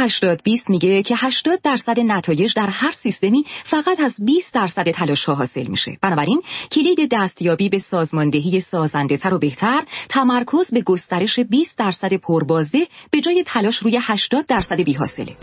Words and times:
80 0.00 0.42
20 0.42 0.70
میگه 0.70 1.02
که 1.02 1.14
80 1.18 1.62
درصد 1.62 2.00
نتایج 2.00 2.54
در 2.54 2.66
هر 2.66 2.92
سیستمی 2.92 3.44
فقط 3.64 4.00
از 4.00 4.14
20 4.24 4.54
درصد 4.54 4.90
تلاش 4.90 5.24
ها 5.24 5.34
حاصل 5.34 5.66
میشه. 5.66 5.98
بنابراین 6.02 6.42
کلید 6.72 7.08
دستیابی 7.12 7.68
به 7.68 7.78
سازماندهی 7.78 8.60
سازنده 8.60 9.16
تر 9.16 9.34
و 9.34 9.38
بهتر 9.38 9.82
تمرکز 10.08 10.70
به 10.70 10.80
گسترش 10.80 11.40
20 11.40 11.78
درصد 11.78 12.14
پربازده 12.14 12.86
به 13.10 13.20
جای 13.20 13.44
تلاش 13.46 13.76
روی 13.76 13.98
80 14.02 14.46
درصد 14.46 14.80
بیحاصله. 14.80 15.36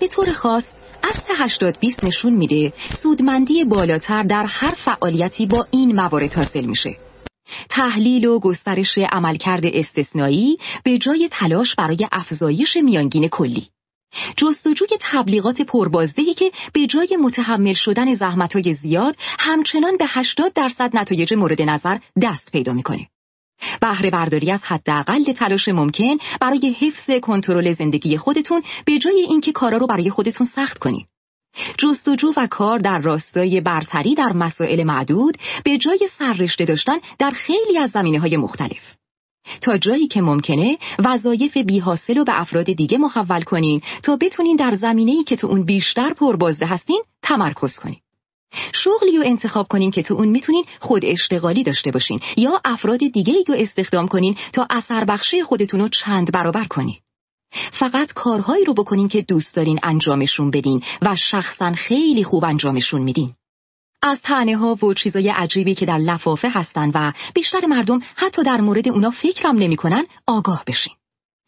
به 0.00 0.06
طور 0.06 0.32
خاص 0.32 0.72
اصل 1.04 1.32
80 1.36 1.78
20 1.80 2.04
نشون 2.04 2.32
میده 2.32 2.72
سودمندی 3.02 3.64
بالاتر 3.64 4.22
در 4.22 4.46
هر 4.50 4.74
فعالیتی 4.76 5.46
با 5.46 5.66
این 5.70 5.94
موارد 5.94 6.34
حاصل 6.34 6.64
میشه. 6.64 6.90
تحلیل 7.68 8.24
و 8.24 8.38
گسترش 8.38 8.98
عملکرد 8.98 9.66
استثنایی 9.66 10.58
به 10.84 10.98
جای 10.98 11.28
تلاش 11.30 11.74
برای 11.74 12.08
افزایش 12.12 12.76
میانگین 12.76 13.28
کلی. 13.28 13.68
جستجوی 14.36 14.88
تبلیغات 15.00 15.62
پربازدهی 15.62 16.34
که 16.34 16.52
به 16.72 16.86
جای 16.86 17.18
متحمل 17.20 17.72
شدن 17.72 18.14
زحمتهای 18.14 18.72
زیاد 18.72 19.16
همچنان 19.38 19.96
به 19.96 20.04
80 20.08 20.52
درصد 20.52 20.96
نتایج 20.96 21.34
مورد 21.34 21.62
نظر 21.62 21.98
دست 22.22 22.52
پیدا 22.52 22.72
می‌کنه. 22.72 23.08
بهره 23.80 24.10
برداری 24.10 24.50
از 24.50 24.64
حداقل 24.64 25.22
تلاش 25.22 25.68
ممکن 25.68 26.16
برای 26.40 26.76
حفظ 26.80 27.10
کنترل 27.10 27.72
زندگی 27.72 28.16
خودتون 28.16 28.62
به 28.84 28.98
جای 28.98 29.26
اینکه 29.28 29.52
کارا 29.52 29.78
رو 29.78 29.86
برای 29.86 30.10
خودتون 30.10 30.46
سخت 30.46 30.78
کنید. 30.78 31.06
جستجو 31.78 32.32
و 32.36 32.46
کار 32.46 32.78
در 32.78 32.98
راستای 33.02 33.60
برتری 33.60 34.14
در 34.14 34.32
مسائل 34.34 34.82
معدود 34.82 35.36
به 35.64 35.78
جای 35.78 36.08
سررشته 36.10 36.64
داشتن 36.64 36.98
در 37.18 37.30
خیلی 37.30 37.78
از 37.78 37.90
زمینه 37.90 38.20
های 38.20 38.36
مختلف. 38.36 38.96
تا 39.60 39.78
جایی 39.78 40.06
که 40.06 40.22
ممکنه 40.22 40.78
وظایف 40.98 41.56
بیحاصل 41.56 42.14
رو 42.14 42.24
به 42.24 42.40
افراد 42.40 42.72
دیگه 42.72 42.98
محول 42.98 43.42
کنین 43.42 43.80
تا 44.02 44.16
بتونین 44.16 44.56
در 44.56 44.74
زمینه‌ای 44.74 45.24
که 45.24 45.36
تو 45.36 45.46
اون 45.46 45.64
بیشتر 45.64 46.12
پربازده 46.12 46.66
هستین 46.66 47.02
تمرکز 47.22 47.78
کنین. 47.78 48.00
شغلی 48.72 49.16
رو 49.16 49.22
انتخاب 49.26 49.68
کنین 49.68 49.90
که 49.90 50.02
تو 50.02 50.14
اون 50.14 50.28
می‌تونین 50.28 50.64
خود 50.80 51.04
اشتغالی 51.04 51.62
داشته 51.62 51.90
باشین 51.90 52.20
یا 52.36 52.60
افراد 52.64 52.98
دیگه 52.98 53.34
رو 53.48 53.54
استخدام 53.58 54.08
کنین 54.08 54.36
تا 54.52 54.66
اثر 54.70 55.04
بخشی 55.04 55.42
خودتون 55.42 55.80
رو 55.80 55.88
چند 55.88 56.32
برابر 56.32 56.64
کنین. 56.64 56.96
فقط 57.72 58.12
کارهایی 58.12 58.64
رو 58.64 58.74
بکنین 58.74 59.08
که 59.08 59.22
دوست 59.22 59.56
دارین 59.56 59.80
انجامشون 59.82 60.50
بدین 60.50 60.82
و 61.02 61.16
شخصا 61.16 61.72
خیلی 61.72 62.24
خوب 62.24 62.44
انجامشون 62.44 63.02
میدین. 63.02 63.34
از 64.02 64.22
تنه 64.22 64.56
ها 64.56 64.74
و 64.82 64.94
چیزای 64.94 65.28
عجیبی 65.28 65.74
که 65.74 65.86
در 65.86 65.98
لفافه 65.98 66.48
هستن 66.50 66.90
و 66.94 67.12
بیشتر 67.34 67.66
مردم 67.66 68.00
حتی 68.16 68.42
در 68.42 68.60
مورد 68.60 68.88
اونا 68.88 69.10
فکرم 69.10 69.56
نمی‌کنن 69.56 70.04
آگاه 70.26 70.64
بشین. 70.66 70.92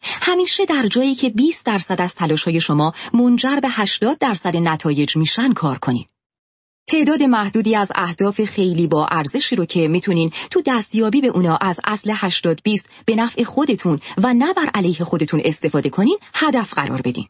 همیشه 0.03 0.65
در 0.65 0.87
جایی 0.87 1.15
که 1.15 1.29
20 1.29 1.65
درصد 1.65 2.01
از 2.01 2.15
تلاش 2.15 2.43
های 2.43 2.61
شما 2.61 2.93
منجر 3.13 3.59
به 3.59 3.67
80 3.71 4.17
درصد 4.17 4.57
نتایج 4.57 5.17
میشن 5.17 5.53
کار 5.53 5.77
کنین. 5.77 6.05
تعداد 6.87 7.23
محدودی 7.23 7.75
از 7.75 7.91
اهداف 7.95 8.45
خیلی 8.45 8.87
با 8.87 9.05
ارزشی 9.05 9.55
رو 9.55 9.65
که 9.65 9.87
می‌تونین 9.87 10.31
تو 10.51 10.61
دستیابی 10.65 11.21
به 11.21 11.27
اونا 11.27 11.55
از 11.55 11.79
اصل 11.83 12.11
80 12.15 12.59
20 12.63 12.85
به 13.05 13.15
نفع 13.15 13.43
خودتون 13.43 13.99
و 14.17 14.33
نه 14.33 14.53
بر 14.53 14.69
علیه 14.73 15.03
خودتون 15.03 15.41
استفاده 15.45 15.89
کنین 15.89 16.17
هدف 16.33 16.73
قرار 16.73 17.01
بدین. 17.01 17.25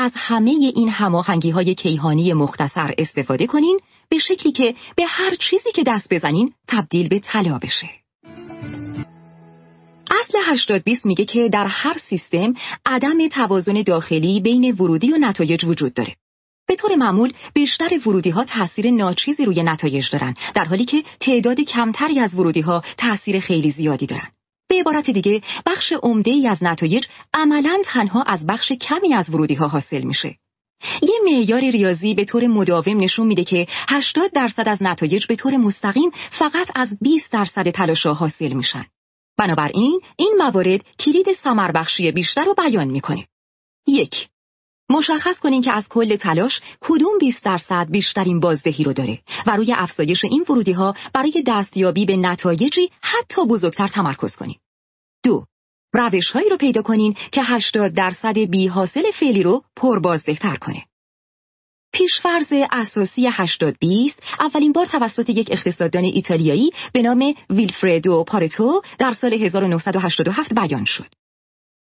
از 0.00 0.12
همه 0.16 0.50
این 0.50 0.88
هماهنگی 0.88 1.50
های 1.50 1.74
کیهانی 1.74 2.32
مختصر 2.32 2.94
استفاده 2.98 3.46
کنین 3.46 3.80
به 4.08 4.18
شکلی 4.18 4.52
که 4.52 4.74
به 4.96 5.04
هر 5.08 5.34
چیزی 5.34 5.72
که 5.72 5.84
دست 5.86 6.14
بزنین 6.14 6.54
تبدیل 6.68 7.08
به 7.08 7.18
طلا 7.18 7.58
بشه. 7.58 7.88
اصل 10.10 10.38
80 10.44 10.84
20 10.84 11.06
میگه 11.06 11.24
که 11.24 11.48
در 11.48 11.68
هر 11.70 11.96
سیستم 11.98 12.54
عدم 12.86 13.28
توازن 13.28 13.82
داخلی 13.82 14.40
بین 14.40 14.74
ورودی 14.74 15.12
و 15.12 15.16
نتایج 15.16 15.64
وجود 15.64 15.94
داره. 15.94 16.14
به 16.66 16.76
طور 16.76 16.94
معمول 16.94 17.32
بیشتر 17.54 17.88
ورودی 18.06 18.30
ها 18.30 18.44
تاثیر 18.44 18.90
ناچیزی 18.90 19.44
روی 19.44 19.62
نتایج 19.62 20.10
دارن 20.10 20.34
در 20.54 20.64
حالی 20.64 20.84
که 20.84 21.02
تعداد 21.20 21.60
کمتری 21.60 22.20
از 22.20 22.34
ورودی 22.34 22.60
ها 22.60 22.82
تاثیر 22.96 23.40
خیلی 23.40 23.70
زیادی 23.70 24.06
دارن 24.06 24.28
به 24.68 24.80
عبارت 24.80 25.10
دیگه 25.10 25.42
بخش 25.66 25.92
عمده 25.92 26.30
ای 26.30 26.48
از 26.48 26.64
نتایج 26.64 27.06
عملا 27.34 27.78
تنها 27.84 28.22
از 28.22 28.46
بخش 28.46 28.72
کمی 28.72 29.14
از 29.14 29.30
ورودی 29.30 29.54
ها 29.54 29.68
حاصل 29.68 30.02
میشه 30.02 30.38
یه 31.02 31.20
معیار 31.24 31.60
ریاضی 31.60 32.14
به 32.14 32.24
طور 32.24 32.46
مداوم 32.46 32.96
نشون 32.96 33.26
میده 33.26 33.44
که 33.44 33.66
80 33.90 34.32
درصد 34.32 34.68
از 34.68 34.82
نتایج 34.82 35.26
به 35.26 35.36
طور 35.36 35.56
مستقیم 35.56 36.10
فقط 36.14 36.70
از 36.74 36.98
20 37.00 37.32
درصد 37.32 37.70
تلاشا 37.70 38.14
حاصل 38.14 38.52
میشن. 38.52 38.84
بنابراین 39.36 40.00
این 40.16 40.34
موارد 40.38 40.84
کلید 40.98 41.32
سمربخشی 41.32 42.12
بیشتر 42.12 42.44
رو 42.44 42.54
بیان 42.54 42.88
می‌کنه. 42.88 43.26
یک 43.86 44.28
مشخص 44.90 45.40
کنین 45.40 45.62
که 45.62 45.72
از 45.72 45.88
کل 45.88 46.16
تلاش 46.16 46.60
کدوم 46.80 47.18
20 47.20 47.44
درصد 47.44 47.90
بیشترین 47.90 48.40
بازدهی 48.40 48.84
رو 48.84 48.92
داره 48.92 49.18
و 49.46 49.56
روی 49.56 49.72
افزایش 49.72 50.24
این 50.24 50.44
ورودی 50.48 50.72
ها 50.72 50.94
برای 51.14 51.44
دستیابی 51.46 52.06
به 52.06 52.16
نتایجی 52.16 52.90
حتی 53.02 53.46
بزرگتر 53.46 53.88
تمرکز 53.88 54.32
کنین. 54.32 54.56
دو 55.24 55.44
روش 55.94 56.30
هایی 56.30 56.48
رو 56.48 56.56
پیدا 56.56 56.82
کنین 56.82 57.16
که 57.32 57.42
80 57.44 57.94
درصد 57.94 58.38
بی 58.38 58.66
حاصل 58.66 59.10
فعلی 59.10 59.42
رو 59.42 59.64
پربازدهتر 59.76 60.56
کنه. 60.56 60.84
پیشفرز 61.92 62.52
اساسی 62.70 63.26
80 63.26 63.76
20 63.78 64.22
اولین 64.40 64.72
بار 64.72 64.86
توسط 64.86 65.28
یک 65.28 65.48
اقتصاددان 65.50 66.04
ایتالیایی 66.04 66.70
به 66.92 67.02
نام 67.02 67.34
ویلفردو 67.50 68.24
پارتو 68.24 68.82
در 68.98 69.12
سال 69.12 69.32
1987 69.34 70.54
بیان 70.54 70.84
شد. 70.84 71.06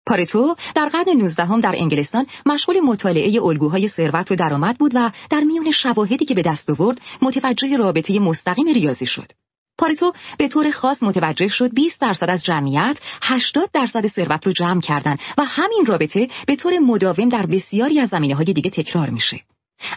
پارتو 0.08 0.56
در 0.74 0.86
قرن 0.86 1.08
19 1.16 1.44
هم 1.44 1.60
در 1.60 1.74
انگلستان 1.78 2.26
مشغول 2.46 2.80
مطالعه 2.80 3.42
الگوهای 3.42 3.88
ثروت 3.88 4.32
و 4.32 4.36
درآمد 4.36 4.78
بود 4.78 4.92
و 4.94 5.10
در 5.30 5.40
میون 5.40 5.70
شواهدی 5.70 6.24
که 6.24 6.34
به 6.34 6.42
دست 6.42 6.70
آورد 6.70 7.00
متوجه 7.22 7.76
رابطه 7.76 8.18
مستقیم 8.18 8.68
ریاضی 8.68 9.06
شد. 9.06 9.32
پارتو 9.78 10.12
به 10.38 10.48
طور 10.48 10.70
خاص 10.70 11.02
متوجه 11.02 11.48
شد 11.48 11.74
20 11.74 12.00
درصد 12.00 12.30
از 12.30 12.44
جمعیت 12.44 13.00
80 13.22 13.70
درصد 13.72 14.06
ثروت 14.06 14.46
رو 14.46 14.52
جمع 14.52 14.80
کردن 14.80 15.16
و 15.38 15.44
همین 15.44 15.86
رابطه 15.86 16.28
به 16.46 16.56
طور 16.56 16.78
مداوم 16.78 17.28
در 17.28 17.46
بسیاری 17.46 18.00
از 18.00 18.08
زمینه 18.08 18.34
های 18.34 18.44
دیگه 18.44 18.70
تکرار 18.70 19.10
میشه. 19.10 19.40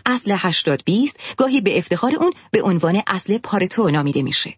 اصل 0.05 0.33
80 0.38 0.81
20 0.85 1.35
گاهی 1.38 1.61
به 1.61 1.78
افتخار 1.78 2.16
اون 2.16 2.33
به 2.51 2.61
عنوان 2.61 3.01
اصل 3.07 3.38
پارتو 3.38 3.89
نامیده 3.89 4.22
میشه. 4.22 4.53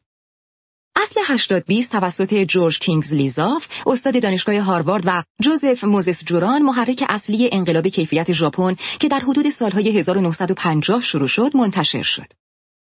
اصل 0.96 1.22
80 1.26 1.66
20 1.66 1.92
توسط 1.92 2.34
جورج 2.44 2.80
کینگز 2.80 3.14
لیزاف 3.14 3.68
استاد 3.88 4.22
دانشگاه 4.22 4.59
هاروارد 4.59 5.04
و 5.06 5.24
جوزف 5.42 5.84
موزس 5.84 6.24
جوران 6.24 6.62
محرک 6.62 7.04
اصلی 7.09 7.50
انقلاب 7.52 7.88
کیفیت 7.88 8.31
ژاپن 8.31 8.76
که 9.00 9.08
در 9.08 9.20
حدود 9.20 9.50
سالهای 9.50 9.98
1950 9.98 11.02
شروع 11.02 11.28
شد 11.28 11.52
منتشر 11.58 12.03
شد. 12.03 12.28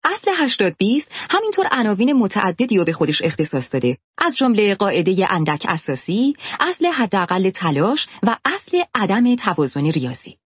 اصل 0.05 0.31
80 0.37 0.77
20 0.79 1.11
همینطور 1.31 1.67
عناوین 1.73 2.13
متعددی 2.13 2.77
رو 2.77 2.85
به 2.85 2.93
خودش 2.93 3.23
اختصاص 3.23 3.75
داده 3.75 3.99
از 4.19 4.37
جمله 4.37 4.75
قاعده 4.75 5.17
اندک 5.31 5.67
اساسی، 5.69 6.35
اصل 6.61 6.87
حداقل 6.87 7.51
تلاش 7.51 8.07
و 8.23 8.37
اصل 8.45 8.83
عدم 8.95 9.35
توازن 9.37 9.87
ریاضی. 9.87 10.39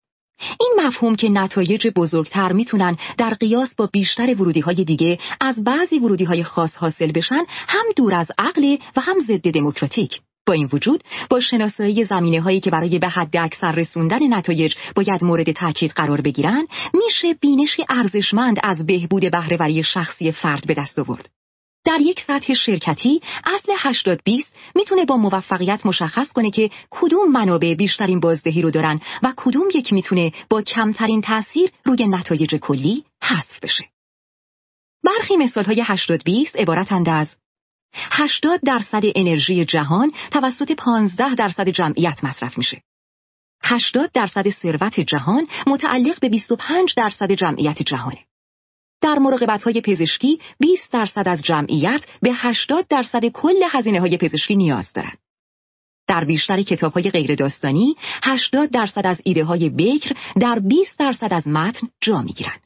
این 0.60 0.86
مفهوم 0.86 1.16
که 1.16 1.28
نتایج 1.28 1.88
بزرگتر 1.88 2.52
می‌تونن 2.52 2.96
در 3.18 3.34
قیاس 3.34 3.74
با 3.74 3.86
بیشتر 3.86 4.34
ورودی 4.34 4.60
های 4.60 4.84
دیگه 4.84 5.18
از 5.40 5.64
بعضی 5.64 5.98
ورودی 5.98 6.24
های 6.24 6.42
خاص 6.42 6.76
حاصل 6.76 7.12
بشن 7.12 7.44
هم 7.68 7.84
دور 7.96 8.14
از 8.14 8.30
عقل 8.38 8.76
و 8.96 9.00
هم 9.00 9.20
ضد 9.20 9.50
دموکراتیک. 9.50 10.20
با 10.46 10.54
این 10.54 10.68
وجود 10.72 11.04
با 11.30 11.40
شناسایی 11.40 12.04
زمینه 12.04 12.40
هایی 12.40 12.60
که 12.60 12.70
برای 12.70 12.98
به 12.98 13.08
حد 13.08 13.36
اکثر 13.36 13.72
رسوندن 13.72 14.34
نتایج 14.34 14.74
باید 14.96 15.24
مورد 15.24 15.52
تاکید 15.52 15.90
قرار 15.90 16.20
بگیرن 16.20 16.66
میشه 16.94 17.34
بینشی 17.34 17.84
ارزشمند 17.88 18.60
از 18.62 18.86
بهبود 18.86 19.30
بهرهوری 19.30 19.82
شخصی 19.82 20.32
فرد 20.32 20.66
به 20.66 20.74
دست 20.74 20.98
آورد 20.98 21.39
در 21.90 22.00
یک 22.00 22.20
سطح 22.20 22.54
شرکتی 22.54 23.20
اصل 23.44 23.72
80 23.78 24.20
20 24.24 24.56
می‌تونه 24.74 25.04
با 25.04 25.16
موفقیت 25.16 25.86
مشخص 25.86 26.32
کنه 26.32 26.50
که 26.50 26.70
کدوم 26.90 27.32
منابع 27.32 27.74
بیشترین 27.74 28.20
بازدهی 28.20 28.62
رو 28.62 28.70
دارن 28.70 29.00
و 29.22 29.32
کدوم 29.36 29.68
یک 29.74 29.92
می‌تونه 29.92 30.32
با 30.50 30.62
کمترین 30.62 31.20
تاثیر 31.20 31.72
روی 31.84 32.06
نتایج 32.06 32.54
کلی 32.54 33.04
حذف 33.22 33.60
بشه. 33.60 33.84
برخی 35.04 35.36
مثال 35.36 35.64
های 35.64 35.82
80 35.84 36.24
20 36.24 36.56
عبارتند 36.56 37.08
از 37.08 37.36
80 37.94 38.60
درصد 38.60 39.02
انرژی 39.14 39.64
جهان 39.64 40.12
توسط 40.30 40.72
15 40.72 41.34
درصد 41.34 41.68
جمعیت 41.68 42.24
مصرف 42.24 42.58
میشه. 42.58 42.82
80 43.62 44.12
درصد 44.12 44.48
ثروت 44.48 45.00
جهان 45.00 45.46
متعلق 45.66 46.20
به 46.20 46.28
25 46.28 46.94
درصد 46.96 47.32
جمعیت 47.32 47.82
جهانه. 47.82 48.29
در 49.00 49.18
مراقبت 49.18 49.62
های 49.62 49.80
پزشکی 49.80 50.40
20 50.58 50.92
درصد 50.92 51.28
از 51.28 51.42
جمعیت 51.42 52.06
به 52.22 52.30
80 52.34 52.86
درصد 52.88 53.24
کل 53.26 53.62
هزینه 53.70 54.00
های 54.00 54.16
پزشکی 54.16 54.56
نیاز 54.56 54.92
دارند. 54.92 55.18
در 56.08 56.24
بیشتر 56.24 56.62
کتاب 56.62 56.92
های 56.92 57.10
غیر 57.10 57.34
داستانی 57.34 57.96
80 58.22 58.70
درصد 58.70 59.06
از 59.06 59.20
ایده 59.24 59.44
های 59.44 59.68
بکر 59.68 60.16
در 60.40 60.58
20 60.58 60.98
درصد 60.98 61.32
از 61.32 61.48
متن 61.48 61.88
جا 62.00 62.22
می 62.22 62.32
گیرن. 62.32 62.58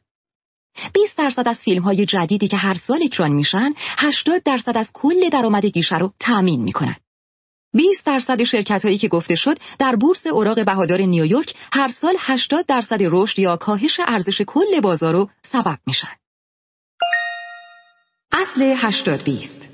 20 0.94 1.18
درصد 1.18 1.48
از 1.48 1.58
فیلم 1.58 1.82
های 1.82 2.06
جدیدی 2.06 2.48
که 2.48 2.56
هر 2.56 2.74
سال 2.74 3.02
اکران 3.02 3.32
میشن 3.32 3.74
80 3.98 4.42
درصد 4.42 4.76
از 4.76 4.90
کل 4.94 5.28
درآمد 5.28 5.66
گیشه 5.66 5.98
رو 5.98 6.12
تأمین 6.20 6.62
می‌کنن. 6.62 6.96
20 7.74 8.06
درصد 8.06 8.42
شرکت 8.42 8.84
هایی 8.84 8.98
که 8.98 9.08
گفته 9.08 9.34
شد 9.34 9.58
در 9.78 9.96
بورس 9.96 10.26
اوراق 10.26 10.64
بهادار 10.64 11.00
نیویورک 11.00 11.54
هر 11.72 11.88
سال 11.88 12.14
80 12.18 12.66
درصد 12.66 12.98
رشد 13.00 13.38
یا 13.38 13.56
کاهش 13.56 14.00
ارزش 14.06 14.42
کل 14.46 14.80
بازار 14.80 15.12
رو 15.12 15.30
سبب 15.42 15.78
میشن. 15.86 16.23
اصل 18.36 18.74
80 18.76 19.24
20 19.24 19.68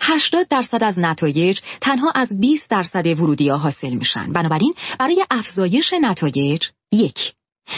80 0.00 0.48
درصد 0.48 0.84
از 0.84 0.98
نتایج 0.98 1.60
تنها 1.80 2.10
از 2.14 2.40
20 2.40 2.70
درصد 2.70 3.06
ورودی 3.06 3.48
ها 3.48 3.56
حاصل 3.56 3.94
میشن. 3.94 4.32
بنابراین 4.32 4.74
برای 4.98 5.24
افزایش 5.30 5.94
نتایج 6.00 6.68
یک 6.92 7.34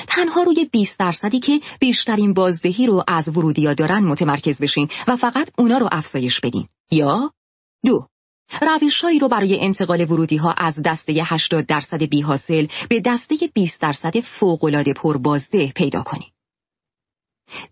تنها 0.08 0.42
روی 0.42 0.64
20 0.64 0.98
درصدی 0.98 1.40
که 1.40 1.60
بیشترین 1.80 2.32
بازدهی 2.32 2.86
رو 2.86 3.04
از 3.08 3.28
ورودیا 3.28 3.74
دارن 3.74 3.98
متمرکز 3.98 4.58
بشین 4.58 4.88
و 5.06 5.16
فقط 5.16 5.50
اونا 5.58 5.78
رو 5.78 5.88
افزایش 5.92 6.40
بدین. 6.40 6.68
یا 6.90 7.32
دو 7.84 8.06
روشهایی 8.60 9.18
رو 9.18 9.28
برای 9.28 9.60
انتقال 9.60 10.00
ورودی 10.00 10.36
ها 10.36 10.54
از 10.58 10.78
دسته 10.84 11.12
80 11.26 11.66
درصد 11.66 12.02
بی 12.02 12.20
حاصل 12.20 12.66
به 12.88 13.00
دسته 13.00 13.36
20 13.54 13.80
درصد 13.80 14.20
فوقالعاده 14.20 14.92
پربازده 14.92 15.72
پیدا 15.72 16.02
کنید. 16.02 16.37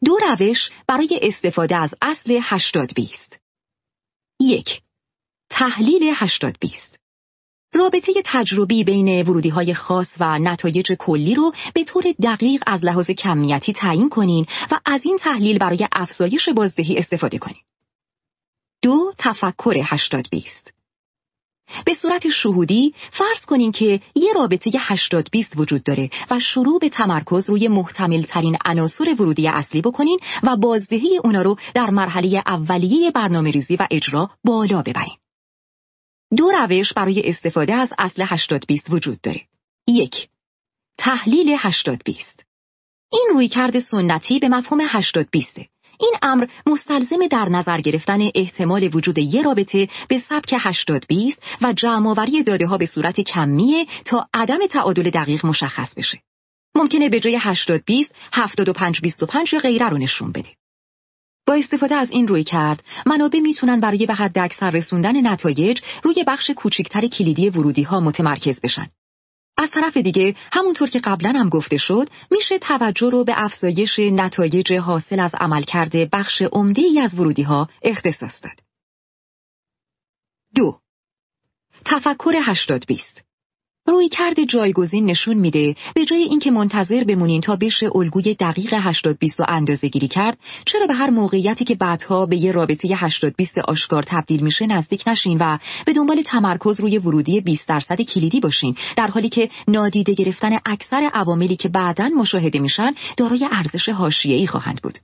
دو 0.05 0.19
روش 0.19 0.71
برای 0.87 1.21
استفاده 1.23 1.77
از 1.77 1.95
اصل 2.03 2.39
80 2.43 2.95
20 2.95 3.41
یک 4.41 4.83
تحلیل 5.51 6.13
80 6.15 6.57
20 6.61 6.97
رابطه 7.75 8.13
تجربی 8.25 8.85
بین 8.85 9.23
ورودی 9.23 9.49
های 9.49 9.75
خاص 9.75 10.17
و 10.21 10.39
نتایج 10.39 10.93
کلی 10.93 11.35
رو 11.35 11.53
به 11.75 11.85
طور 11.85 12.05
دقیق 12.23 12.63
از 12.67 12.85
لحاظ 12.85 13.11
کمیتی 13.11 13.73
تعیین 13.73 14.09
کنین 14.09 14.47
و 14.71 14.81
از 14.85 15.03
این 15.05 15.17
تحلیل 15.17 15.59
برای 15.59 15.89
افزایش 15.93 16.49
بازدهی 16.49 16.97
استفاده 16.99 17.39
کنین. 17.39 17.63
دو 18.83 19.13
تفکر 19.19 19.75
80 19.85 20.27
20 20.31 20.76
به 21.85 21.95
صورت 21.95 22.29
شهودی 22.29 22.95
فرض 23.11 23.45
کنین 23.47 23.73
که 23.73 24.01
یه 24.15 24.33
رابطه 24.33 24.71
80 24.79 25.29
20 25.33 25.53
وجود 25.57 25.83
داره 25.83 26.11
و 26.31 26.41
شروع 26.41 26.79
به 26.79 26.89
تمرکز 26.89 27.51
روی 27.51 27.69
محتمل 27.69 28.23
ترین 28.23 28.57
عناصر 28.65 29.15
ورودی 29.19 29.49
اصلی 29.49 29.83
بکنین 29.83 30.19
و 30.43 30.57
بازدهی 30.57 31.21
اونا 31.25 31.43
رو 31.43 31.57
در 31.75 31.91
مرحله 31.91 32.43
اولیه 32.47 33.11
برنامه 33.11 33.51
ریزی 33.51 33.77
و 33.77 33.87
اجرا 33.91 34.31
بالا 34.45 34.83
ببرین. 34.83 35.17
دو 36.37 36.51
روش 36.51 36.93
برای 36.93 37.29
استفاده 37.29 37.75
از 37.75 37.93
اصل 37.99 38.25
80 38.27 38.65
20 38.67 38.91
وجود 38.91 39.21
داره. 39.21 39.41
یک 39.89 40.29
تحلیل 40.99 41.57
80 41.59 42.03
20 42.05 42.47
این 43.13 43.29
رویکرد 43.31 43.79
سنتی 43.79 44.39
به 44.39 44.49
مفهوم 44.49 44.81
80 44.89 45.29
20 45.31 45.61
این 46.01 46.15
امر 46.23 46.47
مستلزم 46.67 47.27
در 47.27 47.45
نظر 47.51 47.81
گرفتن 47.81 48.21
احتمال 48.35 48.91
وجود 48.95 49.19
یه 49.19 49.43
رابطه 49.43 49.89
به 50.09 50.19
سبک 50.19 50.55
80 50.61 51.07
20 51.09 51.43
و 51.63 51.73
جمعآوری 51.73 52.43
داده 52.43 52.67
ها 52.67 52.79
به 52.79 52.87
صورت 52.87 53.21
کمیه 53.21 53.87
تا 54.05 54.29
عدم 54.35 54.67
تعادل 54.71 55.11
دقیق 55.11 55.47
مشخص 55.47 55.95
بشه. 55.95 56.19
ممکنه 56.75 57.09
به 57.09 57.21
جای 57.21 57.37
80 57.41 57.85
20 57.85 58.15
75 58.33 59.01
25 59.01 59.53
یا 59.53 59.61
غیره 59.61 59.89
رو 59.89 59.99
نشون 59.99 60.33
بده. 60.33 60.49
با 61.47 61.55
استفاده 61.55 61.95
از 61.95 62.11
این 62.11 62.29
روی 62.29 62.45
کرد، 62.45 62.85
منابع 63.07 63.41
می‌تونن 63.41 63.81
برای 63.81 64.07
به 64.07 64.15
حد 64.15 64.39
اکثر 64.39 64.71
رسوندن 64.71 65.27
نتایج 65.27 65.81
روی 66.03 66.25
بخش 66.27 66.51
کوچکتر 66.51 67.07
کلیدی 67.07 67.51
ورودی 67.51 67.83
ها 67.83 68.01
متمرکز 68.01 68.61
بشن. 68.61 68.87
از 69.57 69.71
طرف 69.71 69.97
دیگه 69.97 70.35
همونطور 70.53 70.89
که 70.91 71.01
قبلا 71.01 71.31
هم 71.31 71.49
گفته 71.49 71.77
شد 71.77 72.09
میشه 72.31 72.59
توجه 72.59 73.11
رو 73.11 73.25
به 73.25 73.35
افزایش 73.37 73.99
نتایج 73.99 74.73
حاصل 74.73 75.21
از 75.21 75.35
عملکرد 75.35 76.11
بخش 76.11 76.43
عمده 76.43 76.83
ای 76.83 77.01
از 77.01 77.15
ورودی 77.15 77.43
ها 77.43 77.69
اختصاص 77.83 78.45
داد. 78.45 78.61
دو 80.55 80.81
تفکر 81.85 82.35
80 82.43 82.85
20 82.87 83.26
روی 83.87 84.09
کرد 84.09 84.45
جایگزین 84.45 85.05
نشون 85.05 85.37
میده. 85.37 85.75
به 85.95 86.05
جای 86.05 86.23
اینکه 86.23 86.51
منتظر 86.51 87.05
بمونین 87.05 87.41
تا 87.41 87.57
بشه 87.57 87.97
الگوی 87.97 88.35
دقیق 88.35 88.75
80 88.79 89.19
20 89.19 89.41
رو 89.41 89.47
اندازه 89.49 89.89
گیری 89.89 90.09
کرد 90.09 90.39
چرا 90.65 90.87
به 90.87 90.95
هر 90.95 91.11
موقعیتی 91.11 91.65
که 91.65 91.75
بعدها 91.75 92.27
به 92.27 92.37
یه 92.37 92.53
رابطه 92.53 92.89
80 92.97 93.35
20 93.37 93.59
آشکار 93.59 94.03
تبدیل 94.03 94.41
میشه 94.41 94.67
نزدیک 94.67 95.05
نشین 95.07 95.39
و 95.41 95.59
به 95.87 95.93
دنبال 95.93 96.23
تمرکز 96.23 96.81
روی 96.81 96.99
ورودی 96.99 97.41
20 97.41 97.69
درصد 97.69 98.01
کلیدی 98.01 98.41
باشین 98.41 98.77
در 98.97 99.07
حالی 99.07 99.29
که 99.29 99.49
نادیده 99.69 100.15
گرفتن 100.15 100.57
اکثر 100.67 101.11
عواملی 101.15 101.57
که 101.57 101.69
بعدا 101.69 102.09
مشاهده 102.09 102.59
میشن 102.59 102.95
دارای 103.17 103.49
ارزش 103.53 103.89
حاشیه‌ای 103.89 104.47
خواهند 104.47 104.81
بود. 104.83 104.99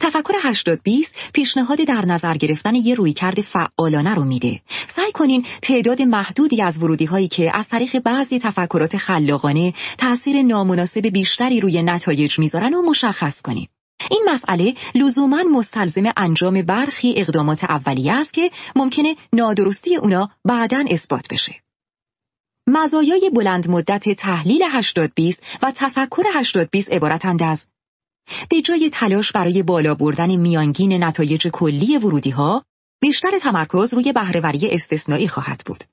تفکر 0.00 0.32
80 0.42 0.82
20 0.82 1.14
پیشنهاد 1.32 1.78
در 1.78 2.04
نظر 2.06 2.34
گرفتن 2.34 2.74
یه 2.74 2.94
رویکرد 2.94 3.40
فعالانه 3.40 4.14
رو 4.14 4.24
میده. 4.24 4.60
سعی 4.86 5.12
کنین 5.12 5.46
تعداد 5.62 6.02
محدودی 6.02 6.62
از 6.62 6.82
ورودی 6.82 7.04
هایی 7.04 7.28
که 7.28 7.50
از 7.54 7.68
طریق 7.68 7.98
بعضی 7.98 8.38
تفکرات 8.38 8.96
خلاقانه 8.96 9.74
تأثیر 9.98 10.42
نامناسب 10.42 11.06
بیشتری 11.06 11.60
روی 11.60 11.82
نتایج 11.82 12.38
می‌ذارن 12.38 12.74
و 12.74 12.82
مشخص 12.82 13.42
کنید. 13.42 13.68
این 14.10 14.22
مسئله 14.28 14.74
لزوما 14.94 15.42
مستلزم 15.42 16.12
انجام 16.16 16.62
برخی 16.62 17.14
اقدامات 17.16 17.64
اولیه 17.64 18.12
است 18.12 18.32
که 18.32 18.50
ممکنه 18.76 19.16
نادرستی 19.32 19.96
اونا 19.96 20.30
بعدا 20.44 20.84
اثبات 20.90 21.28
بشه. 21.30 21.54
مزایای 22.66 23.30
بلند 23.34 23.70
مدت 23.70 24.08
تحلیل 24.08 24.62
80 24.70 25.12
20 25.14 25.42
و 25.62 25.72
تفکر 25.74 26.24
80 26.34 26.68
20 26.70 26.90
عبارتند 26.90 27.42
از 27.42 27.66
به 28.50 28.62
جای 28.62 28.90
تلاش 28.92 29.32
برای 29.32 29.62
بالا 29.62 29.94
بردن 29.94 30.36
میانگین 30.36 31.04
نتایج 31.04 31.48
کلی 31.48 31.98
ورودی 31.98 32.30
ها، 32.30 32.64
بیشتر 33.00 33.38
تمرکز 33.38 33.94
روی 33.94 34.12
بهرهوری 34.12 34.70
استثنایی 34.70 35.28
خواهد 35.28 35.62
بود. 35.66 35.84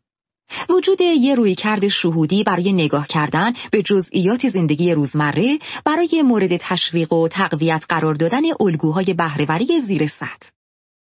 وجود 0.70 1.02
یه 1.02 1.36
رویکرد 1.36 1.88
شهودی 1.88 2.44
برای 2.44 2.74
نگاه 2.74 3.08
کردن 3.08 3.54
به 3.72 3.82
جزئیات 3.82 4.48
زندگی 4.48 4.92
روزمره 4.92 5.60
برای 5.86 6.22
مورد 6.26 6.58
تشویق 6.58 7.14
و 7.14 7.28
تقویت 7.28 7.86
قرار 7.90 8.14
دادن 8.14 8.42
الگوهای 8.60 9.14
بهرهوری 9.14 9.80
زیر 9.80 10.08
سطح. 10.08 10.50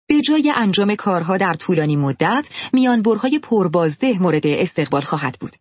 به 0.07 0.21
جای 0.21 0.53
انجام 0.56 0.95
کارها 0.95 1.38
در 1.38 1.53
طولانی 1.53 1.95
مدت، 1.95 2.50
میانبرهای 2.74 3.39
پربازده 3.39 4.19
مورد 4.19 4.47
استقبال 4.47 5.01
خواهد 5.01 5.38
بود. 5.39 5.56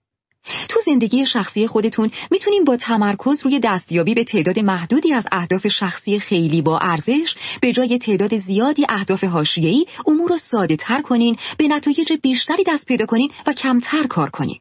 تو 0.68 0.80
زندگی 0.86 1.26
شخصی 1.26 1.66
خودتون 1.66 2.10
می‌تونیم 2.30 2.64
با 2.64 2.76
تمرکز 2.76 3.42
روی 3.44 3.60
دستیابی 3.60 4.14
به 4.14 4.24
تعداد 4.24 4.58
محدودی 4.58 5.12
از 5.12 5.26
اهداف 5.32 5.68
شخصی 5.68 6.18
خیلی 6.18 6.62
با 6.62 6.78
ارزش 6.78 7.34
به 7.60 7.72
جای 7.72 7.98
تعداد 7.98 8.36
زیادی 8.36 8.86
اهداف 8.88 9.24
حاشیه‌ای 9.24 9.86
امور 10.06 10.28
رو 10.30 10.36
ساده 10.36 10.76
تر 10.76 11.02
کنین 11.02 11.36
به 11.58 11.68
نتایج 11.68 12.12
بیشتری 12.22 12.64
دست 12.66 12.86
پیدا 12.86 13.06
کنین 13.06 13.30
و 13.46 13.52
کمتر 13.52 14.06
کار 14.06 14.30
کنین. 14.30 14.56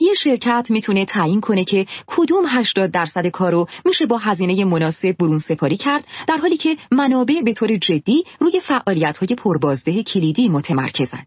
یه 0.00 0.12
شرکت 0.12 0.66
می‌تونه 0.70 1.04
تعیین 1.04 1.40
کنه 1.40 1.64
که 1.64 1.86
کدوم 2.06 2.44
80 2.48 2.90
درصد 2.90 3.26
کارو 3.26 3.66
میشه 3.84 4.06
با 4.06 4.18
هزینه 4.18 4.64
مناسب 4.64 5.16
برون 5.18 5.38
سپاری 5.38 5.76
کرد 5.76 6.04
در 6.28 6.36
حالی 6.36 6.56
که 6.56 6.76
منابع 6.90 7.40
به 7.44 7.52
طور 7.52 7.76
جدی 7.76 8.24
روی 8.40 8.60
فعالیت‌های 8.60 9.36
پربازده 9.36 10.02
کلیدی 10.02 10.48
متمرکزن. 10.48 11.24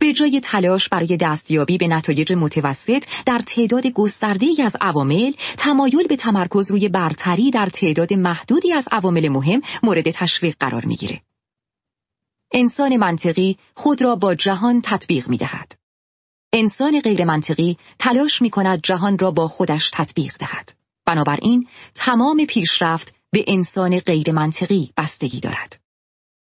به 0.00 0.12
جای 0.12 0.40
تلاش 0.40 0.88
برای 0.88 1.16
دستیابی 1.16 1.78
به 1.78 1.86
نتایج 1.86 2.32
متوسط 2.32 3.04
در 3.26 3.38
تعداد 3.46 3.86
گسترده 3.86 4.46
از 4.64 4.76
عوامل، 4.80 5.32
تمایل 5.56 6.06
به 6.06 6.16
تمرکز 6.16 6.70
روی 6.70 6.88
برتری 6.88 7.50
در 7.50 7.66
تعداد 7.66 8.12
محدودی 8.12 8.72
از 8.72 8.88
عوامل 8.92 9.28
مهم 9.28 9.60
مورد 9.82 10.10
تشویق 10.10 10.56
قرار 10.60 10.84
می‌گیره. 10.84 11.22
انسان 12.52 12.96
منطقی 12.96 13.58
خود 13.74 14.02
را 14.02 14.16
با 14.16 14.34
جهان 14.34 14.80
تطبیق 14.84 15.28
می 15.28 15.36
دهد. 15.36 15.72
انسان 16.52 17.00
غیر 17.00 17.24
منطقی 17.24 17.76
تلاش 17.98 18.42
می 18.42 18.50
کند 18.50 18.80
جهان 18.82 19.18
را 19.18 19.30
با 19.30 19.48
خودش 19.48 19.90
تطبیق 19.92 20.36
دهد. 20.38 20.72
بنابراین 21.06 21.68
تمام 21.94 22.46
پیشرفت 22.46 23.14
به 23.30 23.44
انسان 23.48 23.98
غیر 23.98 24.32
منطقی 24.32 24.92
بستگی 24.96 25.40
دارد. 25.40 25.80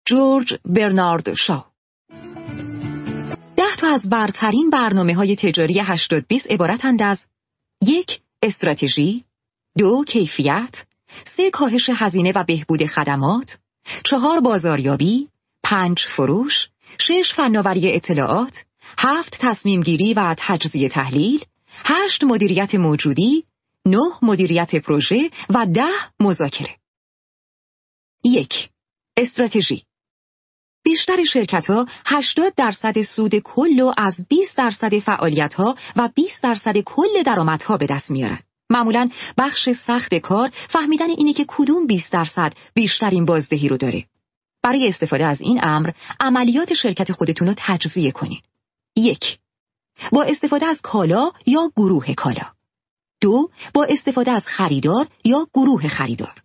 جورج 0.07 0.55
برنارد 0.65 1.35
شاو 1.35 1.70
تا 3.81 3.89
از 3.89 4.09
برترین 4.09 4.71
برنامه 4.71 5.15
های 5.15 5.37
تجاری 5.37 5.81
80 5.81 6.27
20 6.27 6.51
عبارتند 6.51 7.03
از 7.03 7.27
یک 7.87 8.21
استراتژی، 8.43 9.25
دو 9.79 10.05
کیفیت، 10.05 10.87
سه 11.25 11.51
کاهش 11.51 11.91
هزینه 11.95 12.33
و 12.33 12.45
بهبود 12.45 12.87
خدمات، 12.87 13.59
چهار 14.05 14.41
بازاریابی، 14.41 15.29
پنج 15.63 16.01
فروش، 16.01 16.69
شش 16.99 17.33
فناوری 17.33 17.93
اطلاعات، 17.93 18.65
هفت 18.99 19.39
تصمیم 19.41 19.81
گیری 19.81 20.15
و 20.15 20.35
تجزیه 20.39 20.89
تحلیل، 20.89 21.45
هشت 21.85 22.25
مدیریت 22.25 22.75
موجودی، 22.75 23.45
نه 23.87 24.13
مدیریت 24.23 24.77
پروژه 24.77 25.31
و 25.51 25.67
ده 25.67 25.91
مذاکره. 26.21 26.77
یک 28.25 28.71
استراتژی 29.17 29.83
بیشتر 30.83 31.25
شرکت 31.25 31.71
ها 31.71 31.87
80 32.07 32.55
درصد 32.55 33.03
سود 33.03 33.39
کل 33.39 33.81
و 33.81 33.93
از 33.97 34.27
20 34.29 34.57
درصد 34.57 34.99
فعالیت 34.99 35.55
ها 35.55 35.77
و 35.97 36.09
20 36.15 36.43
درصد 36.43 36.79
کل 36.79 37.23
درآمدها 37.23 37.77
به 37.77 37.87
دست 37.87 38.11
میارن. 38.11 38.39
معمولا 38.71 39.09
بخش 39.39 39.71
سخت 39.71 40.15
کار 40.15 40.51
فهمیدن 40.53 41.11
اینه 41.11 41.33
که 41.33 41.45
کدوم 41.49 41.87
20 41.87 42.13
درصد 42.13 42.53
بیشترین 42.75 43.25
بازدهی 43.25 43.69
رو 43.69 43.77
داره. 43.77 44.05
برای 44.63 44.89
استفاده 44.89 45.25
از 45.25 45.41
این 45.41 45.61
امر 45.63 45.91
عملیات 46.21 46.75
شرکت 46.75 47.13
خودتون 47.13 47.49
رو 47.49 47.55
تجزیه 47.57 48.13
کنید. 48.13 48.43
یک 48.97 49.39
با 50.13 50.23
استفاده 50.23 50.67
از 50.67 50.81
کالا 50.83 51.31
یا 51.47 51.73
گروه 51.77 52.15
کالا 52.15 52.45
دو 53.21 53.51
با 53.75 53.85
استفاده 53.85 54.31
از 54.31 54.47
خریدار 54.47 55.07
یا 55.25 55.49
گروه 55.55 55.89
خریدار 55.89 56.43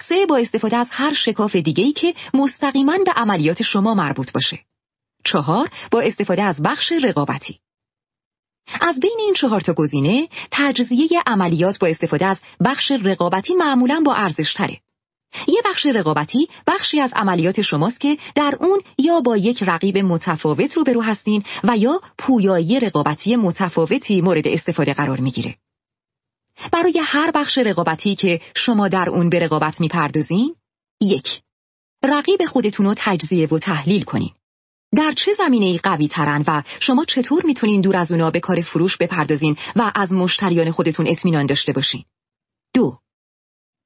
سه 0.00 0.26
با 0.26 0.36
استفاده 0.36 0.76
از 0.76 0.86
هر 0.90 1.14
شکاف 1.14 1.56
دیگه‌ای 1.56 1.92
که 1.92 2.14
مستقیما 2.34 2.98
به 3.06 3.12
عملیات 3.16 3.62
شما 3.62 3.94
مربوط 3.94 4.32
باشه 4.32 4.58
چهار 5.24 5.68
با 5.90 6.00
استفاده 6.00 6.42
از 6.42 6.62
بخش 6.62 6.92
رقابتی 6.92 7.60
از 8.80 9.00
بین 9.00 9.16
این 9.18 9.34
چهار 9.34 9.60
تا 9.60 9.72
گزینه 9.72 10.28
تجزیه 10.50 11.08
عملیات 11.26 11.78
با 11.78 11.86
استفاده 11.86 12.26
از 12.26 12.40
بخش 12.64 12.92
رقابتی 12.92 13.54
معمولا 13.54 14.02
با 14.06 14.14
ارزش 14.14 14.54
تره. 14.54 14.80
یه 15.48 15.62
بخش 15.64 15.86
رقابتی 15.86 16.48
بخشی 16.66 17.00
از 17.00 17.12
عملیات 17.12 17.60
شماست 17.60 18.00
که 18.00 18.18
در 18.34 18.54
اون 18.60 18.82
یا 18.98 19.20
با 19.20 19.36
یک 19.36 19.62
رقیب 19.62 19.98
متفاوت 19.98 20.74
روبرو 20.76 21.02
هستین 21.02 21.42
و 21.64 21.76
یا 21.76 22.00
پویایی 22.18 22.80
رقابتی 22.80 23.36
متفاوتی 23.36 24.20
مورد 24.20 24.48
استفاده 24.48 24.94
قرار 24.94 25.20
می‌گیره. 25.20 25.54
برای 26.72 27.00
هر 27.02 27.30
بخش 27.30 27.58
رقابتی 27.58 28.14
که 28.14 28.40
شما 28.56 28.88
در 28.88 29.10
اون 29.10 29.28
به 29.28 29.38
رقابت 29.38 29.80
می‌پردازین، 29.80 30.56
یک 31.00 31.42
رقیب 32.04 32.44
خودتون 32.44 32.86
رو 32.86 32.94
تجزیه 32.96 33.48
و 33.48 33.58
تحلیل 33.58 34.02
کنین. 34.02 34.30
در 34.96 35.12
چه 35.16 35.34
زمینه 35.34 35.66
ای 35.66 35.78
قوی 35.78 36.08
ترن 36.08 36.44
و 36.46 36.62
شما 36.80 37.04
چطور 37.04 37.42
می‌تونین 37.46 37.80
دور 37.80 37.96
از 37.96 38.12
اونا 38.12 38.30
به 38.30 38.40
کار 38.40 38.60
فروش 38.60 38.96
بپردازین 38.96 39.56
و 39.76 39.92
از 39.94 40.12
مشتریان 40.12 40.70
خودتون 40.70 41.08
اطمینان 41.08 41.46
داشته 41.46 41.72
باشین؟ 41.72 42.04
دو 42.74 42.98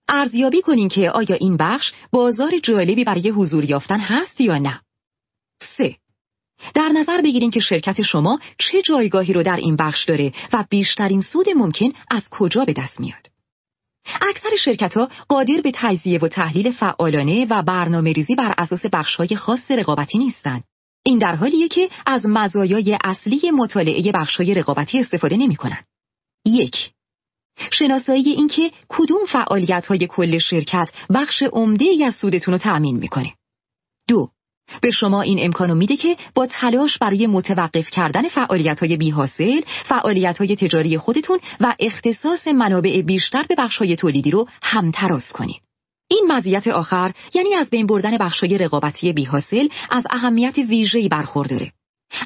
ارزیابی 0.09 0.63
کنین 0.63 0.89
که 0.89 1.11
آیا 1.11 1.37
این 1.41 1.57
بخش 1.57 1.93
بازار 2.13 2.59
جالبی 2.59 3.05
برای 3.05 3.29
حضور 3.29 3.71
یافتن 3.71 4.01
هست 4.01 4.41
یا 4.41 4.59
نه. 4.59 4.81
سه 5.61 5.97
در 6.75 6.89
نظر 6.89 7.21
بگیرین 7.21 7.51
که 7.51 7.61
شرکت 7.61 8.03
شما 8.03 8.41
چه 8.59 8.83
جایگاهی 8.83 9.33
رو 9.33 9.43
در 9.43 9.57
این 9.57 9.77
بخش 9.77 10.05
داره 10.05 10.33
و 10.53 10.65
بیشترین 10.71 11.21
سود 11.21 11.49
ممکن 11.57 11.93
از 12.11 12.29
کجا 12.31 12.65
به 12.65 12.73
دست 12.73 13.01
میاد. 13.01 13.33
اکثر 14.21 14.57
شرکت 14.57 14.97
ها 14.97 15.09
قادر 15.29 15.61
به 15.65 15.73
تجزیه 15.75 16.19
و 16.19 16.29
تحلیل 16.29 16.71
فعالانه 16.71 17.47
و 17.51 17.63
برنامه 17.63 18.13
ریزی 18.13 18.35
بر 18.35 18.55
اساس 18.59 18.87
بخش 18.87 19.17
های 19.17 19.37
خاص 19.37 19.71
رقابتی 19.71 20.19
نیستند. 20.19 20.65
این 21.05 21.19
در 21.19 21.35
حالیه 21.37 21.69
که 21.69 21.89
از 22.07 22.27
مزایای 22.27 22.99
اصلی 23.05 23.51
مطالعه 23.51 24.13
بخش‌های 24.13 24.55
رقابتی 24.55 24.99
استفاده 24.99 25.37
نمی‌کنند. 25.37 25.87
یک 26.47 26.91
شناسایی 27.73 28.29
اینکه 28.29 28.73
کدوم 28.89 29.25
فعالیت‌های 29.25 30.07
کل 30.07 30.39
شرکت 30.39 30.91
بخش 31.15 31.43
عمده 31.43 31.87
از 32.07 32.15
سودتون 32.15 32.55
رو 32.55 32.59
تأمین 32.59 32.97
می‌کنه. 32.97 33.35
دو 34.09 34.29
به 34.81 34.91
شما 34.91 35.23
این 35.23 35.39
امکانو 35.43 35.75
میده 35.75 35.97
که 35.97 36.17
با 36.35 36.47
تلاش 36.47 36.99
برای 36.99 37.27
متوقف 37.27 37.91
کردن 37.91 38.29
فعالیت‌های 38.29 38.97
بیحاصل، 38.97 39.61
فعالیت‌های 39.67 40.57
تجاری 40.57 40.99
خودتون 40.99 41.39
و 41.61 41.75
اختصاص 41.81 42.49
منابع 42.49 43.03
بیشتر 43.03 43.43
به 43.49 43.55
بخش‌های 43.59 43.97
تولیدی 43.97 44.31
رو 44.31 44.49
همتراز 44.63 45.33
کنید. 45.33 45.63
این 46.11 46.25
مزیت 46.29 46.67
آخر 46.67 47.13
یعنی 47.35 47.55
از 47.55 47.71
بین 47.71 47.87
بردن 47.87 48.17
بخشای 48.17 48.59
رقابتی 48.59 49.13
بیحاصل 49.13 49.69
از 49.91 50.07
اهمیت 50.11 50.59
ویژه‌ای 50.59 51.09
برخورداره. 51.09 51.73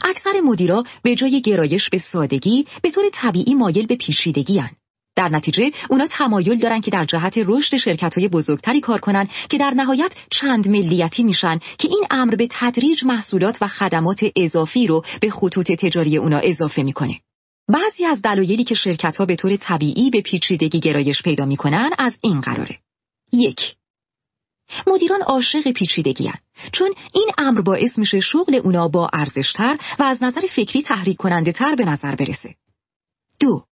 اکثر 0.02 0.40
مدیرا 0.44 0.84
به 1.02 1.14
جای 1.14 1.40
گرایش 1.40 1.90
به 1.90 1.98
سادگی 1.98 2.66
به 2.82 2.90
طور 2.90 3.04
طبیعی 3.12 3.54
مایل 3.54 3.86
به 3.86 3.96
پیچیدگی 3.96 4.58
هن. 4.58 4.70
در 5.16 5.28
نتیجه 5.28 5.70
اونا 5.90 6.06
تمایل 6.06 6.58
دارن 6.58 6.80
که 6.80 6.90
در 6.90 7.04
جهت 7.04 7.38
رشد 7.46 7.76
شرکت 7.76 8.18
های 8.18 8.28
بزرگتری 8.28 8.80
کار 8.80 9.00
کنن 9.00 9.28
که 9.50 9.58
در 9.58 9.70
نهایت 9.70 10.14
چند 10.30 10.68
ملیتی 10.68 11.22
میشن 11.22 11.58
که 11.78 11.88
این 11.88 12.06
امر 12.10 12.34
به 12.34 12.48
تدریج 12.50 13.04
محصولات 13.04 13.58
و 13.60 13.66
خدمات 13.66 14.20
اضافی 14.36 14.86
رو 14.86 15.04
به 15.20 15.30
خطوط 15.30 15.72
تجاری 15.72 16.16
اونا 16.16 16.38
اضافه 16.38 16.82
می‌کنه. 16.82 17.20
بعضی 17.68 18.04
از 18.04 18.22
دلایلی 18.22 18.64
که 18.64 18.74
شرکت 18.74 19.16
ها 19.16 19.26
به 19.26 19.36
طور 19.36 19.56
طبیعی 19.56 20.10
به 20.10 20.20
پیچیدگی 20.20 20.80
گرایش 20.80 21.22
پیدا 21.22 21.44
می‌کنن 21.44 21.90
از 21.98 22.18
این 22.22 22.40
قراره. 22.40 22.78
یک 23.32 23.76
مدیران 24.86 25.22
عاشق 25.22 25.70
پیچیدگی 25.70 26.32
چون 26.72 26.94
این 27.14 27.30
امر 27.38 27.60
باعث 27.60 27.98
میشه 27.98 28.20
شغل 28.20 28.54
اونا 28.54 28.88
با 28.88 29.10
ارزشتر 29.12 29.76
و 29.98 30.02
از 30.02 30.22
نظر 30.22 30.40
فکری 30.40 30.82
تحریک 30.82 31.16
کننده 31.16 31.52
تر 31.52 31.74
به 31.74 31.84
نظر 31.84 32.14
برسه. 32.14 32.54
دو 33.40 33.66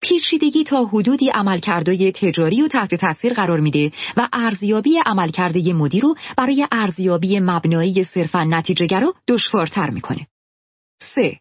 پیچیدگی 0.00 0.64
تا 0.64 0.84
حدودی 0.84 1.28
عملکردهای 1.28 2.12
تجاری 2.12 2.62
و 2.62 2.68
تحت 2.68 2.94
تاثیر 2.94 3.32
قرار 3.32 3.60
میده 3.60 3.90
و 4.16 4.28
ارزیابی 4.32 4.98
عملکرده 5.06 5.72
مدیر 5.72 6.02
رو 6.02 6.14
برای 6.36 6.66
ارزیابی 6.72 7.40
مبنایی 7.40 8.04
صرفا 8.04 8.44
نتیجه 8.44 9.00
رو 9.00 9.14
دشوارتر 9.28 9.90
می‌کنه. 9.90 10.26
سه 11.02 11.40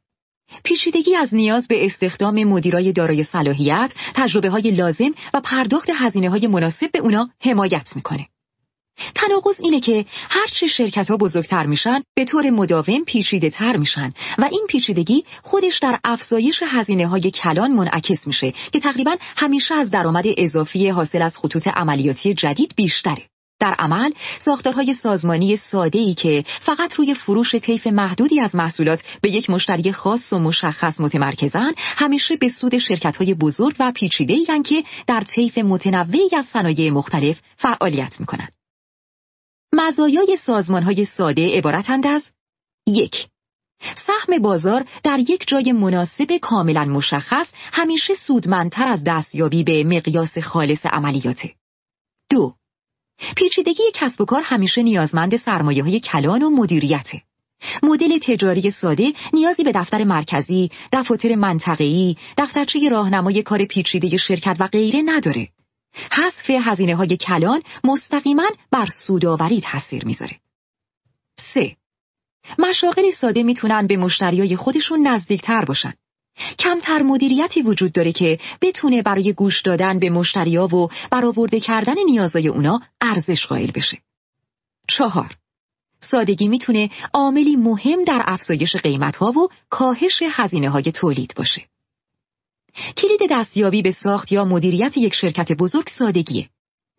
پیچیدگی 0.63 1.15
از 1.15 1.35
نیاز 1.35 1.67
به 1.67 1.85
استخدام 1.85 2.43
مدیرای 2.43 2.93
دارای 2.93 3.23
صلاحیت، 3.23 3.93
تجربه 4.15 4.49
های 4.49 4.71
لازم 4.71 5.11
و 5.33 5.41
پرداخت 5.41 5.89
هزینه 5.95 6.29
های 6.29 6.47
مناسب 6.47 6.91
به 6.91 6.99
اونا 6.99 7.29
حمایت 7.43 7.95
می‌کنه. 7.95 8.27
تناقض 9.15 9.59
اینه 9.63 9.79
که 9.79 10.05
هرچه 10.29 10.67
شرکت 10.67 11.11
ها 11.11 11.17
بزرگتر 11.17 11.65
میشن 11.65 12.03
به 12.15 12.25
طور 12.25 12.49
مداوم 12.49 13.03
پیچیده 13.03 13.49
تر 13.49 13.77
میشن 13.77 14.13
و 14.37 14.49
این 14.51 14.65
پیچیدگی 14.69 15.25
خودش 15.43 15.77
در 15.77 15.99
افزایش 16.03 16.63
هزینه 16.65 17.07
های 17.07 17.31
کلان 17.31 17.71
منعکس 17.71 18.27
میشه 18.27 18.53
که 18.71 18.79
تقریبا 18.79 19.15
همیشه 19.37 19.75
از 19.75 19.91
درآمد 19.91 20.25
اضافی 20.37 20.89
حاصل 20.89 21.21
از 21.21 21.37
خطوط 21.37 21.67
عملیاتی 21.67 22.33
جدید 22.33 22.73
بیشتره. 22.75 23.23
در 23.59 23.75
عمل 23.79 24.11
ساختارهای 24.39 24.93
سازمانی 24.93 25.55
ساده 25.55 25.99
ای 25.99 26.13
که 26.13 26.43
فقط 26.47 26.93
روی 26.93 27.13
فروش 27.13 27.55
طیف 27.55 27.87
محدودی 27.87 28.41
از 28.43 28.55
محصولات 28.55 29.03
به 29.21 29.31
یک 29.31 29.49
مشتری 29.49 29.91
خاص 29.91 30.33
و 30.33 30.39
مشخص 30.39 30.99
متمرکزن 30.99 31.71
همیشه 31.77 32.37
به 32.37 32.49
سود 32.49 32.77
شرکت‌های 32.77 33.33
بزرگ 33.33 33.75
و 33.79 33.91
پیچیده 33.91 34.37
که 34.65 34.83
در 35.07 35.21
طیف 35.21 35.57
متنوعی 35.57 36.29
از 36.37 36.45
صنایع 36.45 36.89
مختلف 36.91 37.39
فعالیت 37.57 38.19
می‌کنند. 38.19 38.56
مزایای 39.73 40.35
سازمانهای 40.35 41.05
ساده 41.05 41.57
عبارتند 41.57 42.07
از 42.07 42.31
یک 42.87 43.27
سهم 43.97 44.39
بازار 44.39 44.85
در 45.03 45.19
یک 45.19 45.47
جای 45.47 45.71
مناسب 45.71 46.37
کاملا 46.41 46.85
مشخص 46.85 47.51
همیشه 47.73 48.13
سودمندتر 48.13 48.87
از 48.87 49.03
دستیابی 49.03 49.63
به 49.63 49.83
مقیاس 49.83 50.37
خالص 50.37 50.85
عملیاته. 50.85 51.55
دو 52.29 52.55
پیچیدگی 53.35 53.83
کسب 53.93 54.21
و 54.21 54.25
کار 54.25 54.41
همیشه 54.45 54.83
نیازمند 54.83 55.35
سرمایه 55.35 55.83
های 55.83 55.99
کلان 55.99 56.43
و 56.43 56.49
مدیریته. 56.49 57.21
مدل 57.83 58.17
تجاری 58.17 58.69
ساده 58.69 59.13
نیازی 59.33 59.63
به 59.63 59.71
دفتر 59.71 60.03
مرکزی، 60.03 60.71
دفاتر 60.93 61.35
منطقه‌ای، 61.35 62.15
دفترچه 62.37 62.79
راهنمای 62.91 63.43
کار 63.43 63.65
پیچیده 63.65 64.17
شرکت 64.17 64.57
و 64.59 64.67
غیره 64.67 65.01
نداره. 65.05 65.49
حذف 66.11 66.49
هزینه 66.49 66.95
های 66.95 67.17
کلان 67.17 67.61
مستقیما 67.83 68.49
بر 68.71 68.85
سوداوری 68.85 69.61
تاثیر 69.61 70.05
می‌ذاره. 70.05 70.39
3. 71.39 71.77
مشاغل 72.59 73.11
ساده 73.11 73.43
می‌تونن 73.43 73.87
به 73.87 73.97
مشتریای 73.97 74.55
خودشون 74.55 75.07
نزدیکتر 75.07 75.65
باشن. 75.65 75.93
کمتر 76.59 77.01
مدیریتی 77.01 77.61
وجود 77.61 77.91
داره 77.91 78.11
که 78.11 78.39
بتونه 78.61 79.01
برای 79.01 79.33
گوش 79.33 79.61
دادن 79.61 79.99
به 79.99 80.09
مشتریا 80.09 80.75
و 80.75 80.89
برآورده 81.11 81.59
کردن 81.59 81.95
نیازهای 82.05 82.47
اونا 82.47 82.81
ارزش 83.01 83.45
قائل 83.45 83.71
بشه. 83.71 83.97
چهار 84.87 85.37
سادگی 85.99 86.47
می‌تونه 86.47 86.89
عاملی 87.13 87.55
مهم 87.55 88.03
در 88.03 88.23
افزایش 88.25 88.75
قیمتها 88.75 89.31
و 89.31 89.49
کاهش 89.69 90.23
هزینه 90.31 90.69
های 90.69 90.83
تولید 90.83 91.33
باشه. 91.37 91.61
کلید 92.97 93.19
دستیابی 93.31 93.81
به 93.81 93.91
ساخت 93.91 94.31
یا 94.31 94.45
مدیریت 94.45 94.97
یک 94.97 95.13
شرکت 95.13 95.51
بزرگ 95.51 95.87
سادگیه. 95.87 96.49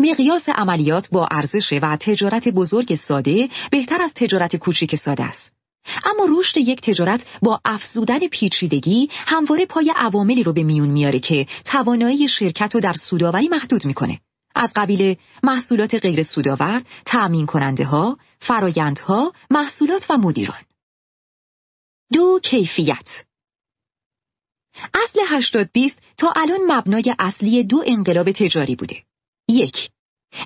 مقیاس 0.00 0.48
عملیات 0.48 1.08
با 1.10 1.28
ارزش 1.30 1.72
و 1.72 1.96
تجارت 1.96 2.48
بزرگ 2.48 2.94
ساده 2.94 3.48
بهتر 3.70 4.02
از 4.02 4.14
تجارت 4.14 4.56
کوچیک 4.56 4.94
ساده 4.94 5.24
است. 5.24 5.54
اما 6.04 6.38
رشد 6.38 6.56
یک 6.56 6.80
تجارت 6.80 7.26
با 7.42 7.60
افزودن 7.64 8.18
پیچیدگی 8.18 9.08
همواره 9.12 9.66
پای 9.66 9.92
عواملی 9.96 10.42
رو 10.42 10.52
به 10.52 10.62
میون 10.62 10.88
میاره 10.88 11.18
که 11.18 11.46
توانایی 11.64 12.28
شرکت 12.28 12.74
رو 12.74 12.80
در 12.80 12.92
سوداوری 12.92 13.48
محدود 13.48 13.86
می‌کنه. 13.86 14.20
از 14.54 14.72
قبیل 14.76 15.16
محصولات 15.42 15.94
غیر 15.94 16.22
سودآور، 16.22 16.82
تأمین 17.04 17.46
کننده 17.46 17.84
ها، 17.84 18.18
فرایندها، 18.38 19.32
محصولات 19.50 20.06
و 20.10 20.16
مدیران. 20.16 20.60
دو 22.12 22.40
کیفیت 22.42 23.24
اصل 24.94 25.20
80 25.28 25.70
20 25.72 26.02
تا 26.16 26.32
الان 26.36 26.60
مبنای 26.68 27.14
اصلی 27.18 27.64
دو 27.64 27.82
انقلاب 27.86 28.32
تجاری 28.32 28.76
بوده. 28.76 28.96
یک 29.48 29.90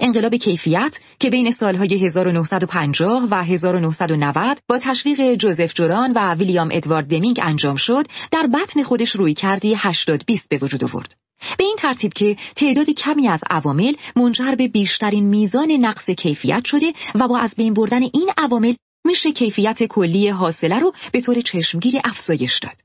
انقلاب 0.01 0.35
کیفیت 0.35 1.01
که 1.19 1.31
بین 1.31 1.51
سالهای 1.51 2.07
1950 2.07 3.29
و 3.31 3.43
1990 3.45 4.59
با 4.69 4.79
تشویق 4.79 5.35
جوزف 5.35 5.75
جوران 5.75 6.13
و 6.13 6.35
ویلیام 6.35 6.69
ادوارد 6.73 7.07
دمینگ 7.07 7.41
انجام 7.43 7.77
شد 7.77 8.07
در 8.31 8.47
بطن 8.47 8.83
خودش 8.83 9.17
روی 9.17 9.35
کردی 9.35 9.75
80 9.79 10.25
20 10.27 10.49
به 10.49 10.59
وجود 10.63 10.85
آورد. 10.85 11.15
به 11.59 11.65
این 11.65 11.77
ترتیب 11.77 12.13
که 12.13 12.37
تعداد 12.57 12.91
کمی 12.91 13.29
از 13.29 13.41
عوامل 13.51 13.95
منجر 14.17 14.55
به 14.55 14.69
بیشترین 14.69 15.25
میزان 15.25 15.71
نقص 15.71 16.11
کیفیت 16.11 16.65
شده 16.65 16.93
و 17.15 17.29
با 17.29 17.39
از 17.39 17.55
بین 17.55 17.75
بردن 17.75 18.03
این 18.03 18.31
عوامل 18.39 18.75
میشه 19.05 19.33
کیفیت 19.33 19.85
کلی 19.85 20.29
حاصله 20.29 20.79
رو 20.79 20.93
به 21.13 21.21
طور 21.21 21.41
چشمگیر 21.41 21.95
افزایش 22.05 22.59
داد. 22.59 22.81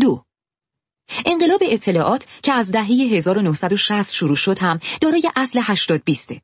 دو 0.00 0.24
انقلاب 1.26 1.60
اطلاعات 1.62 2.26
که 2.42 2.52
از 2.52 2.72
دهه 2.72 2.86
1960 2.86 4.14
شروع 4.14 4.36
شد 4.36 4.58
هم 4.58 4.80
دارای 5.00 5.30
اصل 5.36 5.60
80 5.62 6.02
بیسته. 6.04 6.40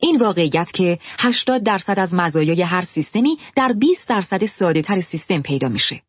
این 0.00 0.16
واقعیت 0.16 0.72
که 0.72 0.98
80 1.18 1.62
درصد 1.62 1.98
از 1.98 2.14
مزایای 2.14 2.62
هر 2.62 2.82
سیستمی 2.82 3.38
در 3.56 3.72
20 3.72 4.08
درصد 4.08 4.46
ساده 4.46 4.82
تر 4.82 5.00
سیستم 5.00 5.42
پیدا 5.42 5.68
میشه. 5.68 6.02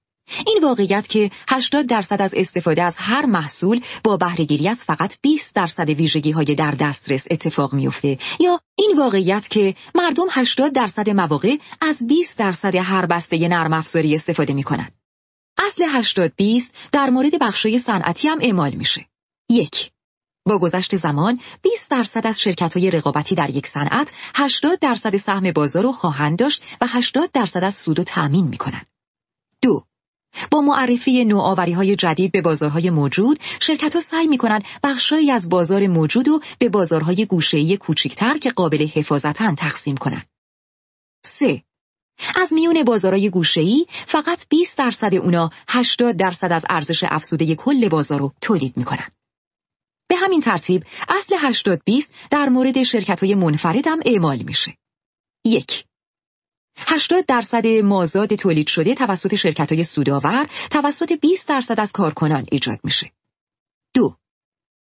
این 0.48 0.60
واقعیت 0.64 1.08
که 1.08 1.32
80 1.50 1.86
درصد 1.86 2.22
از 2.22 2.34
استفاده 2.34 2.84
از 2.84 2.96
هر 2.98 3.26
محصول 3.26 3.82
با 4.04 4.18
بهرهگیری 4.18 4.68
از 4.68 4.84
فقط 4.84 5.16
20 5.22 5.56
درصد 5.56 5.90
ویژگی 5.90 6.32
های 6.32 6.46
در 6.46 6.72
دسترس 6.72 7.28
اتفاق 7.32 7.74
میفته 7.74 8.18
یا 8.40 8.60
این 8.76 8.94
واقعیت 8.98 9.48
که 9.50 9.76
مردم 9.96 10.28
80 10.30 10.74
درصد 10.74 11.10
مواقع 11.10 11.56
از 11.82 12.08
20 12.08 12.40
درصد 12.40 12.76
هر 12.76 13.06
بسته 13.06 13.48
نرم 13.48 13.74
افزاری 13.74 14.16
استفاده 14.16 14.54
می‌کنند. 14.54 15.03
اصل 15.58 15.84
80 15.88 16.36
20 16.36 16.74
در 16.92 17.10
مورد 17.10 17.40
بخشای 17.40 17.80
صنعتی 17.80 18.28
هم 18.28 18.40
اعمال 18.42 18.74
میشه. 18.74 19.06
یک 19.50 19.92
با 20.46 20.60
گذشت 20.60 20.96
زمان 20.96 21.40
20 21.62 21.90
درصد 21.90 22.28
از 22.28 22.40
شرکت 22.40 22.78
های 22.78 22.92
رقابتی 22.92 23.36
در 23.36 23.50
یک 23.50 23.68
صنعت 23.68 24.12
80 24.36 24.80
درصد 24.80 25.18
سهم 25.18 25.52
بازار 25.52 25.84
رو 25.84 25.92
خواهند 25.92 26.40
داشت 26.40 26.64
و 26.82 26.88
80 26.90 27.32
درصد 27.32 27.64
از 27.64 27.76
سود 27.76 28.00
و 28.00 28.04
تأمین 28.04 28.48
می‌کنند. 28.48 28.88
دو 29.62 29.84
با 30.52 30.62
معرفی 30.62 31.26
نوآوری 31.26 31.72
های 31.72 31.96
جدید 31.96 32.32
به 32.32 32.42
بازارهای 32.42 32.90
موجود، 32.90 33.40
شرکت 33.60 33.94
ها 33.94 34.00
سعی 34.00 34.28
می 34.28 34.38
کنند 34.38 34.64
بخشهایی 34.84 35.32
از 35.32 35.50
بازار 35.50 35.88
موجود 35.88 36.28
رو 36.28 36.42
به 36.60 36.70
بازارهای 36.70 37.26
گوشه‌ای 37.26 37.78
کوچکتر 37.78 38.38
که 38.38 38.52
قابل 38.52 38.88
حفاظتن 38.88 39.56
تقسیم 39.56 39.98
کنند. 39.98 40.26
3. 41.26 41.64
از 42.36 42.54
میون 42.54 42.84
بازارهای 42.84 43.30
گوشه‌ای 43.30 43.86
فقط 43.90 44.48
20 44.50 44.78
درصد 44.78 45.16
اونا 45.16 45.50
80 45.68 46.16
درصد 46.16 46.52
از 46.52 46.66
ارزش 46.70 47.04
افزوده 47.08 47.56
کل 47.56 47.90
بازار 47.90 48.20
رو 48.20 48.34
تولید 48.42 48.78
می‌کنن. 48.78 49.08
به 50.10 50.16
همین 50.16 50.42
ترتیب 50.42 50.86
اصل 51.10 51.36
80 51.40 51.82
20 51.86 52.10
در 52.32 52.50
مورد 52.50 52.84
شرکت 52.84 53.24
های 53.24 53.36
منفرد 53.36 53.88
هم 53.88 54.00
اعمال 54.06 54.38
میشه. 54.38 54.78
یک 55.46 55.86
80 56.78 57.26
درصد 57.26 57.68
مازاد 57.68 58.36
تولید 58.36 58.68
شده 58.68 58.96
توسط 58.96 59.36
شرکت 59.36 59.72
های 59.72 59.84
سودآور 59.84 60.50
توسط 60.72 61.12
20 61.12 61.48
درصد 61.48 61.80
از 61.80 61.92
کارکنان 61.92 62.46
ایجاد 62.52 62.80
میشه. 62.84 63.12
دو 63.94 64.16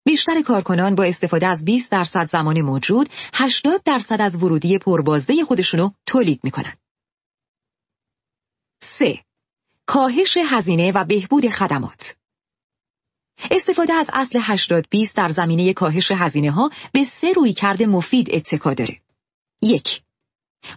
بیشتر 0.06 0.42
کارکنان 0.42 0.94
با 0.94 1.04
استفاده 1.04 1.46
از 1.46 1.64
20 1.64 1.92
درصد 1.92 2.28
زمان 2.28 2.62
موجود 2.62 3.08
80 3.34 3.82
درصد 3.84 4.20
از 4.20 4.34
ورودی 4.34 4.78
پربازده 4.78 5.44
خودشونو 5.44 5.90
تولید 6.06 6.40
می‌کنن. 6.44 6.72
3. 8.82 9.18
کاهش 9.86 10.38
هزینه 10.46 10.92
و 10.94 11.04
بهبود 11.04 11.48
خدمات 11.48 12.16
استفاده 13.50 13.92
از 13.92 14.10
اصل 14.12 14.38
80 14.42 14.86
20 14.90 15.16
در 15.16 15.28
زمینه 15.28 15.72
کاهش 15.72 16.10
هزینه 16.10 16.50
ها 16.50 16.70
به 16.92 17.04
سه 17.04 17.32
روی 17.32 17.52
کرده 17.52 17.86
مفید 17.86 18.28
اتکا 18.30 18.74
داره. 18.74 19.00
یک 19.62 20.02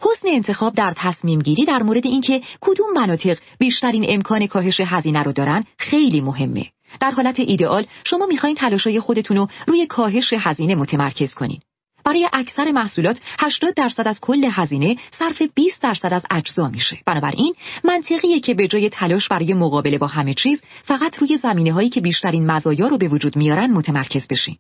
حسن 0.02 0.28
انتخاب 0.28 0.74
در 0.74 0.94
تصمیم 0.96 1.40
گیری 1.40 1.66
در 1.66 1.84
مورد 1.84 2.06
اینکه 2.06 2.42
کدوم 2.62 2.94
مناطق 2.94 3.38
بیشترین 3.60 4.06
امکان 4.08 4.48
کاهش 4.48 4.82
هزینه 4.82 5.24
رو 5.24 5.32
دارن 5.32 5.64
خیلی 5.78 6.22
مهمه. 6.22 6.66
در 7.00 7.12
حالت 7.12 7.40
ایدئال 7.40 7.86
شما 8.04 8.26
می‌خواین 8.26 8.56
تلاشای 8.56 9.00
خودتون 9.00 9.38
رو 9.38 9.48
روی 9.68 9.88
کاهش 9.88 10.34
هزینه 10.34 10.76
متمرکز 10.76 11.34
کنین. 11.34 11.60
برای 12.06 12.30
اکثر 12.34 12.72
محصولات 12.72 13.22
80 13.40 13.74
درصد 13.74 14.08
از 14.08 14.22
کل 14.22 14.48
هزینه 14.52 14.96
صرف 15.12 15.42
20 15.56 15.84
درصد 15.84 16.14
از 16.14 16.26
اجزا 16.32 16.68
میشه. 16.70 16.98
بنابراین 17.06 17.56
منطقیه 17.84 18.40
که 18.40 18.54
به 18.54 18.68
جای 18.68 18.90
تلاش 18.90 19.28
برای 19.28 19.54
مقابله 19.54 19.98
با 19.98 20.08
همه 20.08 20.34
چیز 20.34 20.64
فقط 20.84 21.18
روی 21.18 21.38
زمینه 21.38 21.74
هایی 21.74 21.90
که 21.90 22.02
بیشترین 22.02 22.52
مزایا 22.52 22.88
رو 22.88 22.98
به 22.98 23.08
وجود 23.08 23.36
میارن 23.36 23.72
متمرکز 23.72 24.28
بشین. 24.28 24.58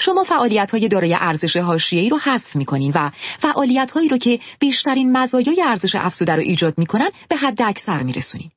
شما 0.00 0.24
فعالیت 0.24 0.70
های 0.70 0.88
دارای 0.88 1.16
ارزش 1.20 1.56
حاشیه‌ای 1.56 2.08
رو 2.08 2.18
حذف 2.18 2.56
می‌کنین 2.56 2.92
و 2.94 3.10
فعالیت 3.38 3.90
هایی 3.90 4.08
رو 4.08 4.18
که 4.18 4.40
بیشترین 4.58 5.12
مزایای 5.12 5.62
ارزش 5.66 5.94
افزوده 5.94 6.36
رو 6.36 6.42
ایجاد 6.42 6.78
می‌کنن 6.78 7.10
به 7.28 7.36
حد 7.36 7.62
اکثر 7.62 8.02
میرسونین. 8.02 8.50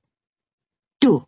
دو 1.01 1.25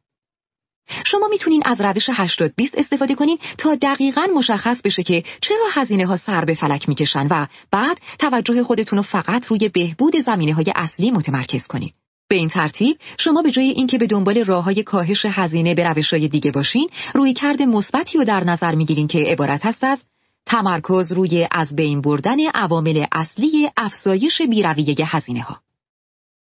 شما 1.05 1.27
می‌تونین 1.27 1.63
از 1.65 1.81
روش 1.81 2.09
80 2.13 2.53
20 2.55 2.77
استفاده 2.77 3.15
کنین 3.15 3.37
تا 3.57 3.75
دقیقا 3.75 4.27
مشخص 4.35 4.81
بشه 4.81 5.03
که 5.03 5.23
چرا 5.41 5.65
هزینه 5.71 6.05
ها 6.05 6.15
سر 6.15 6.45
به 6.45 6.53
فلک 6.53 6.89
می‌کشن 6.89 7.27
و 7.31 7.47
بعد 7.71 8.01
توجه 8.19 8.63
خودتون 8.63 8.97
رو 8.97 9.03
فقط 9.03 9.47
روی 9.47 9.69
بهبود 9.69 10.15
زمینه 10.15 10.53
های 10.53 10.73
اصلی 10.75 11.11
متمرکز 11.11 11.67
کنین. 11.67 11.91
به 12.27 12.35
این 12.35 12.47
ترتیب 12.47 12.97
شما 13.17 13.41
به 13.41 13.51
جای 13.51 13.69
اینکه 13.69 13.97
به 13.97 14.07
دنبال 14.07 14.43
راه 14.43 14.63
های 14.63 14.83
کاهش 14.83 15.25
هزینه 15.25 15.75
به 15.75 15.83
روش 15.83 16.13
های 16.13 16.27
دیگه 16.27 16.51
باشین 16.51 16.89
روی 17.13 17.33
کرد 17.33 17.61
مثبتی 17.61 18.17
رو 18.17 18.23
در 18.23 18.43
نظر 18.43 18.75
می‌گیرین 18.75 19.07
که 19.07 19.19
عبارت 19.19 19.65
هست 19.65 19.83
از 19.83 20.03
تمرکز 20.45 21.11
روی 21.11 21.47
از 21.51 21.75
بین 21.75 22.01
بردن 22.01 22.47
عوامل 22.53 23.05
اصلی 23.11 23.69
افزایش 23.77 24.41
بیرویه 24.41 24.95
هزینه 24.99 25.41
ها. 25.41 25.61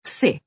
3. 0.06 0.40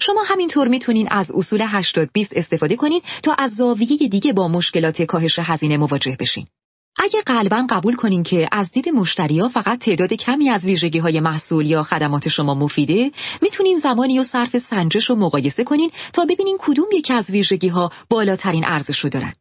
شما 0.00 0.22
همینطور 0.26 0.68
می‌تونین 0.68 1.08
از 1.10 1.32
اصول 1.32 1.64
80 1.68 2.10
20 2.12 2.32
استفاده 2.36 2.76
کنین 2.76 3.02
تا 3.22 3.34
از 3.38 3.50
زاویه 3.50 3.96
دیگه 4.08 4.32
با 4.32 4.48
مشکلات 4.48 5.02
کاهش 5.02 5.38
هزینه 5.38 5.76
مواجه 5.76 6.16
بشین. 6.20 6.46
اگه 6.96 7.20
قلبا 7.26 7.66
قبول 7.70 7.96
کنین 7.96 8.22
که 8.22 8.48
از 8.52 8.72
دید 8.72 8.88
مشتریا 8.88 9.48
فقط 9.48 9.78
تعداد 9.78 10.12
کمی 10.12 10.50
از 10.50 10.64
ویژگی 10.64 10.98
های 10.98 11.20
محصول 11.20 11.66
یا 11.66 11.82
خدمات 11.82 12.28
شما 12.28 12.54
مفیده 12.54 13.10
می‌تونین 13.42 13.78
زمانی 13.78 14.18
و 14.18 14.22
صرف 14.22 14.58
سنجش 14.58 15.10
رو 15.10 15.16
مقایسه 15.16 15.64
کنین 15.64 15.90
تا 16.12 16.24
ببینین 16.24 16.56
کدوم 16.60 16.86
یکی 16.92 17.14
از 17.14 17.30
ویژگی 17.30 17.68
ها 17.68 17.90
بالاترین 18.10 18.64
ارزش 18.66 18.98
رو 18.98 19.10
دارن 19.10 19.32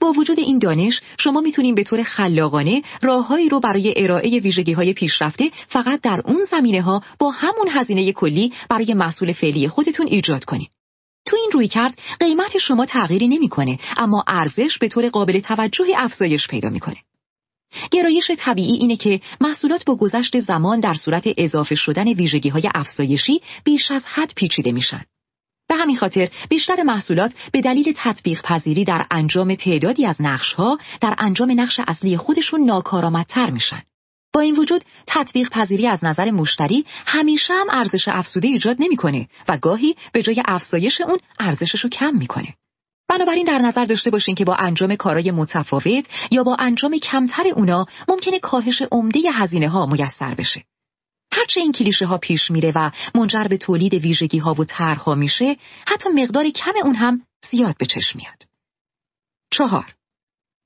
با 0.00 0.12
وجود 0.12 0.40
این 0.40 0.58
دانش 0.58 1.00
شما 1.18 1.40
می‌تونین 1.40 1.74
به 1.74 1.84
طور 1.84 2.02
خلاقانه 2.02 2.82
راههایی 3.02 3.48
رو 3.48 3.60
برای 3.60 3.94
ارائه 3.96 4.40
ویژگی 4.40 4.72
های 4.72 4.92
پیشرفته 4.92 5.50
فقط 5.68 6.00
در 6.00 6.22
اون 6.24 6.42
زمینه 6.42 6.82
ها 6.82 7.02
با 7.18 7.30
همون 7.30 7.68
هزینه 7.70 8.12
کلی 8.12 8.52
برای 8.68 8.94
محصول 8.94 9.32
فعلی 9.32 9.68
خودتون 9.68 10.06
ایجاد 10.06 10.44
کنید. 10.44 10.70
تو 11.26 11.36
این 11.36 11.50
روی 11.52 11.68
کرد 11.68 11.98
قیمت 12.20 12.58
شما 12.58 12.86
تغییری 12.86 13.28
نمی‌کنه 13.28 13.78
اما 13.96 14.24
ارزش 14.26 14.78
به 14.78 14.88
طور 14.88 15.08
قابل 15.08 15.40
توجهی 15.40 15.94
افزایش 15.94 16.48
پیدا 16.48 16.70
می‌کنه. 16.70 16.96
گرایش 17.90 18.30
طبیعی 18.38 18.72
اینه 18.72 18.96
که 18.96 19.20
محصولات 19.40 19.84
با 19.84 19.96
گذشت 19.96 20.40
زمان 20.40 20.80
در 20.80 20.94
صورت 20.94 21.28
اضافه 21.38 21.74
شدن 21.74 22.08
ویژگی 22.08 22.48
های 22.48 22.68
افزایشی 22.74 23.40
بیش 23.64 23.90
از 23.90 24.06
حد 24.06 24.32
پیچیده 24.36 24.72
میشن. 24.72 25.02
به 25.68 25.74
همین 25.74 25.96
خاطر 25.96 26.28
بیشتر 26.48 26.82
محصولات 26.82 27.34
به 27.52 27.60
دلیل 27.60 27.92
تطبیق 27.96 28.42
پذیری 28.42 28.84
در 28.84 29.06
انجام 29.10 29.54
تعدادی 29.54 30.06
از 30.06 30.16
نقشها 30.20 30.78
در 31.00 31.14
انجام 31.18 31.60
نقش 31.60 31.80
اصلی 31.86 32.16
خودشون 32.16 32.64
ناکارآمدتر 32.64 33.50
میشن. 33.50 33.82
با 34.32 34.40
این 34.40 34.56
وجود 34.56 34.84
تطبیق 35.06 35.48
پذیری 35.48 35.86
از 35.86 36.04
نظر 36.04 36.30
مشتری 36.30 36.84
همیشه 37.06 37.54
هم 37.54 37.66
ارزش 37.70 38.08
افزوده 38.08 38.48
ایجاد 38.48 38.76
نمی‌کنه 38.78 39.28
و 39.48 39.58
گاهی 39.58 39.96
به 40.12 40.22
جای 40.22 40.42
افزایش 40.44 41.00
اون 41.00 41.18
ارزشش 41.38 41.80
رو 41.80 41.90
کم 41.90 42.16
می‌کنه. 42.16 42.54
بنابراین 43.08 43.44
در 43.44 43.58
نظر 43.58 43.84
داشته 43.84 44.10
باشین 44.10 44.34
که 44.34 44.44
با 44.44 44.54
انجام 44.54 44.96
کارای 44.96 45.30
متفاوت 45.30 46.06
یا 46.30 46.44
با 46.44 46.56
انجام 46.58 46.98
کمتر 46.98 47.44
اونا 47.56 47.86
ممکنه 48.08 48.40
کاهش 48.40 48.82
عمده 48.92 49.20
هزینه 49.32 49.68
ها 49.68 49.86
میسر 49.86 50.34
بشه. 50.34 50.64
هرچه 51.36 51.60
این 51.60 51.72
کلیشه 51.72 52.06
ها 52.06 52.18
پیش 52.18 52.50
میره 52.50 52.72
و 52.74 52.90
منجر 53.14 53.44
به 53.44 53.56
تولید 53.58 53.94
ویژگی 53.94 54.38
ها 54.38 54.54
و 54.54 54.64
طرحها 54.64 55.14
میشه 55.14 55.56
حتی 55.88 56.08
مقدار 56.08 56.50
کم 56.50 56.72
اون 56.84 56.94
هم 56.94 57.26
زیاد 57.50 57.76
به 57.78 57.86
چشم 57.86 58.18
میاد. 58.18 58.42
چهار 59.50 59.94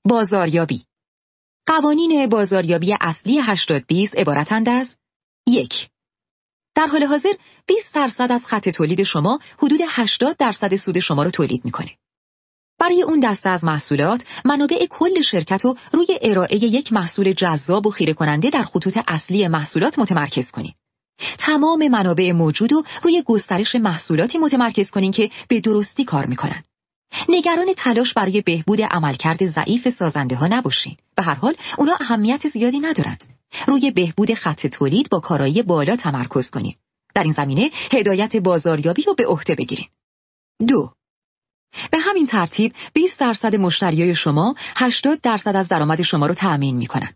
بازاریابی 0.05 0.85
قوانین 1.67 2.27
بازاریابی 2.27 2.97
اصلی 3.01 3.39
80 3.39 3.87
20 3.87 4.19
عبارتند 4.19 4.69
از 4.69 4.97
یک 5.47 5.89
در 6.75 6.87
حال 6.87 7.05
حاضر 7.05 7.33
20 7.67 7.95
درصد 7.95 8.33
از 8.33 8.47
خط 8.47 8.69
تولید 8.69 9.03
شما 9.03 9.39
حدود 9.59 9.81
80 9.89 10.37
درصد 10.37 10.77
سود 10.77 10.99
شما 10.99 11.23
رو 11.23 11.31
تولید 11.31 11.65
می‌کنه. 11.65 11.91
برای 12.81 13.03
اون 13.03 13.21
دسته 13.21 13.49
از 13.49 13.65
محصولات 13.65 14.25
منابع 14.45 14.87
کل 14.91 15.21
شرکت 15.21 15.65
رو 15.65 15.77
روی 15.93 16.07
ارائه 16.23 16.65
یک 16.65 16.93
محصول 16.93 17.33
جذاب 17.33 17.87
و 17.87 17.91
خیره 17.91 18.15
کننده 18.15 18.51
در 18.51 18.63
خطوط 18.63 18.99
اصلی 19.09 19.49
محصولات 19.49 19.99
متمرکز 19.99 20.51
کنید. 20.51 20.75
تمام 21.39 21.89
منابع 21.89 22.33
موجود 22.33 22.73
رو 22.73 22.85
روی 23.03 23.23
گسترش 23.27 23.77
محصولاتی 23.77 24.39
متمرکز 24.39 24.91
کنین 24.91 25.13
که 25.13 25.31
به 25.49 25.61
درستی 25.61 26.05
کار 26.05 26.27
می‌کنن. 26.27 26.63
نگران 27.29 27.73
تلاش 27.77 28.15
برای 28.15 28.41
بهبود 28.41 28.81
عملکرد 28.83 29.47
ضعیف 29.47 29.89
سازنده 29.89 30.37
ها 30.37 30.47
نباشین. 30.47 30.97
به 31.15 31.23
هر 31.23 31.35
حال 31.35 31.57
اونا 31.79 31.93
اهمیت 32.01 32.49
زیادی 32.49 32.81
ندارن. 32.81 33.19
روی 33.67 33.91
بهبود 33.91 34.35
خط 34.35 34.67
تولید 34.67 35.09
با 35.11 35.21
کارایی 35.21 35.63
بالا 35.63 35.97
تمرکز 35.97 36.51
کنید. 36.51 36.79
در 37.15 37.23
این 37.23 37.33
زمینه 37.33 37.71
هدایت 37.93 38.37
بازاریابی 38.37 39.03
رو 39.03 39.15
به 39.15 39.27
عهده 39.27 39.55
بگیرین. 39.55 39.87
دو 40.69 40.93
به 41.91 41.99
همین 41.99 42.27
ترتیب 42.27 42.73
20 42.93 43.21
درصد 43.21 43.57
مشتریای 43.57 44.15
شما 44.15 44.55
80 44.77 45.21
درصد 45.21 45.57
از 45.57 45.69
درآمد 45.69 46.03
شما 46.03 46.27
رو 46.27 46.35
تأمین 46.35 46.77
می‌کنن. 46.77 47.15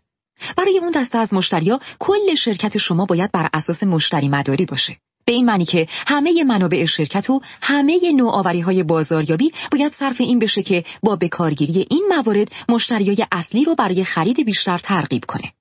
برای 0.57 0.77
اون 0.77 0.91
دسته 0.91 1.17
از 1.17 1.33
مشتریا 1.33 1.79
کل 1.99 2.35
شرکت 2.35 2.77
شما 2.77 3.05
باید 3.05 3.31
بر 3.31 3.49
اساس 3.53 3.83
مشتری 3.83 4.29
مداری 4.29 4.65
باشه. 4.65 4.97
به 5.25 5.31
این 5.31 5.45
معنی 5.45 5.65
که 5.65 5.87
همه 6.07 6.43
منابع 6.43 6.85
شرکت 6.85 7.29
و 7.29 7.41
همه 7.61 8.11
نوآوری 8.15 8.61
های 8.61 8.83
بازاریابی 8.83 9.51
باید 9.71 9.93
صرف 9.93 10.21
این 10.21 10.39
بشه 10.39 10.63
که 10.63 10.83
با 11.03 11.15
بکارگیری 11.15 11.87
این 11.89 12.05
موارد 12.09 12.51
مشتریای 12.69 13.25
اصلی 13.31 13.65
رو 13.65 13.75
برای 13.75 14.03
خرید 14.03 14.45
بیشتر 14.45 14.77
ترغیب 14.77 15.25
کنه. 15.27 15.53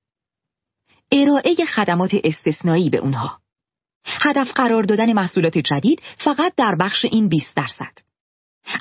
ارائه 1.12 1.54
خدمات 1.54 2.16
استثنایی 2.24 2.90
به 2.90 2.98
اونها. 2.98 3.40
هدف 4.04 4.52
قرار 4.52 4.82
دادن 4.82 5.12
محصولات 5.12 5.58
جدید 5.58 6.02
فقط 6.16 6.52
در 6.56 6.76
بخش 6.80 7.04
این 7.04 7.28
20 7.28 7.56
درصد. 7.56 7.98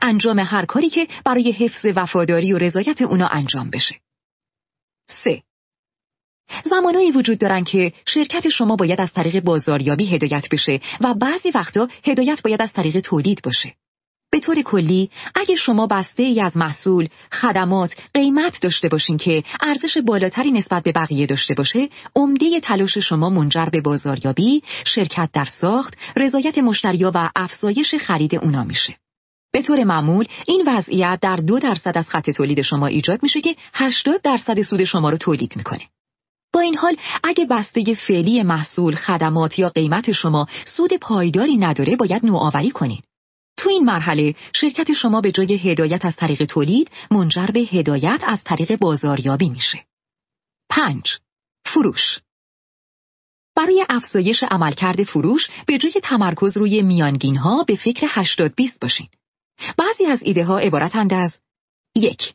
انجام 0.01 0.39
هر 0.39 0.65
کاری 0.65 0.89
که 0.89 1.07
برای 1.25 1.51
حفظ 1.51 1.85
وفاداری 1.95 2.53
و 2.53 2.57
رضایت 2.57 3.01
اونا 3.01 3.27
انجام 3.27 3.69
بشه. 3.69 3.95
3. 5.07 5.43
زمانایی 6.63 7.11
وجود 7.11 7.37
دارن 7.37 7.63
که 7.63 7.93
شرکت 8.05 8.49
شما 8.49 8.75
باید 8.75 9.01
از 9.01 9.13
طریق 9.13 9.43
بازاریابی 9.43 10.05
هدایت 10.05 10.49
بشه 10.49 10.79
و 11.01 11.13
بعضی 11.13 11.51
وقتا 11.55 11.87
هدایت 12.07 12.41
باید 12.43 12.61
از 12.61 12.73
طریق 12.73 12.99
تولید 12.99 13.41
باشه. 13.43 13.75
به 14.31 14.39
طور 14.39 14.61
کلی 14.61 15.09
اگه 15.35 15.55
شما 15.55 15.87
بسته 15.87 16.23
ای 16.23 16.41
از 16.41 16.57
محصول، 16.57 17.07
خدمات، 17.31 17.95
قیمت 18.13 18.61
داشته 18.61 18.89
باشین 18.89 19.17
که 19.17 19.43
ارزش 19.61 19.97
بالاتری 19.97 20.51
نسبت 20.51 20.83
به 20.83 20.91
بقیه 20.91 21.25
داشته 21.25 21.53
باشه، 21.53 21.89
عمده 22.15 22.59
تلاش 22.59 22.97
شما 22.97 23.29
منجر 23.29 23.65
به 23.65 23.81
بازاریابی، 23.81 24.63
شرکت 24.85 25.29
در 25.33 25.45
ساخت، 25.45 25.97
رضایت 26.15 26.57
مشتریا 26.57 27.11
و 27.15 27.29
افزایش 27.35 27.95
خرید 27.95 28.35
اونا 28.35 28.63
میشه. 28.63 29.02
به 29.53 29.61
طور 29.61 29.83
معمول 29.83 30.25
این 30.47 30.63
وضعیت 30.67 31.19
در 31.21 31.35
دو 31.35 31.59
درصد 31.59 31.97
از 31.97 32.09
خط 32.09 32.29
تولید 32.29 32.61
شما 32.61 32.87
ایجاد 32.87 33.23
میشه 33.23 33.41
که 33.41 33.55
80 33.73 34.21
درصد 34.21 34.61
سود 34.61 34.83
شما 34.83 35.09
رو 35.09 35.17
تولید 35.17 35.53
می‌کنه. 35.57 35.89
با 36.53 36.59
این 36.59 36.77
حال 36.77 36.97
اگه 37.23 37.45
بسته 37.45 37.93
فعلی 37.93 38.43
محصول، 38.43 38.95
خدمات 38.95 39.59
یا 39.59 39.69
قیمت 39.69 40.11
شما 40.11 40.47
سود 40.65 40.93
پایداری 40.93 41.57
نداره 41.57 41.95
باید 41.95 42.25
نوآوری 42.25 42.69
کنید. 42.69 43.03
تو 43.57 43.69
این 43.69 43.85
مرحله 43.85 44.35
شرکت 44.53 44.93
شما 44.93 45.21
به 45.21 45.31
جای 45.31 45.53
هدایت 45.53 46.05
از 46.05 46.15
طریق 46.15 46.45
تولید 46.45 46.91
منجر 47.11 47.45
به 47.45 47.59
هدایت 47.59 48.23
از 48.27 48.43
طریق 48.43 48.75
بازاریابی 48.75 49.49
میشه. 49.49 49.85
5. 50.69 51.19
فروش 51.65 52.19
برای 53.55 53.85
افزایش 53.89 54.43
عملکرد 54.43 55.03
فروش 55.03 55.49
به 55.67 55.77
جای 55.77 56.01
تمرکز 56.03 56.57
روی 56.57 56.81
میانگین 56.81 57.37
ها 57.37 57.63
به 57.63 57.75
فکر 57.75 58.07
80 58.11 58.55
20 58.55 58.79
باشین. 58.79 59.07
بعضی 59.77 60.05
از 60.05 60.23
ایده 60.23 60.45
ها 60.45 60.59
عبارتند 60.59 61.13
از 61.13 61.41
یک 61.95 62.33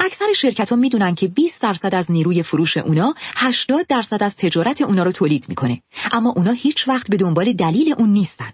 اکثر 0.00 0.32
شرکت 0.32 0.70
ها 0.70 0.76
می‌دونن 0.76 1.14
که 1.14 1.28
20 1.28 1.62
درصد 1.62 1.94
از 1.94 2.10
نیروی 2.10 2.42
فروش 2.42 2.76
اونا 2.76 3.14
80 3.36 3.86
درصد 3.86 4.22
از 4.22 4.36
تجارت 4.36 4.82
اونا 4.82 5.02
رو 5.02 5.12
تولید 5.12 5.48
می‌کنه 5.48 5.82
اما 6.12 6.30
اونا 6.36 6.50
هیچ 6.50 6.88
وقت 6.88 7.10
به 7.10 7.16
دنبال 7.16 7.52
دلیل 7.52 7.94
اون 7.98 8.10
نیستن 8.10 8.52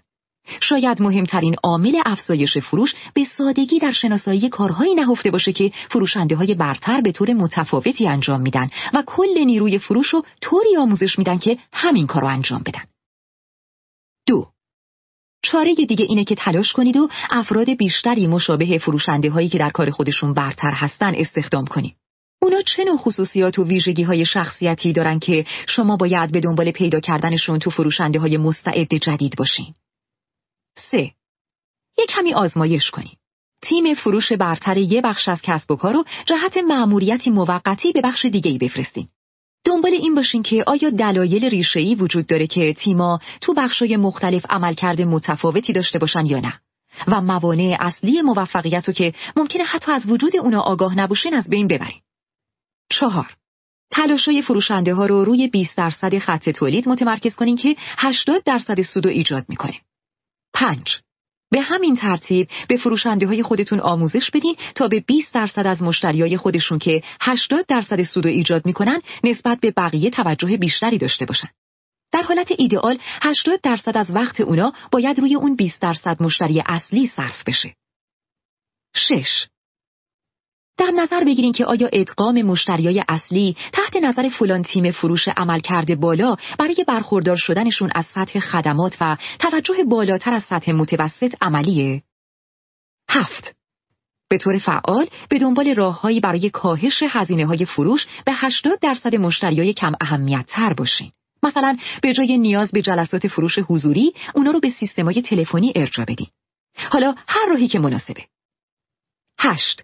شاید 0.59 1.01
مهمترین 1.01 1.55
عامل 1.63 2.01
افزایش 2.05 2.57
فروش 2.57 2.95
به 3.13 3.23
سادگی 3.23 3.79
در 3.79 3.91
شناسایی 3.91 4.49
کارهایی 4.49 4.95
نهفته 4.95 5.31
باشه 5.31 5.53
که 5.53 5.71
فروشنده 5.89 6.35
های 6.35 6.53
برتر 6.53 7.01
به 7.01 7.11
طور 7.11 7.33
متفاوتی 7.33 8.07
انجام 8.07 8.41
میدن 8.41 8.69
و 8.93 9.03
کل 9.05 9.43
نیروی 9.45 9.79
فروش 9.79 10.07
رو 10.07 10.23
طوری 10.41 10.77
آموزش 10.77 11.19
میدن 11.19 11.37
که 11.37 11.57
همین 11.73 12.07
کار 12.07 12.21
رو 12.21 12.27
انجام 12.27 12.63
بدن. 12.65 12.92
چاره 15.43 15.75
دیگه 15.75 16.05
اینه 16.09 16.23
که 16.23 16.35
تلاش 16.35 16.73
کنید 16.73 16.97
و 16.97 17.09
افراد 17.29 17.73
بیشتری 17.73 18.27
مشابه 18.27 18.77
فروشنده 18.77 19.29
هایی 19.29 19.49
که 19.49 19.57
در 19.57 19.69
کار 19.69 19.89
خودشون 19.89 20.33
برتر 20.33 20.71
هستن 20.71 21.13
استخدام 21.15 21.65
کنید. 21.65 21.95
اونا 22.41 22.61
چه 22.61 22.83
نوع 22.83 22.97
خصوصیات 22.97 23.59
و 23.59 23.63
ویژگی 23.63 24.03
های 24.03 24.25
شخصیتی 24.25 24.93
دارن 24.93 25.19
که 25.19 25.45
شما 25.67 25.97
باید 25.97 26.31
به 26.31 26.39
دنبال 26.39 26.71
پیدا 26.71 26.99
کردنشون 26.99 27.59
تو 27.59 27.69
فروشنده 27.69 28.19
های 28.19 28.37
مستعد 28.37 28.93
جدید 28.93 29.35
باشین؟ 29.37 29.73
3. 30.77 30.97
یک 31.97 32.07
کمی 32.09 32.33
آزمایش 32.33 32.91
کنید. 32.91 33.17
تیم 33.61 33.93
فروش 33.93 34.33
برتر 34.33 34.77
یه 34.77 35.01
بخش 35.01 35.29
از 35.29 35.41
کسب 35.41 35.71
و 35.71 35.75
کار 35.75 36.05
جهت 36.25 36.57
مأموریتی 36.57 37.29
موقتی 37.29 37.91
به 37.91 38.01
بخش 38.01 38.25
دیگه 38.25 38.51
ای 38.51 38.57
بفرستین. 38.57 39.07
دنبال 39.65 39.93
این 39.93 40.15
باشین 40.15 40.43
که 40.43 40.63
آیا 40.67 40.89
دلایل 40.89 41.45
ریشه‌ای 41.45 41.95
وجود 41.95 42.27
داره 42.27 42.47
که 42.47 42.73
تیما 42.73 43.19
تو 43.41 43.53
بخشای 43.53 43.97
مختلف 43.97 44.45
عملکرد 44.49 45.01
متفاوتی 45.01 45.73
داشته 45.73 45.99
باشن 45.99 46.25
یا 46.25 46.39
نه 46.39 46.61
و 47.07 47.21
موانع 47.21 47.77
اصلی 47.79 48.21
موفقیت 48.21 48.87
رو 48.87 48.93
که 48.93 49.13
ممکنه 49.35 49.63
حتی 49.63 49.91
از 49.91 50.09
وجود 50.09 50.37
اونا 50.37 50.61
آگاه 50.61 50.97
نباشین 50.99 51.33
از 51.33 51.49
بین 51.49 51.67
ببرین. 51.67 52.01
چهار 52.89 53.37
تلاشای 53.91 54.41
فروشنده 54.41 54.93
ها 54.93 55.05
رو 55.05 55.25
روی 55.25 55.47
20 55.47 55.77
درصد 55.77 56.17
خط 56.17 56.49
تولید 56.49 56.89
متمرکز 56.89 57.35
کنین 57.35 57.55
که 57.55 57.75
80 57.97 58.43
درصد 58.43 58.81
سود 58.81 59.07
ایجاد 59.07 59.45
می‌کنه. 59.49 59.81
5. 60.53 61.01
به 61.53 61.61
همین 61.61 61.95
ترتیب 61.95 62.47
به 62.67 62.77
فروشنده 62.77 63.27
های 63.27 63.43
خودتون 63.43 63.79
آموزش 63.79 64.29
بدین 64.29 64.55
تا 64.75 64.87
به 64.87 64.99
20 64.99 65.33
درصد 65.33 65.67
از 65.67 65.83
مشتریای 65.83 66.37
خودشون 66.37 66.79
که 66.79 67.01
80 67.21 67.65
درصد 67.65 68.01
سود 68.01 68.27
ایجاد 68.27 68.65
می‌کنن 68.65 69.01
نسبت 69.23 69.59
به 69.59 69.71
بقیه 69.71 70.09
توجه 70.09 70.57
بیشتری 70.57 70.97
داشته 70.97 71.25
باشن. 71.25 71.47
در 72.11 72.21
حالت 72.21 72.53
ایدئال 72.57 72.97
80 73.21 73.61
درصد 73.61 73.97
از 73.97 74.11
وقت 74.11 74.41
اونا 74.41 74.73
باید 74.91 75.19
روی 75.19 75.35
اون 75.35 75.55
20 75.55 75.81
درصد 75.81 76.23
مشتری 76.23 76.63
اصلی 76.65 77.07
صرف 77.07 77.43
بشه. 77.43 77.75
6. 78.95 79.45
در 80.77 80.91
نظر 80.95 81.23
بگیرین 81.23 81.51
که 81.51 81.65
آیا 81.65 81.89
ادغام 81.93 82.41
مشتریای 82.41 83.03
اصلی 83.09 83.55
تحت 83.73 83.95
نظر 84.03 84.29
فلان 84.29 84.61
تیم 84.61 84.91
فروش 84.91 85.27
عمل 85.37 85.59
کرده 85.59 85.95
بالا 85.95 86.35
برای 86.59 86.85
برخوردار 86.87 87.35
شدنشون 87.35 87.91
از 87.95 88.05
سطح 88.05 88.39
خدمات 88.39 88.97
و 89.01 89.17
توجه 89.39 89.83
بالاتر 89.83 90.33
از 90.33 90.43
سطح 90.43 90.71
متوسط 90.71 91.35
عملیه؟ 91.41 92.03
هفت 93.09 93.55
به 94.29 94.37
طور 94.37 94.57
فعال 94.57 95.07
به 95.29 95.39
دنبال 95.39 95.75
راههایی 95.75 96.19
برای 96.19 96.49
کاهش 96.49 97.03
هزینه 97.09 97.45
های 97.45 97.65
فروش 97.65 98.05
به 98.25 98.31
80 98.35 98.79
درصد 98.79 99.15
مشتریای 99.15 99.73
کم 99.73 99.91
اهمیت 100.01 100.45
تر 100.45 100.73
باشین. 100.73 101.11
مثلا 101.43 101.77
به 102.01 102.13
جای 102.13 102.37
نیاز 102.37 102.71
به 102.71 102.81
جلسات 102.81 103.27
فروش 103.27 103.59
حضوری 103.59 104.13
اونا 104.35 104.51
رو 104.51 104.59
به 104.59 104.69
سیستمای 104.69 105.21
تلفنی 105.21 105.73
ارجا 105.75 106.05
بدین. 106.07 106.27
حالا 106.89 107.15
هر 107.27 107.45
راهی 107.49 107.67
که 107.67 107.79
مناسبه. 107.79 108.21
هشت 109.39 109.83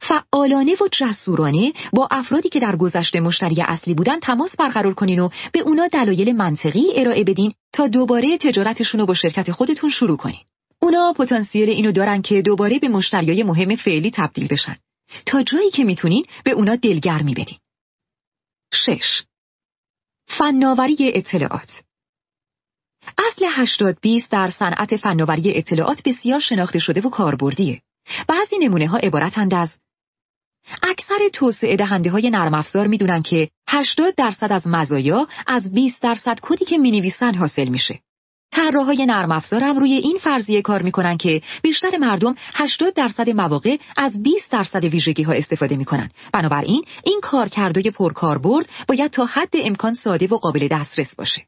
فعالانه 0.00 0.74
و 0.74 0.88
جسورانه 0.92 1.72
با 1.92 2.08
افرادی 2.10 2.48
که 2.48 2.60
در 2.60 2.76
گذشته 2.76 3.20
مشتری 3.20 3.62
اصلی 3.62 3.94
بودن 3.94 4.20
تماس 4.20 4.56
برقرار 4.56 4.94
کنین 4.94 5.20
و 5.20 5.28
به 5.52 5.60
اونا 5.60 5.88
دلایل 5.88 6.32
منطقی 6.32 6.84
ارائه 6.96 7.24
بدین 7.24 7.54
تا 7.72 7.86
دوباره 7.86 8.38
تجارتشون 8.38 9.00
رو 9.00 9.06
با 9.06 9.14
شرکت 9.14 9.52
خودتون 9.52 9.90
شروع 9.90 10.16
کنین. 10.16 10.40
اونا 10.82 11.12
پتانسیل 11.12 11.68
اینو 11.68 11.92
دارن 11.92 12.22
که 12.22 12.42
دوباره 12.42 12.78
به 12.78 12.88
مشتریای 12.88 13.42
مهم 13.42 13.74
فعلی 13.76 14.10
تبدیل 14.10 14.48
بشن. 14.48 14.76
تا 15.26 15.42
جایی 15.42 15.70
که 15.70 15.84
می‌تونین 15.84 16.24
به 16.44 16.50
اونا 16.50 16.76
دلگرمی 16.76 17.34
بدین. 17.34 17.58
6. 18.72 19.22
فناوری 20.26 20.96
اطلاعات 21.14 21.82
اصل 23.18 23.46
80 23.48 23.98
20 24.00 24.30
در 24.30 24.48
صنعت 24.48 24.96
فناوری 24.96 25.58
اطلاعات 25.58 26.02
بسیار 26.04 26.40
شناخته 26.40 26.78
شده 26.78 27.00
و 27.00 27.10
کاربردیه. 27.10 27.82
بعضی 28.28 28.58
نمونه 28.58 28.86
ها 28.86 28.96
عبارتند 28.96 29.54
از 29.54 29.78
اکثر 30.82 31.28
توسعه 31.32 31.76
دهنده 31.76 32.10
های 32.10 32.30
نرم 32.30 32.54
افزار 32.54 32.86
می‌دونن 32.86 33.22
که 33.22 33.48
80 33.68 34.14
درصد 34.14 34.52
از 34.52 34.68
مزایا 34.68 35.28
از 35.46 35.72
20 35.72 36.02
درصد 36.02 36.38
کدی 36.42 36.64
که 36.64 36.78
می‌نویسن 36.78 37.34
حاصل 37.34 37.68
میشه. 37.68 38.00
طراحهای 38.52 39.06
نرم 39.06 39.40
هم 39.52 39.78
روی 39.78 39.92
این 39.92 40.18
فرضیه 40.18 40.62
کار 40.62 40.82
می‌کنن 40.82 41.16
که 41.16 41.42
بیشتر 41.62 41.98
مردم 41.98 42.34
80 42.54 42.94
درصد 42.94 43.30
مواقع 43.30 43.76
از 43.96 44.22
20 44.22 44.52
درصد 44.52 44.84
ویژگی 44.84 45.22
ها 45.22 45.32
استفاده 45.32 45.76
می‌کنن. 45.76 46.10
بنابراین 46.32 46.84
این 47.04 47.20
کارکردهای 47.22 47.90
پرکاربرد 47.90 48.68
باید 48.88 49.10
تا 49.10 49.24
حد 49.24 49.54
امکان 49.54 49.94
ساده 49.94 50.26
و 50.26 50.36
قابل 50.36 50.68
دسترس 50.70 51.14
باشه. 51.14 51.46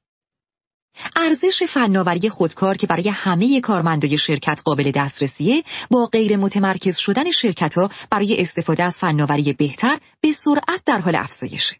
ارزش 1.17 1.63
فناوری 1.63 2.29
خودکار 2.29 2.77
که 2.77 2.87
برای 2.87 3.09
همه 3.09 3.61
کارمندای 3.61 4.19
شرکت 4.19 4.63
قابل 4.65 4.91
دسترسیه 4.91 5.65
با 5.91 6.07
غیر 6.07 6.37
متمرکز 6.37 6.97
شدن 6.97 7.31
شرکت 7.31 7.75
ها 7.75 7.91
برای 8.11 8.41
استفاده 8.41 8.83
از 8.83 8.97
فناوری 8.97 9.53
بهتر 9.53 9.99
به 10.21 10.33
سرعت 10.33 10.83
در 10.87 10.99
حال 10.99 11.15
افزایشه. 11.15 11.77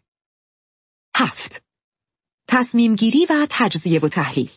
هفت 1.15 1.63
تصمیم 2.47 2.95
گیری 2.95 3.25
و 3.25 3.47
تجزیه 3.49 3.99
و 3.99 4.07
تحلیل 4.07 4.49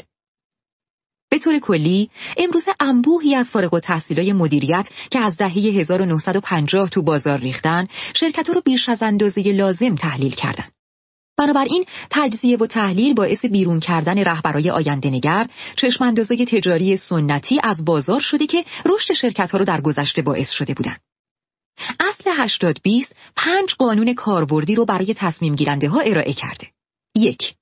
به 1.31 1.39
طور 1.39 1.59
کلی 1.59 2.11
امروز 2.37 2.65
انبوهی 2.81 3.35
از 3.35 3.51
فارغ 3.51 3.75
و 3.75 3.81
تحصیلای 3.81 4.33
مدیریت 4.33 4.89
که 5.11 5.19
از 5.19 5.37
دهه 5.37 5.53
1950 5.53 6.89
تو 6.89 7.03
بازار 7.03 7.39
ریختن 7.39 7.89
شرکت 8.15 8.51
رو 8.51 8.61
بیش 8.61 8.89
از 8.89 9.03
اندازه 9.03 9.43
لازم 9.43 9.95
تحلیل 9.95 10.35
کردن. 10.35 10.65
بنابراین 11.37 11.85
تجزیه 12.11 12.57
و 12.57 12.67
تحلیل 12.67 13.15
باعث 13.15 13.45
بیرون 13.45 13.81
کردن 13.81 14.19
رهبرای 14.19 14.71
آینده 14.71 15.11
نگر 15.11 15.47
چشم 15.77 16.15
تجاری 16.15 16.97
سنتی 16.97 17.61
از 17.65 17.85
بازار 17.85 18.21
شده 18.21 18.47
که 18.47 18.65
رشد 18.87 19.13
شرکت 19.13 19.51
ها 19.51 19.59
رو 19.59 19.65
در 19.65 19.81
گذشته 19.81 20.23
باعث 20.23 20.51
شده 20.51 20.75
بودند. 20.75 21.01
اصل 22.01 22.31
80 22.37 22.79
20 22.83 23.17
پنج 23.37 23.75
قانون 23.75 24.15
کاربردی 24.15 24.75
رو 24.75 24.85
برای 24.85 25.15
تصمیم 25.15 25.55
گیرنده 25.55 25.89
ها 25.89 26.01
ارائه 26.01 26.33
کرده. 26.33 26.67
یک 27.17 27.55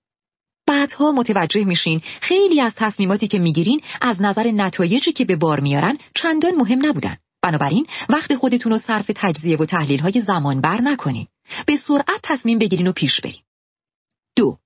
بعدها 0.67 1.13
متوجه 1.13 1.65
میشین 1.65 2.01
خیلی 2.21 2.61
از 2.61 2.75
تصمیماتی 2.75 3.29
که 3.29 3.39
می‌گیرین 3.39 3.81
از 4.01 4.23
نظر 4.23 4.51
نتایجی 4.51 5.13
که 5.13 5.25
به 5.25 5.37
بار 5.37 5.61
میارن 5.61 5.99
چندان 6.15 6.55
مهم 6.55 6.87
نبودن. 6.87 7.17
بنابراین 7.43 7.87
وقت 8.09 8.35
خودتون 8.35 8.73
رو 8.73 8.79
صرف 8.79 9.11
تجزیه 9.15 9.57
و 9.57 9.65
تحلیل 9.65 10.01
های 10.01 10.21
زمان 10.21 10.61
بر 10.61 10.81
نکنین. 10.81 11.27
به 11.67 11.77
سرعت 11.77 12.21
تصمیم 12.23 12.59
بگیرین 12.59 12.87
و 12.87 12.93
پیش 12.93 13.21
برین. 13.21 13.44
دو 14.37 14.59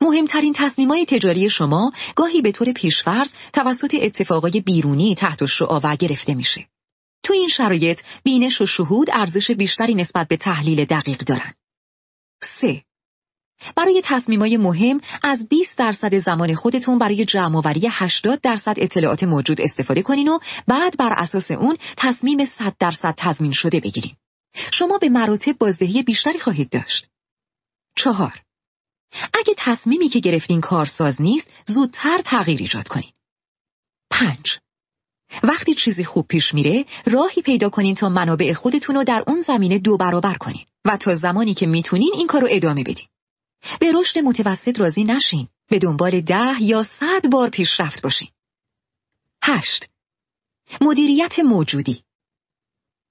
مهمترین 0.00 0.52
تصمیمای 0.52 1.06
تجاری 1.06 1.50
شما 1.50 1.92
گاهی 2.16 2.42
به 2.42 2.52
طور 2.52 2.72
پیشفرض 2.72 3.32
توسط 3.52 3.94
اتفاقای 4.02 4.60
بیرونی 4.60 5.14
تحت 5.14 5.46
شعا 5.46 5.80
گرفته 5.98 6.34
میشه. 6.34 6.68
تو 7.22 7.32
این 7.32 7.48
شرایط 7.48 8.02
بینش 8.22 8.60
و 8.60 8.66
شهود 8.66 9.10
ارزش 9.12 9.50
بیشتری 9.50 9.94
نسبت 9.94 10.28
به 10.28 10.36
تحلیل 10.36 10.84
دقیق 10.84 11.18
دارن. 11.18 11.54
3. 12.42 12.84
برای 13.76 14.02
تصمیمای 14.04 14.56
مهم 14.56 15.00
از 15.22 15.48
20 15.48 15.78
درصد 15.78 16.18
زمان 16.18 16.54
خودتون 16.54 16.98
برای 16.98 17.24
جمعآوری 17.24 17.88
80 17.90 18.40
درصد 18.40 18.74
اطلاعات 18.76 19.24
موجود 19.24 19.60
استفاده 19.60 20.02
کنین 20.02 20.28
و 20.28 20.38
بعد 20.66 20.96
بر 20.98 21.14
اساس 21.16 21.50
اون 21.50 21.76
تصمیم 21.96 22.44
100 22.44 22.76
درصد 22.78 23.14
تضمین 23.16 23.52
شده 23.52 23.80
بگیرین. 23.80 24.12
شما 24.72 24.98
به 24.98 25.08
مراتب 25.08 25.58
بازدهی 25.58 26.02
بیشتری 26.02 26.38
خواهید 26.38 26.70
داشت. 26.70 27.08
چهار 27.96 28.43
اگه 29.34 29.54
تصمیمی 29.56 30.08
که 30.08 30.20
گرفتین 30.20 30.60
کارساز 30.60 31.22
نیست 31.22 31.50
زودتر 31.68 32.20
تغییر 32.24 32.60
ایجاد 32.60 32.88
کنین. 32.88 33.10
پنج 34.10 34.58
وقتی 35.42 35.74
چیزی 35.74 36.04
خوب 36.04 36.26
پیش 36.28 36.54
میره 36.54 36.84
راهی 37.06 37.42
پیدا 37.42 37.68
کنین 37.68 37.94
تا 37.94 38.08
منابع 38.08 38.52
خودتون 38.52 38.96
رو 38.96 39.04
در 39.04 39.24
اون 39.26 39.40
زمینه 39.40 39.78
دو 39.78 39.96
برابر 39.96 40.34
کنین 40.34 40.64
و 40.84 40.96
تا 40.96 41.14
زمانی 41.14 41.54
که 41.54 41.66
می‌تونین 41.66 42.12
این 42.14 42.26
کار 42.26 42.40
رو 42.40 42.48
ادامه 42.50 42.84
بدین. 42.84 43.06
به 43.80 43.92
رشد 43.94 44.18
متوسط 44.18 44.80
راضی 44.80 45.04
نشین. 45.04 45.48
به 45.68 45.78
دنبال 45.78 46.20
ده 46.20 46.62
یا 46.62 46.82
صد 46.82 47.26
بار 47.30 47.50
پیشرفت 47.50 48.02
باشین. 48.02 48.28
هشت 49.42 49.88
مدیریت 50.80 51.38
موجودی 51.38 52.02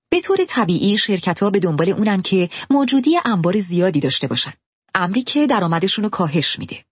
به 0.10 0.22
طور 0.22 0.46
طبیعی 0.46 0.98
شرکت 0.98 1.44
ها 1.44 1.50
به 1.50 1.60
دنبال 1.60 1.90
اونن 1.90 2.22
که 2.22 2.50
موجودی 2.70 3.20
انبار 3.26 3.60
زیادی 3.60 4.00
داشته 4.00 4.28
باشن. 4.28 4.54
امری 4.96 5.24
که 5.24 5.48
درآمدشون 5.48 6.04
رو 6.04 6.10
کاهش 6.10 6.60
میده. 6.60 6.86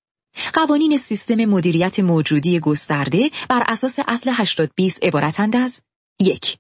قوانین 0.54 0.98
سیستم 0.98 1.46
مدیریت 1.46 2.00
موجودی 2.00 2.60
گسترده 2.60 3.30
بر 3.50 3.64
اساس 3.68 4.00
اصل 4.08 4.32
80 4.34 4.72
20 4.76 5.04
عبارتند 5.04 5.56
از 5.56 5.82
یک 6.20 6.58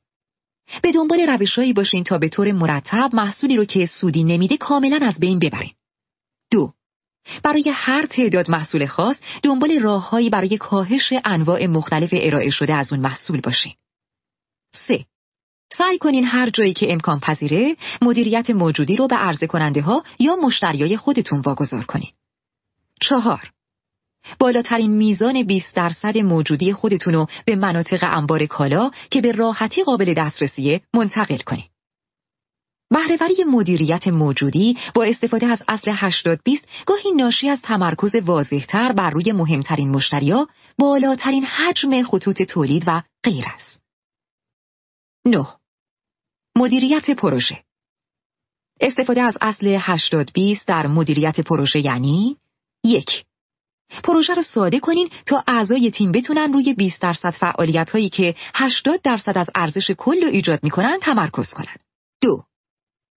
به 0.83 0.91
دنبال 0.91 1.19
روشهایی 1.19 1.73
باشین 1.73 2.03
تا 2.03 2.17
به 2.17 2.29
طور 2.29 2.51
مرتب 2.51 3.09
محصولی 3.13 3.55
رو 3.55 3.65
که 3.65 3.85
سودی 3.85 4.23
نمیده 4.23 4.57
کاملا 4.57 4.99
از 5.01 5.19
بین 5.19 5.39
ببرین. 5.39 5.71
دو 6.51 6.73
برای 7.43 7.71
هر 7.73 8.05
تعداد 8.05 8.51
محصول 8.51 8.85
خاص 8.85 9.21
دنبال 9.43 9.79
راههایی 9.79 10.29
برای 10.29 10.57
کاهش 10.57 11.13
انواع 11.25 11.65
مختلف 11.65 12.09
ارائه 12.13 12.49
شده 12.49 12.73
از 12.73 12.93
اون 12.93 13.01
محصول 13.01 13.41
باشین. 13.41 13.73
سه 14.73 15.05
سعی 15.77 15.97
کنین 15.97 16.25
هر 16.25 16.49
جایی 16.49 16.73
که 16.73 16.91
امکان 16.93 17.19
پذیره 17.19 17.75
مدیریت 18.01 18.49
موجودی 18.49 18.95
رو 18.95 19.07
به 19.07 19.15
عرضه 19.15 19.47
کننده 19.47 19.81
ها 19.81 20.03
یا 20.19 20.35
مشتریای 20.35 20.97
خودتون 20.97 21.39
واگذار 21.39 21.83
کنین. 21.83 22.09
چهار 23.01 23.51
بالاترین 24.39 24.91
میزان 24.91 25.43
20 25.43 25.75
درصد 25.75 26.17
موجودی 26.17 26.73
خودتون 26.73 27.13
رو 27.13 27.27
به 27.45 27.55
مناطق 27.55 28.09
انبار 28.11 28.45
کالا 28.45 28.91
که 29.11 29.21
به 29.21 29.31
راحتی 29.31 29.83
قابل 29.83 30.13
دسترسیه 30.13 30.81
منتقل 30.93 31.37
کنید. 31.37 31.71
بهرهوری 32.89 33.43
مدیریت 33.43 34.07
موجودی 34.07 34.77
با 34.95 35.03
استفاده 35.03 35.45
از 35.45 35.63
اصل 35.67 35.91
80 35.95 36.39
20 36.43 36.65
گاهی 36.85 37.11
ناشی 37.11 37.49
از 37.49 37.61
تمرکز 37.61 38.15
واضحتر 38.15 38.91
بر 38.91 39.09
روی 39.09 39.31
مهمترین 39.31 39.89
مشتریا، 39.89 40.47
بالاترین 40.77 41.45
حجم 41.45 42.03
خطوط 42.03 42.41
تولید 42.41 42.83
و 42.87 43.01
غیر 43.23 43.45
است. 43.53 43.83
9. 45.25 45.60
مدیریت 46.57 47.11
پروژه. 47.11 47.63
استفاده 48.81 49.21
از 49.21 49.37
اصل 49.41 49.77
80 49.79 50.31
20 50.33 50.67
در 50.67 50.87
مدیریت 50.87 51.39
پروژه 51.39 51.85
یعنی 51.85 52.37
یک. 52.85 53.25
پروژه 54.03 54.33
رو 54.33 54.41
ساده 54.41 54.79
کنین 54.79 55.09
تا 55.25 55.43
اعضای 55.47 55.91
تیم 55.91 56.11
بتونن 56.11 56.53
روی 56.53 56.73
20 56.73 57.01
درصد 57.01 57.29
فعالیت 57.29 57.91
هایی 57.91 58.09
که 58.09 58.35
80 58.55 59.01
درصد 59.01 59.37
از 59.37 59.47
ارزش 59.55 59.91
کل 59.91 60.21
رو 60.21 60.27
ایجاد 60.27 60.63
می‌کنن 60.63 60.97
تمرکز 61.01 61.49
کنن. 61.49 61.75
دو. 62.21 62.43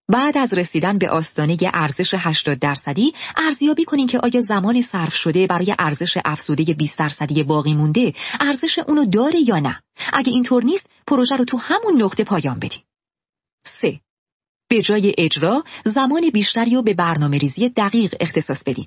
بعد 0.08 0.38
از 0.38 0.52
رسیدن 0.52 0.98
به 0.98 1.10
آستانه 1.10 1.56
ارزش 1.62 2.14
80 2.18 2.58
درصدی 2.58 3.12
ارزیابی 3.36 3.84
کنین 3.84 4.06
که 4.06 4.18
آیا 4.18 4.40
زمان 4.40 4.82
صرف 4.82 5.14
شده 5.14 5.46
برای 5.46 5.74
ارزش 5.78 6.18
افزوده 6.24 6.64
20 6.64 6.98
درصدی 6.98 7.42
باقی 7.42 7.74
مونده 7.74 8.12
ارزش 8.40 8.78
اونو 8.78 9.06
داره 9.06 9.48
یا 9.48 9.58
نه. 9.58 9.82
اگه 10.12 10.32
اینطور 10.32 10.64
نیست 10.64 10.86
پروژه 11.06 11.36
رو 11.36 11.44
تو 11.44 11.56
همون 11.56 12.02
نقطه 12.02 12.24
پایان 12.24 12.58
بدین. 12.58 12.82
3. 13.64 14.00
به 14.68 14.82
جای 14.82 15.14
اجرا 15.18 15.64
زمان 15.84 16.30
بیشتری 16.30 16.74
رو 16.74 16.82
به 16.82 16.94
برنامه 16.94 17.38
ریزی 17.38 17.68
دقیق 17.68 18.14
اختصاص 18.20 18.62
بدین 18.64 18.86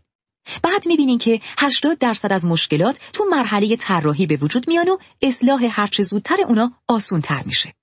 بعد 0.63 0.87
می‌بینین 0.87 1.17
که 1.17 1.41
80 1.59 1.97
درصد 1.97 2.31
از 2.31 2.45
مشکلات 2.45 2.99
تو 3.13 3.25
مرحله 3.31 3.75
طراحی 3.75 4.25
به 4.25 4.37
وجود 4.37 4.67
میان 4.67 4.89
و 4.89 4.97
اصلاح 5.21 5.67
هرچه 5.71 6.03
زودتر 6.03 6.37
اونا 6.47 6.71
آسون 6.87 7.21
تر 7.21 7.43
میشه. 7.45 7.73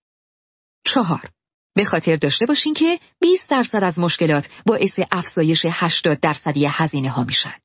چهار 0.86 1.30
به 1.74 1.84
خاطر 1.84 2.16
داشته 2.16 2.46
باشین 2.46 2.74
که 2.74 3.00
20 3.20 3.48
درصد 3.48 3.84
از 3.84 3.98
مشکلات 3.98 4.48
باعث 4.66 5.00
افزایش 5.12 5.66
80 5.68 6.20
درصدی 6.20 6.66
هزینه 6.70 7.10
ها 7.10 7.24
میشن. 7.24 7.58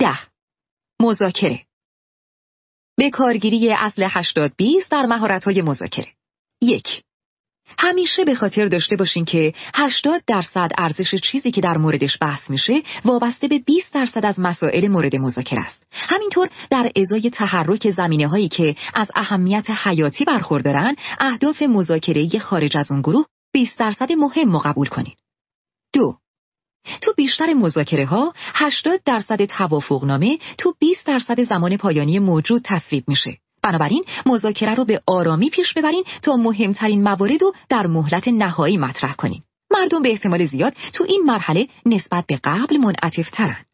ده 0.00 0.18
مذاکره 1.00 1.66
به 2.98 3.10
کارگیری 3.10 3.72
اصل 3.72 4.06
80 4.10 4.56
20 4.56 4.90
در 4.90 5.06
مهارت 5.06 5.44
های 5.44 5.62
مذاکره. 5.62 6.08
یک 6.62 7.04
همیشه 7.78 8.24
به 8.24 8.34
خاطر 8.34 8.66
داشته 8.66 8.96
باشین 8.96 9.24
که 9.24 9.52
80 9.74 10.22
درصد 10.26 10.70
ارزش 10.78 11.14
چیزی 11.14 11.50
که 11.50 11.60
در 11.60 11.76
موردش 11.76 12.18
بحث 12.20 12.50
میشه 12.50 12.82
وابسته 13.04 13.48
به 13.48 13.58
20 13.58 13.94
درصد 13.94 14.26
از 14.26 14.40
مسائل 14.40 14.88
مورد 14.88 15.16
مذاکره 15.16 15.60
است. 15.60 15.86
همینطور 15.92 16.48
در 16.70 16.90
ازای 16.96 17.30
تحرک 17.30 17.90
زمینه 17.90 18.28
هایی 18.28 18.48
که 18.48 18.74
از 18.94 19.10
اهمیت 19.14 19.66
حیاتی 19.70 20.24
برخوردارن 20.24 20.96
اهداف 21.20 21.62
مذاکره 21.62 22.38
خارج 22.38 22.78
از 22.78 22.90
اون 22.90 23.00
گروه 23.00 23.24
20 23.52 23.78
درصد 23.78 24.12
مهم 24.12 24.58
قبول 24.58 24.86
کنید. 24.86 25.18
دو 25.92 26.18
تو 27.00 27.12
بیشتر 27.16 27.54
مذاکره 27.54 28.06
ها 28.06 28.32
80 28.54 29.00
درصد 29.04 29.44
توافقنامه 29.44 30.38
تو 30.58 30.74
20 30.78 31.06
درصد 31.06 31.42
زمان 31.42 31.76
پایانی 31.76 32.18
موجود 32.18 32.62
تصویب 32.64 33.04
میشه. 33.08 33.38
بنابراین 33.64 34.04
مذاکره 34.26 34.74
رو 34.74 34.84
به 34.84 35.02
آرامی 35.06 35.50
پیش 35.50 35.72
ببرین 35.72 36.04
تا 36.22 36.36
مهمترین 36.36 37.02
موارد 37.02 37.42
رو 37.42 37.52
در 37.68 37.86
مهلت 37.86 38.28
نهایی 38.28 38.76
مطرح 38.76 39.14
کنین. 39.14 39.42
مردم 39.70 40.02
به 40.02 40.10
احتمال 40.10 40.44
زیاد 40.44 40.74
تو 40.92 41.04
این 41.08 41.22
مرحله 41.26 41.68
نسبت 41.86 42.26
به 42.26 42.40
قبل 42.44 42.76
منعطف 42.76 43.30
ترن. 43.30 43.64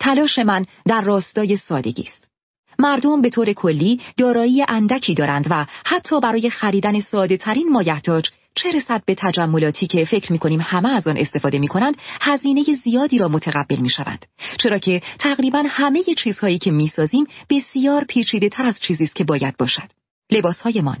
تلاش 0.00 0.38
من 0.38 0.66
در 0.86 1.00
راستای 1.00 1.56
سادگی 1.56 2.02
است. 2.02 2.30
مردم 2.78 3.22
به 3.22 3.30
طور 3.30 3.52
کلی 3.52 4.00
دارایی 4.16 4.64
اندکی 4.68 5.14
دارند 5.14 5.46
و 5.50 5.66
حتی 5.84 6.20
برای 6.20 6.50
خریدن 6.50 7.00
ساده 7.00 7.36
ترین 7.36 7.72
مایحتاج 7.72 8.30
چه 8.54 8.70
رسد 8.70 9.02
به 9.04 9.14
تجملاتی 9.14 9.86
که 9.86 10.04
فکر 10.04 10.32
می‌کنیم 10.32 10.60
همه 10.62 10.88
از 10.88 11.08
آن 11.08 11.16
استفاده 11.16 11.58
می‌کنند 11.58 11.96
هزینه 12.20 12.62
زیادی 12.62 13.18
را 13.18 13.28
متقبل 13.28 13.80
می‌شوند 13.80 14.26
چرا 14.58 14.78
که 14.78 15.02
تقریبا 15.18 15.64
همه 15.66 16.02
چیزهایی 16.02 16.58
که 16.58 16.70
می‌سازیم 16.70 17.26
بسیار 17.50 18.04
پیچیده 18.04 18.48
تر 18.48 18.66
از 18.66 18.80
چیزی 18.80 19.04
است 19.04 19.16
که 19.16 19.24
باید 19.24 19.56
باشد 19.56 19.92
لباسهایمان 20.30 20.96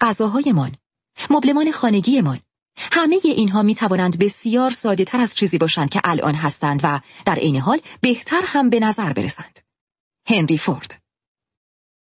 غذاهایمان 0.00 0.72
مبلمان 1.30 1.70
خانگیمان 1.70 2.38
همه 2.76 3.18
اینها 3.24 3.62
می 3.62 3.74
توانند 3.74 4.18
بسیار 4.18 4.70
ساده 4.70 5.04
تر 5.04 5.20
از 5.20 5.34
چیزی 5.34 5.58
باشند 5.58 5.90
که 5.90 6.00
الان 6.04 6.34
هستند 6.34 6.80
و 6.84 7.00
در 7.24 7.34
عین 7.34 7.56
حال 7.56 7.80
بهتر 8.00 8.42
هم 8.46 8.70
به 8.70 8.80
نظر 8.80 9.12
برسند. 9.12 9.60
هنری 10.28 10.58
فورد 10.58 11.01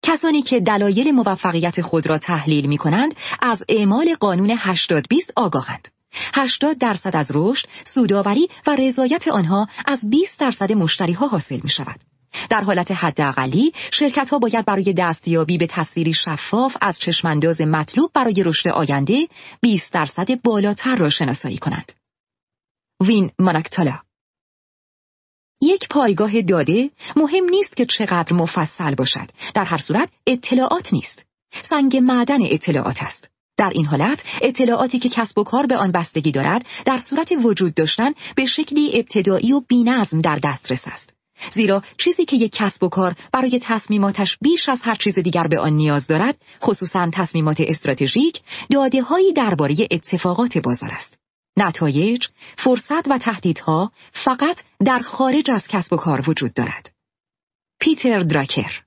کسانی 0.06 0.42
که 0.42 0.60
دلایل 0.60 1.12
موفقیت 1.12 1.82
خود 1.82 2.08
را 2.08 2.18
تحلیل 2.18 2.66
می 2.66 2.78
کنند 2.78 3.16
از 3.42 3.64
اعمال 3.70 4.16
قانون 4.16 4.56
80 4.58 5.06
20 5.10 5.32
آگاهند. 5.36 5.88
80 6.36 6.78
درصد 6.78 7.16
از 7.16 7.32
رشد، 7.34 7.68
سوداوری 7.88 8.50
و 8.68 8.76
رضایت 8.76 9.28
آنها 9.28 9.68
از 9.86 10.10
20 10.10 10.40
درصد 10.40 10.72
مشتری 10.72 11.14
ها 11.14 11.28
حاصل 11.28 11.60
می 11.64 11.70
شود. 11.70 12.00
در 12.50 12.62
حالت 12.62 12.92
حداقلی 12.92 13.72
شرکت 13.92 14.30
ها 14.30 14.40
باید 14.40 14.66
برای 14.66 14.94
دستیابی 14.94 15.58
به 15.58 15.68
تصویری 15.68 16.14
شفاف 16.14 16.78
از 16.82 17.00
چشمانداز 17.00 17.62
مطلوب 17.62 18.12
برای 18.14 18.44
رشد 18.46 18.70
آینده 18.70 19.28
20 19.62 19.94
درصد 19.94 20.42
بالاتر 20.42 20.96
را 20.96 21.10
شناسایی 21.10 21.58
کنند. 21.58 21.92
وین 23.02 23.32
مانکتالا 23.40 24.05
یک 25.66 25.88
پایگاه 25.90 26.42
داده 26.42 26.90
مهم 27.16 27.44
نیست 27.50 27.78
که 27.78 27.86
چقدر 27.86 28.34
مفصل 28.34 28.96
باشد. 28.96 29.30
در 29.54 29.64
هر 29.64 29.78
صورت 29.78 30.10
اطلاعات 30.28 30.94
نیست. 30.94 31.26
سنگ 31.70 31.98
معدن 31.98 32.40
اطلاعات 32.42 33.04
است. 33.04 33.30
در 33.58 33.72
این 33.74 33.86
حالت 33.86 34.24
اطلاعاتی 34.42 35.00
که 35.00 35.10
کسب 35.10 35.40
و 35.40 35.44
کار 35.44 35.66
به 35.66 35.76
آن 35.78 35.92
بستگی 35.92 36.32
دارد 36.32 36.66
در 36.86 37.00
صورت 37.00 37.32
وجود 37.44 37.74
داشتن 37.74 38.12
به 38.36 38.46
شکلی 38.46 38.92
ابتدایی 38.94 39.54
و 39.54 39.60
بینظم 39.60 40.22
در 40.22 40.40
دسترس 40.44 40.84
است. 40.88 41.14
زیرا 41.54 41.82
چیزی 41.98 42.26
که 42.26 42.36
یک 42.36 42.52
کسب 42.56 42.84
و 42.84 42.90
کار 42.90 43.16
برای 43.34 43.60
تصمیماتش 43.62 44.38
بیش 44.42 44.70
از 44.70 44.82
هر 44.84 44.96
چیز 44.96 45.20
دیگر 45.20 45.48
به 45.48 45.60
آن 45.60 45.74
نیاز 45.74 46.08
دارد 46.08 46.38
خصوصا 46.62 47.10
تصمیمات 47.14 47.62
استراتژیک 47.62 48.42
داده 48.72 49.02
هایی 49.02 49.34
درباره 49.34 49.76
اتفاقات 49.92 50.58
بازار 50.58 50.92
است 50.94 51.25
نتایج 51.58 52.28
فرصت 52.58 53.08
و 53.08 53.18
تهدیدها 53.18 53.92
فقط 54.12 54.62
در 54.86 55.00
خارج 55.00 55.52
از 55.56 55.68
کسب 55.68 55.94
و 55.94 55.98
کار 55.98 56.30
وجود 56.30 56.54
دارد. 56.54 56.92
پیتر 57.80 58.20
دراکر. 58.20 58.82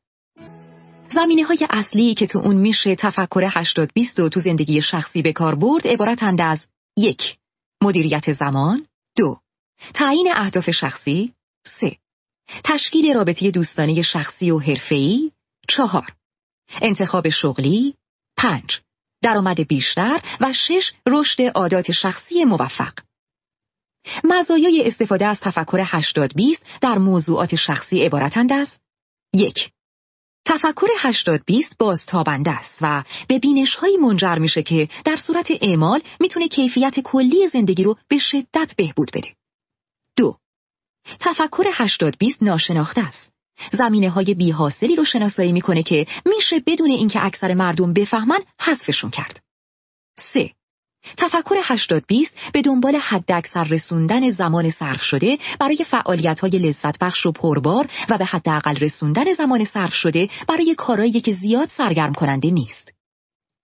زمینه 1.14 1.44
های 1.44 1.66
اصلی 1.70 2.14
که 2.14 2.26
تو 2.26 2.38
اون 2.38 2.56
میشه 2.56 2.94
تفکر 2.94 3.48
80 3.50 3.90
20 3.94 4.20
و 4.20 4.28
تو 4.28 4.40
زندگی 4.40 4.82
شخصی 4.82 5.22
به 5.22 5.32
کار 5.32 5.54
برد 5.54 5.86
عبارتند 5.86 6.40
از 6.40 6.68
یک 6.96 7.38
مدیریت 7.82 8.32
زمان 8.32 8.86
دو 9.16 9.40
تعیین 9.94 10.28
اهداف 10.34 10.70
شخصی 10.70 11.34
سه 11.66 11.96
تشکیل 12.64 13.14
رابطه 13.14 13.50
دوستانه 13.50 14.02
شخصی 14.02 14.50
و 14.50 14.58
حرفه‌ای 14.58 15.32
چهار 15.68 16.06
انتخاب 16.82 17.28
شغلی 17.28 17.94
پنج 18.36 18.80
درآمد 19.22 19.68
بیشتر 19.68 20.20
و 20.40 20.52
شش 20.52 20.92
رشد 21.06 21.42
عادات 21.42 21.92
شخصی 21.92 22.44
موفق 22.44 22.92
مزایای 24.24 24.86
استفاده 24.86 25.26
از 25.26 25.40
تفکر 25.40 25.82
80 25.86 26.34
20 26.34 26.66
در 26.80 26.98
موضوعات 26.98 27.54
شخصی 27.54 28.02
عبارتند 28.02 28.52
از 28.52 28.78
یک 29.34 29.70
تفکر 30.46 30.86
80 30.98 31.44
20 31.46 31.78
بازتابنده 31.78 32.50
است 32.50 32.78
و 32.82 33.04
به 33.28 33.38
بینش 33.38 33.74
هایی 33.74 33.96
منجر 33.96 34.34
میشه 34.34 34.62
که 34.62 34.88
در 35.04 35.16
صورت 35.16 35.48
اعمال 35.60 36.00
می‌تونه 36.20 36.48
کیفیت 36.48 37.00
کلی 37.00 37.48
زندگی 37.48 37.82
رو 37.82 37.96
به 38.08 38.18
شدت 38.18 38.74
بهبود 38.76 39.10
بده. 39.14 39.36
دو 40.16 40.38
تفکر 41.20 41.64
80 41.72 42.18
20 42.18 42.42
ناشناخته 42.42 43.00
است. 43.00 43.37
زمینه 43.72 44.10
های 44.10 44.34
بی 44.34 44.50
حاصلی 44.50 44.96
رو 44.96 45.04
شناسایی 45.04 45.52
می‌کنه 45.52 45.82
که 45.82 46.06
میشه 46.26 46.60
بدون 46.66 46.90
اینکه 46.90 47.24
اکثر 47.24 47.54
مردم 47.54 47.92
بفهمن 47.92 48.38
حذفشون 48.60 49.10
کرد. 49.10 49.40
3. 50.20 50.50
تفکر 51.16 51.56
80 51.64 52.04
20 52.06 52.52
به 52.52 52.62
دنبال 52.62 52.96
حد 52.96 53.32
اکثر 53.32 53.64
رسوندن 53.64 54.30
زمان 54.30 54.70
صرف 54.70 55.02
شده 55.02 55.38
برای 55.60 55.84
فعالیت 55.86 56.40
های 56.40 56.50
لذت 56.50 56.98
بخش 56.98 57.26
و 57.26 57.32
پربار 57.32 57.86
و 58.08 58.18
به 58.18 58.24
حداقل 58.24 58.76
رسوندن 58.76 59.32
زمان 59.32 59.64
صرف 59.64 59.94
شده 59.94 60.28
برای 60.48 60.74
کارهایی 60.78 61.20
که 61.20 61.32
زیاد 61.32 61.68
سرگرم 61.68 62.12
کننده 62.12 62.50
نیست. 62.50 62.92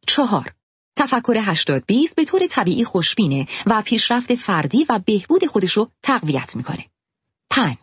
4. 0.07 0.53
تفکر 0.97 1.37
80 1.41 1.85
20 1.87 2.17
به 2.17 2.25
طور 2.25 2.47
طبیعی 2.47 2.85
خوشبینه 2.85 3.47
و 3.67 3.83
پیشرفت 3.83 4.35
فردی 4.35 4.87
و 4.89 5.01
بهبود 5.07 5.47
خودش 5.47 5.73
رو 5.73 5.91
تقویت 6.03 6.57
می‌کنه. 6.57 6.85
5. 7.51 7.77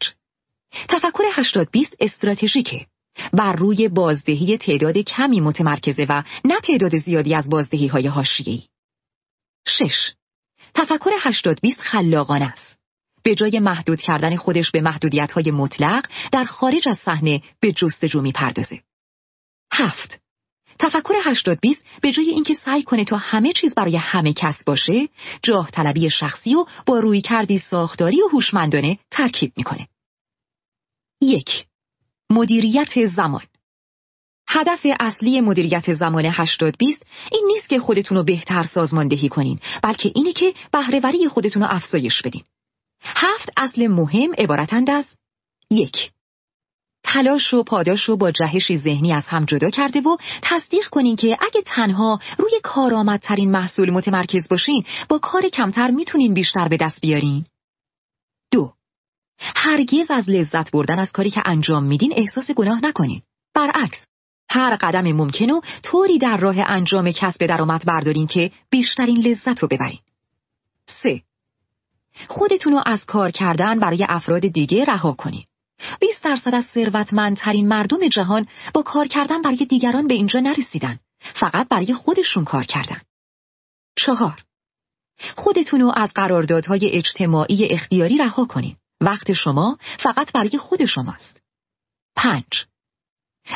تفکر 0.90 1.24
80 1.34 1.72
20 1.72 1.96
استراتژیکه 2.00 2.88
بر 3.34 3.54
روی 3.54 3.88
بازدهی 3.88 4.58
تعداد 4.58 4.98
کمی 4.98 5.42
متمرکزه 5.42 6.06
و 6.10 6.24
نه 6.46 6.60
تعداد 6.60 6.98
زیادی 6.98 7.36
از 7.36 7.50
بازدهی 7.50 7.88
های 7.88 8.08
حاشیه‌ای. 8.08 8.64
6. 9.68 10.14
تفکر 10.74 11.10
80 11.20 11.62
20 11.62 11.82
خلاقانه 11.82 12.46
است. 12.46 12.80
به 13.24 13.36
جای 13.36 13.60
محدود 13.60 14.02
کردن 14.02 14.36
خودش 14.36 14.72
به 14.72 14.82
محدودیت 14.82 15.32
های 15.32 15.52
مطلق 15.52 16.06
در 16.32 16.44
خارج 16.44 16.90
از 16.90 16.98
صحنه 16.98 17.42
به 17.60 17.72
جستجو 17.72 18.22
می‌پردازه. 18.22 18.82
7. 19.74 20.22
تفکر 20.80 21.14
80 21.24 21.60
20 21.62 21.86
به 22.02 22.12
جای 22.12 22.30
اینکه 22.30 22.54
سعی 22.54 22.84
کنه 22.84 23.06
تا 23.06 23.18
همه 23.18 23.54
چیز 23.54 23.76
برای 23.76 23.98
همه 23.98 24.34
کس 24.34 24.64
باشه، 24.64 25.10
جاه 25.44 25.72
طلبی 25.72 26.10
شخصی 26.10 26.56
و 26.56 26.66
با 26.86 27.00
روی 27.00 27.22
کردی 27.22 27.58
ساختاری 27.58 28.22
و 28.22 28.28
هوشمندانه 28.28 28.98
ترکیب 29.12 29.54
می‌کنه. 29.58 29.88
یک 31.22 31.66
مدیریت 32.30 33.06
زمان 33.06 33.42
هدف 34.48 34.88
اصلی 35.00 35.42
مدیریت 35.42 35.94
زمان 35.94 36.26
80 36.26 36.78
20 36.78 37.06
این 37.32 37.44
نیست 37.48 37.70
که 37.70 37.80
خودتون 37.80 38.18
رو 38.18 38.24
بهتر 38.24 38.64
سازماندهی 38.64 39.30
کنین 39.30 39.60
بلکه 39.84 40.12
اینه 40.16 40.34
که 40.34 40.54
بهرهوری 40.72 41.28
خودتون 41.28 41.62
رو 41.62 41.68
افزایش 41.72 42.22
بدین. 42.22 42.44
هفت 43.04 43.50
اصل 43.58 43.88
مهم 43.88 44.34
عبارتند 44.34 44.90
از 44.90 45.08
یک 45.72 46.12
تلاش 47.04 47.54
و 47.54 47.64
پاداش 47.64 48.04
رو 48.04 48.18
با 48.18 48.32
جهشی 48.32 48.78
ذهنی 48.78 49.14
از 49.14 49.28
هم 49.28 49.46
جدا 49.46 49.70
کرده 49.70 50.02
و 50.02 50.18
تصدیق 50.42 50.88
کنین 50.88 51.16
که 51.16 51.38
اگه 51.42 51.62
تنها 51.66 52.20
روی 52.38 52.52
کارآمدترین 52.64 53.52
محصول 53.52 53.90
متمرکز 53.90 54.50
باشین 54.50 54.84
با 55.10 55.18
کار 55.18 55.50
کمتر 55.50 55.92
می‌تونین 55.92 56.34
بیشتر 56.34 56.68
به 56.68 56.78
دست 56.78 57.02
بیارین. 57.02 57.46
هرگز 59.56 60.12
از 60.12 60.30
لذت 60.30 60.72
بردن 60.72 61.00
از 61.00 61.12
کاری 61.12 61.30
که 61.30 61.42
انجام 61.46 61.84
میدین 61.84 62.14
احساس 62.16 62.52
گناه 62.52 62.86
نکنین. 62.86 63.22
برعکس 63.54 64.08
هر 64.50 64.76
قدم 64.76 65.12
ممکن 65.12 65.50
و 65.50 65.62
طوری 65.84 66.18
در 66.18 66.38
راه 66.38 66.56
انجام 66.60 67.12
کسب 67.12 67.46
درآمد 67.46 67.86
بردارین 67.86 68.28
که 68.28 68.52
بیشترین 68.70 69.18
لذت 69.18 69.60
رو 69.60 69.68
ببرین. 69.68 70.00
3. 70.86 71.22
خودتون 72.28 72.74
رو 72.74 72.82
از 72.86 73.06
کار 73.06 73.32
کردن 73.32 73.80
برای 73.80 74.06
افراد 74.10 74.48
دیگه 74.48 74.86
رها 74.86 75.14
کنین. 75.14 75.44
20 76.00 76.24
درصد 76.24 76.56
از 76.56 76.66
ثروتمندترین 76.66 77.68
مردم 77.68 78.08
جهان 78.08 78.46
با 78.74 78.82
کار 78.82 79.08
کردن 79.08 79.42
برای 79.42 79.66
دیگران 79.66 80.08
به 80.08 80.14
اینجا 80.14 80.40
نرسیدن. 80.40 81.00
فقط 81.20 81.68
برای 81.68 81.94
خودشون 81.94 82.46
کار 82.46 82.64
کردن. 82.64 83.02
چهار 83.96 84.44
خودتون 85.36 85.82
رو 85.82 85.92
از 85.96 86.14
قراردادهای 86.14 86.90
اجتماعی 86.94 87.68
اختیاری 87.70 88.18
رها 88.18 88.46
کنین. 88.46 88.76
وقت 89.02 89.34
شما 89.34 89.78
فقط 89.82 90.32
برای 90.32 90.58
خود 90.58 90.86
شماست. 90.86 91.44
پنج 92.16 92.66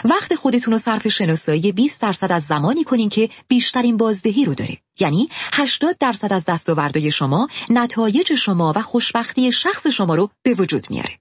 وقت 0.06 0.36
خودتون 0.36 0.74
رو 0.74 0.78
صرف 0.78 1.08
شناسایی 1.08 1.72
20 1.72 2.02
درصد 2.02 2.32
از 2.32 2.44
زمانی 2.44 2.84
کنین 2.84 3.10
که 3.10 3.30
بیشترین 3.48 3.98
بازدهی 3.98 4.46
رو 4.46 4.56
داره. 4.56 4.78
یعنی 5.00 5.30
80 5.54 5.98
درصد 6.00 6.34
از 6.34 6.46
دستاوردهای 6.46 7.12
شما، 7.12 7.48
نتایج 7.70 8.34
شما 8.34 8.74
و 8.76 8.82
خوشبختی 8.82 9.52
شخص 9.52 9.88
شما 9.88 10.16
رو 10.16 10.30
به 10.44 10.54
وجود 10.54 10.88
میاره. 10.90 11.20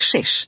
6. 0.00 0.46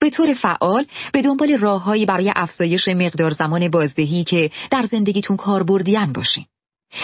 به 0.00 0.10
طور 0.10 0.34
فعال 0.34 0.86
به 1.12 1.22
دنبال 1.22 1.58
راههایی 1.58 2.06
برای 2.06 2.32
افزایش 2.36 2.88
مقدار 2.88 3.30
زمان 3.30 3.68
بازدهی 3.68 4.24
که 4.24 4.50
در 4.70 4.82
زندگیتون 4.82 5.36
کاربردیان 5.36 6.12
باشین. 6.12 6.44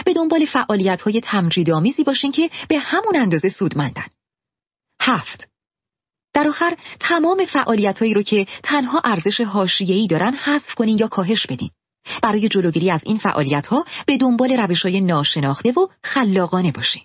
به 0.05 0.15
دنبال 0.15 0.45
فعالیت 0.45 1.01
های 1.01 1.21
تمجیدآمیزی 1.21 2.05
باشین 2.05 2.33
که 2.33 2.51
به 2.69 2.79
همون 2.79 3.17
اندازه 3.17 3.49
سودمندن. 3.49 4.07
هفت 5.07 5.51
در 6.35 6.49
آخر 6.49 6.77
تمام 7.01 7.45
فعالیت 7.45 7.99
هایی 7.99 8.15
رو 8.15 8.23
که 8.23 8.47
تنها 8.63 9.01
ارزش 9.05 9.41
حاشیه‌ای 9.41 10.07
دارن 10.07 10.35
حذف 10.35 10.75
کنین 10.75 10.99
یا 10.99 11.09
کاهش 11.09 11.47
بدین. 11.47 11.71
برای 12.23 12.49
جلوگیری 12.49 12.91
از 12.91 13.05
این 13.05 13.19
فعالیت 13.19 13.67
ها 13.67 13.85
به 14.07 14.17
دنبال 14.17 14.53
روش 14.53 14.83
های 14.83 15.01
ناشناخته 15.01 15.73
و 15.73 15.87
خلاقانه 16.03 16.73
باشین. 16.73 17.03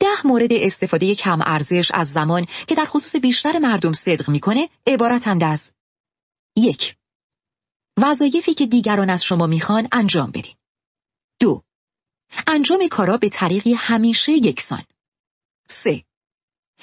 ده 0.00 0.26
مورد 0.26 0.52
استفاده 0.52 1.14
کم 1.14 1.38
ارزش 1.42 1.90
از 1.94 2.08
زمان 2.08 2.46
که 2.66 2.74
در 2.74 2.84
خصوص 2.84 3.16
بیشتر 3.16 3.58
مردم 3.58 3.92
صدق 3.92 4.30
می‌کنه 4.30 4.68
عبارتند 4.86 5.44
از 5.44 5.72
یک 6.56 6.96
وظایفی 7.96 8.54
که 8.54 8.66
دیگران 8.66 9.10
از 9.10 9.24
شما 9.24 9.46
می‌خوان 9.46 9.88
انجام 9.92 10.30
بدین. 10.30 10.54
دو 11.40 11.62
انجام 12.46 12.88
کارا 12.88 13.16
به 13.16 13.28
طریقی 13.28 13.74
همیشه 13.74 14.32
یکسان. 14.32 14.82
سه 15.68 16.04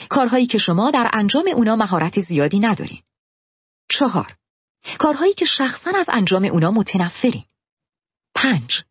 کارهایی 0.10 0.46
که 0.46 0.58
شما 0.58 0.92
در 0.92 1.10
انجام 1.14 1.48
اونا 1.56 1.76
مهارت 1.76 2.20
زیادی 2.20 2.60
ندارین. 2.60 3.02
چهار 3.90 4.36
کارهایی 5.00 5.34
که 5.34 5.46
شخصا 5.46 5.92
از 5.96 6.10
انجام 6.10 6.46
اونا 6.46 6.72
متنفرین. 6.72 7.44
پنج 8.36 8.84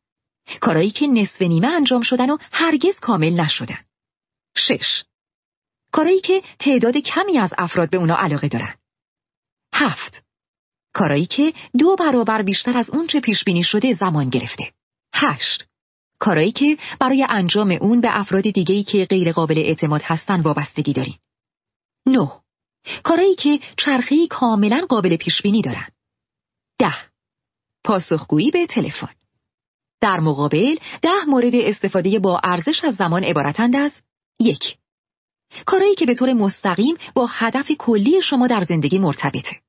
کارهایی 0.61 0.91
که 0.91 1.07
نصف 1.07 1.43
نیمه 1.43 1.69
انجام 1.69 2.03
شدن 2.03 2.31
و 2.31 2.37
هرگز 2.53 2.99
کامل 2.99 3.41
نشدن. 3.41 3.79
شش 4.57 5.05
کارهایی 5.93 6.21
که 6.21 6.43
تعداد 6.59 6.97
کمی 6.97 7.39
از 7.39 7.55
افراد 7.59 7.91
به 7.91 7.97
اونا 7.97 8.17
علاقه 8.17 8.49
دارن. 8.49 8.75
هفت 9.75 10.25
کارایی 10.95 11.27
که 11.27 11.53
دو 11.79 11.97
برابر 11.97 12.43
بیشتر 12.43 12.77
از 12.77 12.91
اون 12.91 13.07
چه 13.07 13.21
پیش 13.21 13.45
بینی 13.45 13.63
شده 13.63 13.93
زمان 13.93 14.29
گرفته. 14.29 14.73
هشت 15.15 15.69
کارایی 16.23 16.53
که 16.53 16.77
برای 17.01 17.27
انجام 17.29 17.71
اون 17.81 18.01
به 18.01 18.09
افراد 18.21 18.51
دیگهی 18.51 18.83
که 18.85 19.05
غیر 19.05 19.33
قابل 19.33 19.59
اعتماد 19.59 20.01
هستن 20.05 20.41
وابستگی 20.41 20.93
دارین. 20.93 21.15
9. 22.07 22.31
کارایی 23.05 23.35
که 23.35 23.61
چرخه‌ای 23.77 24.27
کاملا 24.27 24.87
قابل 24.89 25.17
پیش 25.17 25.43
بینی 25.43 25.63
دارن. 25.63 25.87
10. 26.79 26.89
پاسخگویی 27.85 28.51
به 28.51 28.67
تلفن. 28.67 29.15
در 30.01 30.21
مقابل 30.21 30.77
ده 31.03 31.25
مورد 31.29 31.55
استفاده 31.55 32.19
با 32.19 32.41
ارزش 32.45 32.85
از 32.85 32.95
زمان 32.95 33.25
عبارتند 33.25 33.77
از 33.77 34.03
یک 34.41 34.79
کارایی 35.67 35.95
که 35.95 36.07
به 36.07 36.15
طور 36.15 36.33
مستقیم 36.33 36.97
با 37.15 37.27
هدف 37.31 37.71
کلی 37.79 38.23
شما 38.23 38.47
در 38.47 38.61
زندگی 38.61 38.99
مرتبطه. 38.99 39.63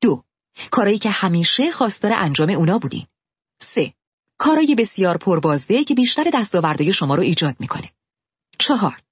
دو 0.00 0.24
کارایی 0.70 0.98
که 0.98 1.10
همیشه 1.10 1.70
خواستار 1.70 2.12
انجام 2.12 2.50
اونا 2.50 2.78
بودین. 2.78 3.06
سه 3.60 3.95
کارای 4.38 4.74
بسیار 4.74 5.16
پربازده 5.16 5.84
که 5.84 5.94
بیشتر 5.94 6.30
دستاوردهای 6.34 6.92
شما 6.92 7.14
رو 7.14 7.22
ایجاد 7.22 7.56
می‌کنه. 7.60 7.90
چهار 8.58 9.02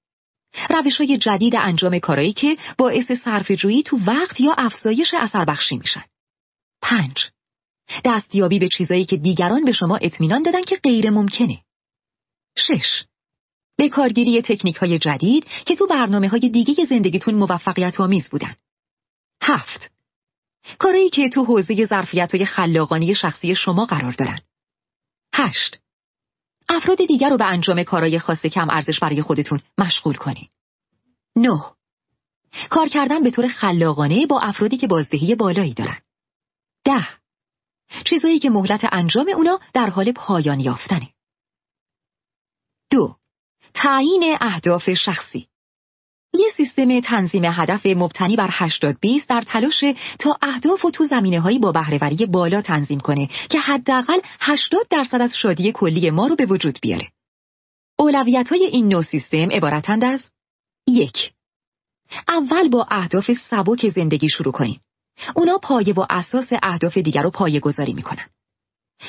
روش 0.69 0.97
های 0.97 1.17
جدید 1.17 1.55
انجام 1.55 1.99
کارایی 1.99 2.33
که 2.33 2.57
باعث 2.77 3.11
صرفه‌جویی 3.11 3.83
تو 3.83 3.99
وقت 4.07 4.41
یا 4.41 4.55
افزایش 4.57 5.13
اثر 5.13 5.45
بخشی 5.45 5.77
میشن. 5.77 6.03
پنج 6.81 7.31
دستیابی 8.05 8.59
به 8.59 8.67
چیزایی 8.67 9.05
که 9.05 9.17
دیگران 9.17 9.65
به 9.65 9.71
شما 9.71 9.97
اطمینان 10.01 10.43
دادن 10.43 10.61
که 10.61 10.75
غیر 10.75 11.09
ممکنه. 11.09 11.63
شش 12.57 13.03
به 13.77 13.89
کارگیری 13.89 14.41
تکنیک 14.41 14.75
های 14.75 14.99
جدید 14.99 15.45
که 15.65 15.75
تو 15.75 15.87
برنامه 15.87 16.27
های 16.27 16.49
دیگه 16.49 16.85
زندگیتون 16.85 17.35
موفقیت 17.35 18.01
آمیز 18.01 18.29
بودن. 18.29 18.55
هفت 19.41 19.91
کارایی 20.77 21.09
که 21.09 21.29
تو 21.29 21.43
حوزه 21.43 21.85
ظرفیت 21.85 22.35
های 22.35 22.45
خلاقانی 22.45 23.15
شخصی 23.15 23.55
شما 23.55 23.85
قرار 23.85 24.11
دارن. 24.11 24.39
هشت 25.37 25.81
افراد 26.69 26.97
دیگر 27.07 27.29
رو 27.29 27.37
به 27.37 27.45
انجام 27.45 27.83
کارهای 27.83 28.19
خاص 28.19 28.45
کم 28.45 28.69
ارزش 28.69 28.99
برای 28.99 29.21
خودتون 29.21 29.61
مشغول 29.77 30.15
کنید. 30.15 30.51
9. 31.35 31.49
کار 32.69 32.87
کردن 32.87 33.23
به 33.23 33.31
طور 33.31 33.47
خلاقانه 33.47 34.25
با 34.25 34.39
افرادی 34.39 34.77
که 34.77 34.87
بازدهی 34.87 35.35
بالایی 35.35 35.73
دارن. 35.73 35.97
10. 36.83 36.93
چیزایی 38.05 38.39
که 38.39 38.49
مهلت 38.49 38.89
انجام 38.91 39.29
اونا 39.35 39.59
در 39.73 39.89
حال 39.89 40.11
پایان 40.11 40.59
یافتنه. 40.59 41.13
دو 42.91 43.15
تعیین 43.73 44.37
اهداف 44.41 44.93
شخصی 44.93 45.49
یه 46.39 46.49
سیستم 46.49 46.99
تنظیم 46.99 47.45
هدف 47.45 47.85
مبتنی 47.85 48.35
بر 48.35 48.49
80 48.51 48.99
20 48.99 49.29
در 49.29 49.41
تلاش 49.41 49.85
تا 50.19 50.37
اهداف 50.41 50.85
و 50.85 50.91
تو 50.91 51.03
زمینه 51.03 51.39
هایی 51.39 51.59
با 51.59 51.71
بهرهوری 51.71 52.25
بالا 52.25 52.61
تنظیم 52.61 52.99
کنه 52.99 53.29
که 53.49 53.59
حداقل 53.59 54.19
80 54.39 54.87
درصد 54.89 55.21
از 55.21 55.37
شادی 55.37 55.71
کلی 55.71 56.09
ما 56.09 56.27
رو 56.27 56.35
به 56.35 56.45
وجود 56.45 56.79
بیاره. 56.81 57.11
اولویت 57.99 58.49
های 58.49 58.65
این 58.65 58.87
نوع 58.87 59.01
سیستم 59.01 59.49
عبارتند 59.51 60.05
از 60.05 60.25
یک 60.87 61.33
اول 62.27 62.69
با 62.69 62.87
اهداف 62.91 63.33
سبک 63.33 63.87
زندگی 63.87 64.29
شروع 64.29 64.53
کنیم. 64.53 64.81
اونا 65.35 65.57
پایه 65.57 65.93
و 65.93 66.05
اساس 66.09 66.53
اهداف 66.63 66.97
دیگر 66.97 67.21
رو 67.21 67.29
پایه 67.31 67.59
گذاری 67.59 67.93
می‌کنن. 67.93 68.29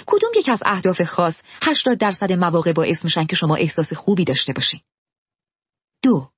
کدوم 0.06 0.30
یک 0.36 0.48
از 0.48 0.62
اهداف 0.66 1.02
خاص 1.02 1.40
80 1.62 1.98
درصد 1.98 2.32
مواقع 2.32 2.72
باعث 2.72 3.04
میشن 3.04 3.24
که 3.24 3.36
شما 3.36 3.56
احساس 3.56 3.92
خوبی 3.92 4.24
داشته 4.24 4.52
باشین؟ 4.52 4.80
دو 6.02 6.30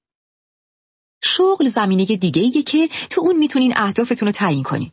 شغل 1.24 1.68
زمینه 1.68 2.04
دیگه 2.04 2.42
ایه 2.42 2.62
که 2.62 2.88
تو 3.10 3.20
اون 3.20 3.36
می‌تونین 3.36 3.72
اهدافتون 3.76 4.28
رو 4.28 4.32
تعیین 4.32 4.62
کنین. 4.62 4.90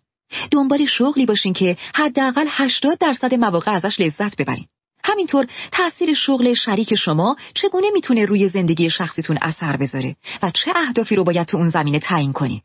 دنبال 0.51 0.85
شغلی 0.85 1.25
باشین 1.25 1.53
که 1.53 1.77
حداقل 1.95 2.45
80 2.49 2.97
درصد 2.97 3.33
مواقع 3.33 3.71
ازش 3.71 3.99
لذت 3.99 4.37
ببرین. 4.37 4.67
همینطور 5.03 5.47
تأثیر 5.71 6.13
شغل 6.13 6.53
شریک 6.53 6.95
شما 6.95 7.35
چگونه 7.53 7.87
می‌تونه 7.93 8.25
روی 8.25 8.47
زندگی 8.47 8.89
شخصیتون 8.89 9.37
اثر 9.41 9.77
بذاره 9.77 10.15
و 10.43 10.51
چه 10.51 10.71
اهدافی 10.75 11.15
رو 11.15 11.23
باید 11.23 11.47
تو 11.47 11.57
اون 11.57 11.69
زمینه 11.69 11.99
تعیین 11.99 12.33
کنین. 12.33 12.61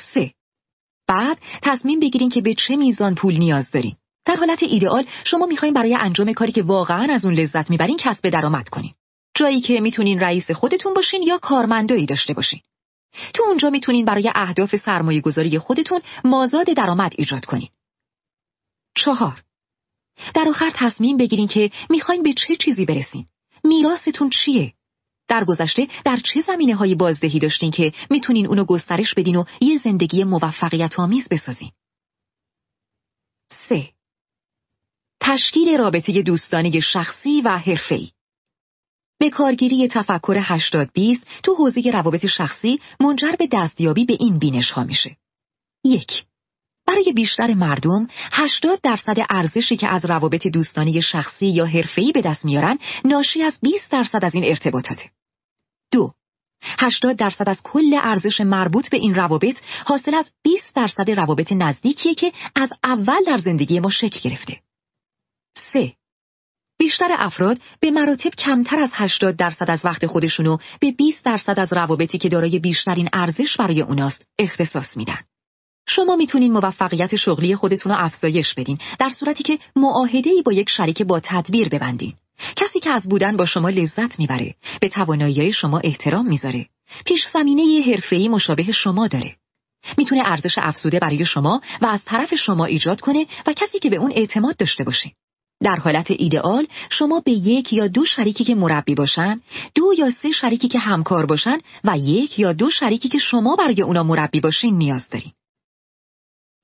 3. 0.00 0.32
بعد 1.06 1.38
تصمیم 1.62 2.00
بگیرین 2.00 2.30
که 2.30 2.40
به 2.40 2.54
چه 2.54 2.76
میزان 2.76 3.14
پول 3.14 3.36
نیاز 3.36 3.70
دارین. 3.70 3.96
در 4.24 4.36
حالت 4.36 4.62
ایدئال 4.62 5.04
شما 5.24 5.46
می‌خواین 5.46 5.74
برای 5.74 5.94
انجام 5.94 6.32
کاری 6.32 6.52
که 6.52 6.62
واقعا 6.62 7.12
از 7.12 7.24
اون 7.24 7.34
لذت 7.34 7.70
می‌برین 7.70 7.96
کسب 7.96 8.28
درآمد 8.28 8.68
کنین. 8.68 8.94
جایی 9.42 9.60
که 9.60 9.80
می‌تونین 9.80 10.20
رئیس 10.20 10.50
خودتون 10.50 10.94
باشین 10.94 11.22
یا 11.22 11.38
کارمندایی 11.38 12.06
داشته 12.06 12.34
باشین. 12.34 12.60
تو 13.34 13.42
اونجا 13.46 13.70
می‌تونین 13.70 14.04
برای 14.04 14.32
اهداف 14.34 14.76
سرمایه 14.76 15.20
گذاری 15.20 15.58
خودتون 15.58 16.00
مازاد 16.24 16.66
درآمد 16.66 17.14
ایجاد 17.18 17.44
کنین. 17.44 17.68
چهار 18.94 19.44
در 20.34 20.44
آخر 20.48 20.70
تصمیم 20.74 21.16
بگیرین 21.16 21.48
که 21.48 21.70
می‌خواین 21.90 22.22
به 22.22 22.32
چه 22.32 22.56
چیزی 22.56 22.84
برسین. 22.84 23.26
میراستون 23.64 24.30
چیه؟ 24.30 24.74
در 25.28 25.44
گذشته 25.44 25.88
در 26.04 26.16
چه 26.16 26.40
زمینه 26.40 26.74
های 26.74 26.94
بازدهی 26.94 27.38
داشتین 27.38 27.70
که 27.70 27.92
می‌تونین 28.10 28.46
اونو 28.46 28.64
گسترش 28.64 29.14
بدین 29.14 29.36
و 29.36 29.44
یه 29.60 29.76
زندگی 29.76 30.24
موفقیت 30.24 31.00
آمیز 31.00 31.28
بسازین؟ 31.28 31.70
سه 33.52 33.92
تشکیل 35.20 35.78
رابطه 35.78 36.22
دوستانی 36.22 36.80
شخصی 36.80 37.40
و 37.40 37.58
حرفه‌ای 37.58 38.10
به 39.22 39.30
کارگیری 39.30 39.88
تفکر 39.88 40.36
80 40.38 40.92
20 40.92 41.26
تو 41.42 41.54
حوزه 41.54 41.90
روابط 41.90 42.26
شخصی 42.26 42.80
منجر 43.00 43.32
به 43.38 43.48
دستیابی 43.52 44.04
به 44.04 44.16
این 44.20 44.38
بینش 44.38 44.70
ها 44.70 44.84
میشه. 44.84 45.16
یک 45.84 46.24
برای 46.86 47.12
بیشتر 47.12 47.54
مردم 47.54 48.06
80 48.32 48.80
درصد 48.82 49.26
ارزشی 49.30 49.76
که 49.76 49.88
از 49.88 50.04
روابط 50.04 50.46
دوستانی 50.46 51.02
شخصی 51.02 51.46
یا 51.46 51.66
حرفه‌ای 51.66 52.12
به 52.12 52.20
دست 52.20 52.44
میارن 52.44 52.78
ناشی 53.04 53.42
از 53.42 53.58
20 53.62 53.92
درصد 53.92 54.24
از 54.24 54.34
این 54.34 54.44
ارتباطاته. 54.44 55.10
دو 55.92 56.14
80 56.62 57.16
درصد 57.16 57.48
از 57.48 57.62
کل 57.62 57.98
ارزش 58.02 58.40
مربوط 58.40 58.90
به 58.90 58.96
این 58.96 59.14
روابط 59.14 59.60
حاصل 59.86 60.14
از 60.14 60.32
20 60.42 60.64
درصد 60.74 61.10
روابط 61.10 61.52
نزدیکیه 61.52 62.14
که 62.14 62.32
از 62.54 62.72
اول 62.84 63.24
در 63.26 63.38
زندگی 63.38 63.80
ما 63.80 63.90
شکل 63.90 64.28
گرفته. 64.30 64.62
3. 65.56 65.96
بیشتر 66.82 67.08
افراد 67.18 67.58
به 67.80 67.90
مراتب 67.90 68.30
کمتر 68.30 68.80
از 68.80 68.90
80 68.94 69.36
درصد 69.36 69.70
از 69.70 69.84
وقت 69.84 70.06
خودشونو 70.06 70.56
به 70.80 70.92
20 70.92 71.24
درصد 71.24 71.60
از 71.60 71.72
روابطی 71.72 72.18
که 72.18 72.28
دارای 72.28 72.58
بیشترین 72.58 73.08
ارزش 73.12 73.56
برای 73.56 73.80
اوناست 73.80 74.26
اختصاص 74.38 74.96
میدن. 74.96 75.18
شما 75.88 76.16
می‌تونین 76.16 76.52
موفقیت 76.52 77.16
شغلی 77.16 77.56
خودتون 77.56 77.92
رو 77.92 77.98
افزایش 78.04 78.54
بدین 78.54 78.78
در 78.98 79.08
صورتی 79.08 79.42
که 79.42 79.58
معاهده‌ای 79.76 80.42
با 80.42 80.52
یک 80.52 80.70
شریک 80.70 81.02
با 81.02 81.20
تدبیر 81.20 81.68
ببندین. 81.68 82.12
کسی 82.56 82.80
که 82.80 82.90
از 82.90 83.08
بودن 83.08 83.36
با 83.36 83.46
شما 83.46 83.68
لذت 83.68 84.18
می‌بره، 84.18 84.54
به 84.80 84.88
توانایی 84.88 85.52
شما 85.52 85.78
احترام 85.78 86.26
می‌ذاره، 86.26 86.66
پیش 87.04 87.26
زمینه 87.28 87.82
حرفه‌ای 87.86 88.28
مشابه 88.28 88.72
شما 88.72 89.06
داره. 89.06 89.36
می‌تونه 89.98 90.22
ارزش 90.24 90.58
افزوده 90.58 90.98
برای 90.98 91.24
شما 91.24 91.60
و 91.82 91.86
از 91.86 92.04
طرف 92.04 92.34
شما 92.34 92.64
ایجاد 92.64 93.00
کنه 93.00 93.26
و 93.46 93.52
کسی 93.52 93.78
که 93.78 93.90
به 93.90 93.96
اون 93.96 94.12
اعتماد 94.12 94.56
داشته 94.56 94.84
باشه. 94.84 95.12
در 95.62 95.74
حالت 95.74 96.10
ایدئال 96.10 96.66
شما 96.90 97.20
به 97.20 97.32
یک 97.32 97.72
یا 97.72 97.88
دو 97.88 98.04
شریکی 98.04 98.44
که 98.44 98.54
مربی 98.54 98.94
باشن، 98.94 99.40
دو 99.74 99.92
یا 99.98 100.10
سه 100.10 100.32
شریکی 100.32 100.68
که 100.68 100.78
همکار 100.78 101.26
باشن 101.26 101.58
و 101.84 101.98
یک 101.98 102.38
یا 102.38 102.52
دو 102.52 102.70
شریکی 102.70 103.08
که 103.08 103.18
شما 103.18 103.56
برای 103.56 103.82
اونا 103.82 104.02
مربی 104.02 104.40
باشین 104.40 104.78
نیاز 104.78 105.08
دارین. 105.08 105.32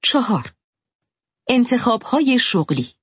چهار 0.02 0.52
انتخاب 1.48 2.02
های 2.02 2.38
شغلی 2.38 2.94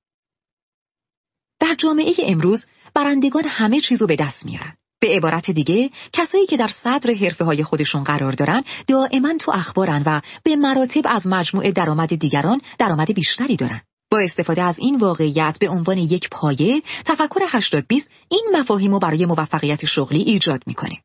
در 1.59 1.75
جامعه 1.75 2.13
امروز 2.19 2.65
برندگان 2.93 3.43
همه 3.47 3.79
چیزو 3.79 4.07
به 4.07 4.15
دست 4.15 4.45
میارن. 4.45 4.77
به 4.99 5.07
عبارت 5.17 5.51
دیگه 5.51 5.89
کسایی 6.13 6.45
که 6.45 6.57
در 6.57 6.67
صدر 6.67 7.13
حرفه 7.13 7.45
های 7.45 7.63
خودشون 7.63 8.03
قرار 8.03 8.31
دارن 8.31 8.63
دائما 8.87 9.33
تو 9.39 9.51
اخبارن 9.55 10.03
و 10.05 10.21
به 10.43 10.55
مراتب 10.55 11.01
از 11.05 11.27
مجموعه 11.27 11.71
درآمد 11.71 12.15
دیگران 12.15 12.61
درآمد 12.79 13.13
بیشتری 13.13 13.55
دارن. 13.55 13.81
استفاده 14.23 14.61
از 14.61 14.79
این 14.79 14.97
واقعیت 14.97 15.57
به 15.59 15.69
عنوان 15.69 15.97
یک 15.97 16.29
پایه 16.29 16.81
تفکر 17.05 17.39
80 17.47 17.87
20 17.87 18.09
این 18.29 18.47
مفاهیم 18.53 18.91
رو 18.91 18.99
برای 18.99 19.25
موفقیت 19.25 19.85
شغلی 19.85 20.21
ایجاد 20.21 20.63
می‌کنه. 20.67 21.01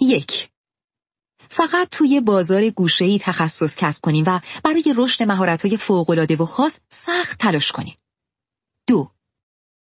یک 0.00 0.48
فقط 1.48 1.88
توی 1.90 2.20
بازار 2.20 2.70
گوشه‌ای 2.70 3.18
تخصص 3.18 3.76
کسب 3.76 4.02
کنیم 4.02 4.24
و 4.26 4.40
برای 4.64 4.94
رشد 4.96 5.22
مهارت‌های 5.22 5.76
فوق‌العاده 5.76 6.36
و 6.36 6.44
خاص 6.44 6.76
سخت 6.88 7.38
تلاش 7.38 7.72
کنیم. 7.72 7.96
دو 8.86 9.10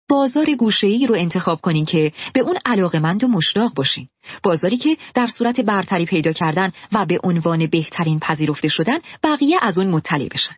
بازار 0.10 0.56
گوشه‌ای 0.56 1.08
رو 1.08 1.16
انتخاب 1.16 1.62
کنین 1.62 1.86
که 1.86 2.12
به 2.34 2.42
اون 2.42 2.58
علاقمند 2.66 3.24
و 3.24 3.28
مشتاق 3.28 3.74
باشین. 3.74 4.10
بازاری 4.44 4.78
که 4.78 4.98
در 5.14 5.28
صورت 5.28 5.60
برتری 5.60 6.06
پیدا 6.06 6.34
کردن 6.34 6.72
و 6.92 7.06
به 7.06 7.20
عنوان 7.24 7.68
بهترین 7.68 8.20
پذیرفته 8.20 8.68
شدن 8.68 9.00
بقیه 9.24 9.58
از 9.62 9.78
اون 9.78 9.88
مطلع 9.88 10.28
بشن. 10.28 10.56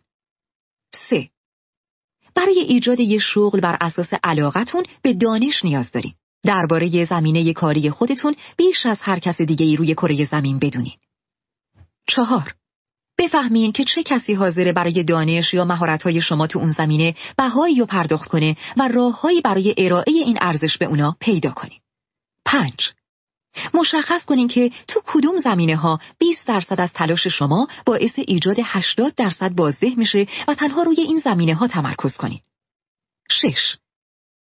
3. 1.08 1.30
برای 2.36 2.58
ایجاد 2.58 3.00
یه 3.00 3.18
شغل 3.18 3.60
بر 3.60 3.76
اساس 3.80 4.14
علاقتون 4.24 4.84
به 5.02 5.14
دانش 5.14 5.64
نیاز 5.64 5.92
دارین. 5.92 6.14
درباره 6.42 7.04
زمینه 7.04 7.52
کاری 7.52 7.90
خودتون 7.90 8.36
بیش 8.56 8.86
از 8.86 9.02
هر 9.02 9.18
کس 9.18 9.40
دیگه 9.40 9.66
ای 9.66 9.76
روی 9.76 9.94
کره 9.94 10.24
زمین 10.24 10.58
بدونین. 10.58 10.92
چهار 12.06 12.54
بفهمین 13.18 13.72
که 13.72 13.84
چه 13.84 14.02
کسی 14.02 14.34
حاضره 14.34 14.72
برای 14.72 15.04
دانش 15.04 15.54
یا 15.54 15.64
مهارت‌های 15.64 16.20
شما 16.20 16.46
تو 16.46 16.58
اون 16.58 16.68
زمینه 16.68 17.14
بهایی 17.36 17.80
رو 17.80 17.86
پرداخت 17.86 18.28
کنه 18.28 18.56
و 18.76 18.88
راههایی 18.88 19.40
برای 19.40 19.74
ارائه 19.78 20.12
این 20.12 20.38
ارزش 20.40 20.78
به 20.78 20.84
اونا 20.84 21.16
پیدا 21.20 21.50
کنین. 21.50 21.80
5. 22.44 22.92
مشخص 23.74 24.24
کنین 24.24 24.48
که 24.48 24.70
تو 24.88 25.02
کدوم 25.06 25.38
زمینه 25.38 25.76
ها 25.76 26.00
20 26.18 26.46
درصد 26.46 26.80
از 26.80 26.92
تلاش 26.92 27.26
شما 27.26 27.68
باعث 27.86 28.18
ایجاد 28.18 28.56
80 28.64 29.14
درصد 29.14 29.54
بازده 29.54 29.94
میشه 29.96 30.26
و 30.48 30.54
تنها 30.54 30.82
روی 30.82 31.00
این 31.00 31.18
زمینه 31.18 31.54
ها 31.54 31.66
تمرکز 31.66 32.16
کنین. 32.16 32.40
6. 33.30 33.76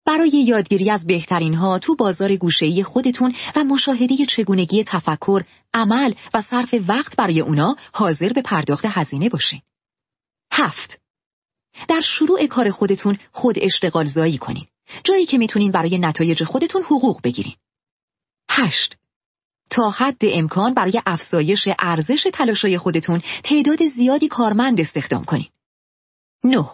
برای 0.06 0.28
یادگیری 0.28 0.90
از 0.90 1.06
بهترین 1.06 1.54
ها 1.54 1.78
تو 1.78 1.94
بازار 1.94 2.36
گوشه‌ای 2.36 2.82
خودتون 2.82 3.34
و 3.56 3.64
مشاهده 3.64 4.26
چگونگی 4.26 4.84
تفکر، 4.84 5.44
عمل 5.74 6.12
و 6.34 6.40
صرف 6.40 6.74
وقت 6.88 7.16
برای 7.16 7.40
اونا 7.40 7.76
حاضر 7.92 8.32
به 8.32 8.42
پرداخت 8.42 8.84
هزینه 8.88 9.28
باشین. 9.28 9.60
هفت 10.52 11.00
در 11.88 12.00
شروع 12.00 12.46
کار 12.46 12.70
خودتون 12.70 13.18
خود 13.32 13.56
اشتغال 13.58 14.04
زایی 14.04 14.38
کنین. 14.38 14.66
جایی 15.04 15.26
که 15.26 15.38
می‌تونین 15.38 15.72
برای 15.72 15.98
نتایج 15.98 16.44
خودتون 16.44 16.82
حقوق 16.82 17.20
بگیرین. 17.24 17.54
هشت 18.58 18.96
تا 19.70 19.90
حد 19.90 20.22
امکان 20.22 20.74
برای 20.74 21.02
افزایش 21.06 21.68
ارزش 21.78 22.26
تلاشای 22.32 22.78
خودتون 22.78 23.22
تعداد 23.44 23.86
زیادی 23.86 24.28
کارمند 24.28 24.80
استخدام 24.80 25.24
کنین. 25.24 25.46
9. 26.44 26.64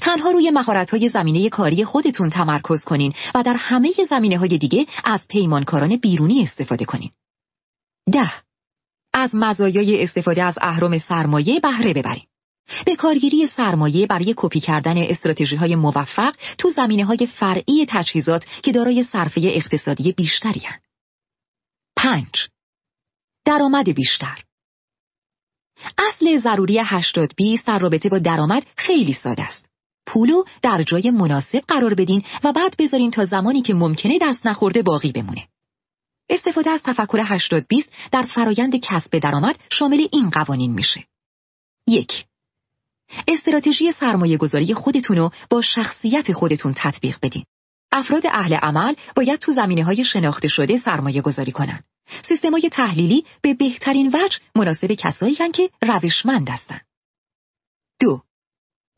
تنها 0.00 0.30
روی 0.30 0.50
مهارت‌های 0.50 1.08
زمینه 1.08 1.48
کاری 1.48 1.84
خودتون 1.84 2.28
تمرکز 2.28 2.84
کنین 2.84 3.12
و 3.34 3.42
در 3.42 3.56
همه 3.58 3.92
زمینه 4.08 4.38
های 4.38 4.58
دیگه 4.58 4.86
از 5.04 5.28
پیمانکاران 5.28 5.96
بیرونی 5.96 6.42
استفاده 6.42 6.84
کنین. 6.84 7.10
ده 8.12 8.32
از 9.12 9.30
مزایای 9.34 10.02
استفاده 10.02 10.42
از 10.42 10.58
اهرم 10.60 10.98
سرمایه 10.98 11.60
بهره 11.60 11.94
ببرین. 11.94 12.24
به 12.86 12.96
کارگیری 12.96 13.46
سرمایه 13.46 14.06
برای 14.06 14.34
کپی 14.36 14.60
کردن 14.60 14.98
استراتژی 14.98 15.56
های 15.56 15.76
موفق 15.76 16.34
تو 16.58 16.68
زمینه 16.68 17.04
های 17.04 17.28
فرعی 17.34 17.86
تجهیزات 17.88 18.46
که 18.62 18.72
دارای 18.72 19.02
صرفه 19.02 19.40
اقتصادی 19.44 20.12
بیشتری 20.12 20.60
هن. 20.60 20.78
پنج 22.06 22.48
درآمد 23.46 23.94
بیشتر 23.94 24.42
اصل 25.98 26.36
ضروری 26.36 26.80
80 26.84 27.32
20 27.36 27.66
در 27.66 27.78
رابطه 27.78 28.08
با 28.08 28.18
درآمد 28.18 28.66
خیلی 28.76 29.12
ساده 29.12 29.42
است. 29.42 29.68
پولو 30.06 30.44
در 30.62 30.82
جای 30.86 31.10
مناسب 31.10 31.58
قرار 31.68 31.94
بدین 31.94 32.22
و 32.44 32.52
بعد 32.52 32.76
بذارین 32.78 33.10
تا 33.10 33.24
زمانی 33.24 33.62
که 33.62 33.74
ممکنه 33.74 34.18
دست 34.22 34.46
نخورده 34.46 34.82
باقی 34.82 35.12
بمونه. 35.12 35.48
استفاده 36.30 36.70
از 36.70 36.82
تفکر 36.82 37.20
80 37.24 37.66
20 37.68 37.92
در 38.12 38.22
فرایند 38.22 38.76
کسب 38.76 39.18
درآمد 39.18 39.58
شامل 39.70 40.06
این 40.12 40.30
قوانین 40.30 40.72
میشه. 40.72 41.04
یک 41.88 42.26
استراتژی 43.28 43.92
سرمایه 43.92 44.36
گذاری 44.36 44.74
خودتون 44.74 45.16
رو 45.16 45.30
با 45.50 45.62
شخصیت 45.62 46.32
خودتون 46.32 46.72
تطبیق 46.76 47.18
بدین. 47.22 47.44
افراد 47.92 48.26
اهل 48.26 48.54
عمل 48.54 48.94
باید 49.16 49.38
تو 49.38 49.52
زمینه 49.52 49.84
های 49.84 50.04
شناخته 50.04 50.48
شده 50.48 50.78
سرمایه 50.78 51.22
گذاری 51.22 51.52
کنن. 51.52 51.82
سیستم 52.22 52.50
های 52.50 52.68
تحلیلی 52.72 53.24
به 53.40 53.54
بهترین 53.54 54.08
وجه 54.14 54.38
مناسب 54.54 54.92
کسایی 54.92 55.34
که 55.34 55.70
روشمند 55.82 56.48
هستند. 56.48 56.86
دو 58.00 58.22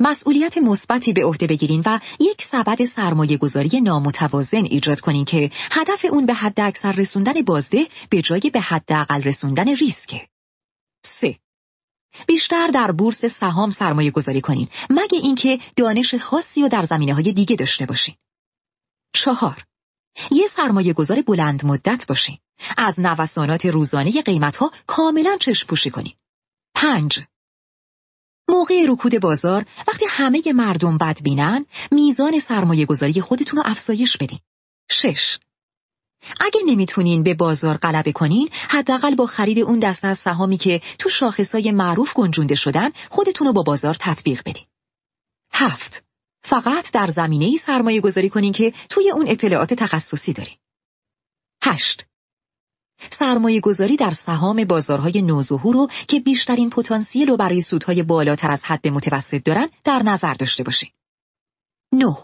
مسئولیت 0.01 0.59
مثبتی 0.59 1.13
به 1.13 1.25
عهده 1.25 1.47
بگیرین 1.47 1.83
و 1.87 1.99
یک 2.21 2.43
سبد 2.43 2.85
سرمایه 2.85 3.37
گذاری 3.37 3.81
نامتوازن 3.81 4.65
ایجاد 4.65 5.01
کنین 5.01 5.25
که 5.25 5.51
هدف 5.71 6.05
اون 6.11 6.27
به 6.27 6.35
حد 6.35 6.61
اکثر 6.61 6.93
رسوندن 6.93 7.43
بازده 7.43 7.87
به 8.11 8.23
جای 8.23 8.51
به 8.53 8.61
حداقل 8.61 9.23
رسوندن 9.23 9.75
ریسکه. 9.75 10.29
3. 11.07 11.39
بیشتر 12.27 12.67
در 12.67 12.93
بورس 12.93 13.25
سهام 13.25 13.71
سرمایه 13.71 14.11
گذاری 14.11 14.41
کنین 14.41 14.69
مگه 14.91 15.19
اینکه 15.19 15.59
دانش 15.77 16.15
خاصی 16.15 16.63
و 16.63 16.69
در 16.69 16.83
زمینه 16.83 17.15
های 17.15 17.33
دیگه 17.33 17.57
داشته 17.57 17.87
باشین. 17.87 18.15
چهار 19.13 19.65
یه 20.31 20.47
سرمایه 20.47 20.93
گذار 20.93 21.23
بلند 21.23 21.67
مدت 21.67 22.07
باشین. 22.07 22.39
از 22.79 23.01
نوسانات 23.01 23.67
روزانه 23.67 24.23
قیمت 24.23 24.57
ها 24.57 24.71
کاملا 24.87 25.37
چشم 25.41 25.67
پوشی 25.67 25.91
کنین. 25.91 26.13
پنج 26.75 27.21
موقع 28.49 28.87
رکود 28.89 29.21
بازار 29.21 29.65
وقتی 29.89 30.07
همه 30.09 30.43
مردم 30.55 30.99
بد 30.99 31.23
بینن 31.23 31.67
میزان 31.91 32.39
سرمایه 32.39 32.87
گذاری 32.87 33.21
خودتون 33.21 33.57
رو 33.57 33.63
افزایش 33.67 34.17
بدین. 34.17 34.39
شش 34.91 35.39
اگه 36.41 36.61
نمی‌تونین 36.67 37.23
به 37.23 37.35
بازار 37.35 37.77
غلبه 37.77 38.13
کنین 38.13 38.49
حداقل 38.53 39.15
با 39.15 39.27
خرید 39.27 39.59
اون 39.59 39.79
دسته 39.79 40.09
از 40.09 40.19
سهامی 40.19 40.57
که 40.57 40.81
تو 40.99 41.09
شاخصای 41.09 41.73
معروف 41.73 42.15
گنجونده 42.15 42.55
شدن 42.55 42.91
خودتون 43.11 43.47
رو 43.47 43.53
با 43.53 43.63
بازار 43.63 43.97
تطبیق 44.01 44.41
بدین. 44.47 44.65
هفت 45.53 46.05
فقط 46.49 46.93
در 46.93 47.07
زمینه 47.07 47.45
ای 47.45 47.57
سرمایه 47.57 48.01
گذاری 48.01 48.31
کنین 48.31 48.53
که 48.53 48.73
توی 48.91 49.11
اون 49.11 49.29
اطلاعات 49.29 49.75
تخصصی 49.75 50.33
دارین. 50.33 50.57
هشت 51.63 52.07
سرمایه 53.11 53.61
گذاری 53.61 53.97
در 53.97 54.11
سهام 54.11 54.65
بازارهای 54.65 55.23
نوظهور 55.23 55.75
رو 55.75 55.87
که 56.09 56.21
بیشترین 56.21 56.71
پتانسیل 56.71 57.29
رو 57.29 57.37
برای 57.37 57.61
سودهای 57.61 58.03
بالاتر 58.03 58.51
از 58.51 58.65
حد 58.65 58.89
متوسط 58.89 59.45
دارن 59.45 59.69
در 59.85 60.03
نظر 60.05 60.35
داشته 60.35 60.63
باشید. 60.63 60.93
9. 61.93 62.17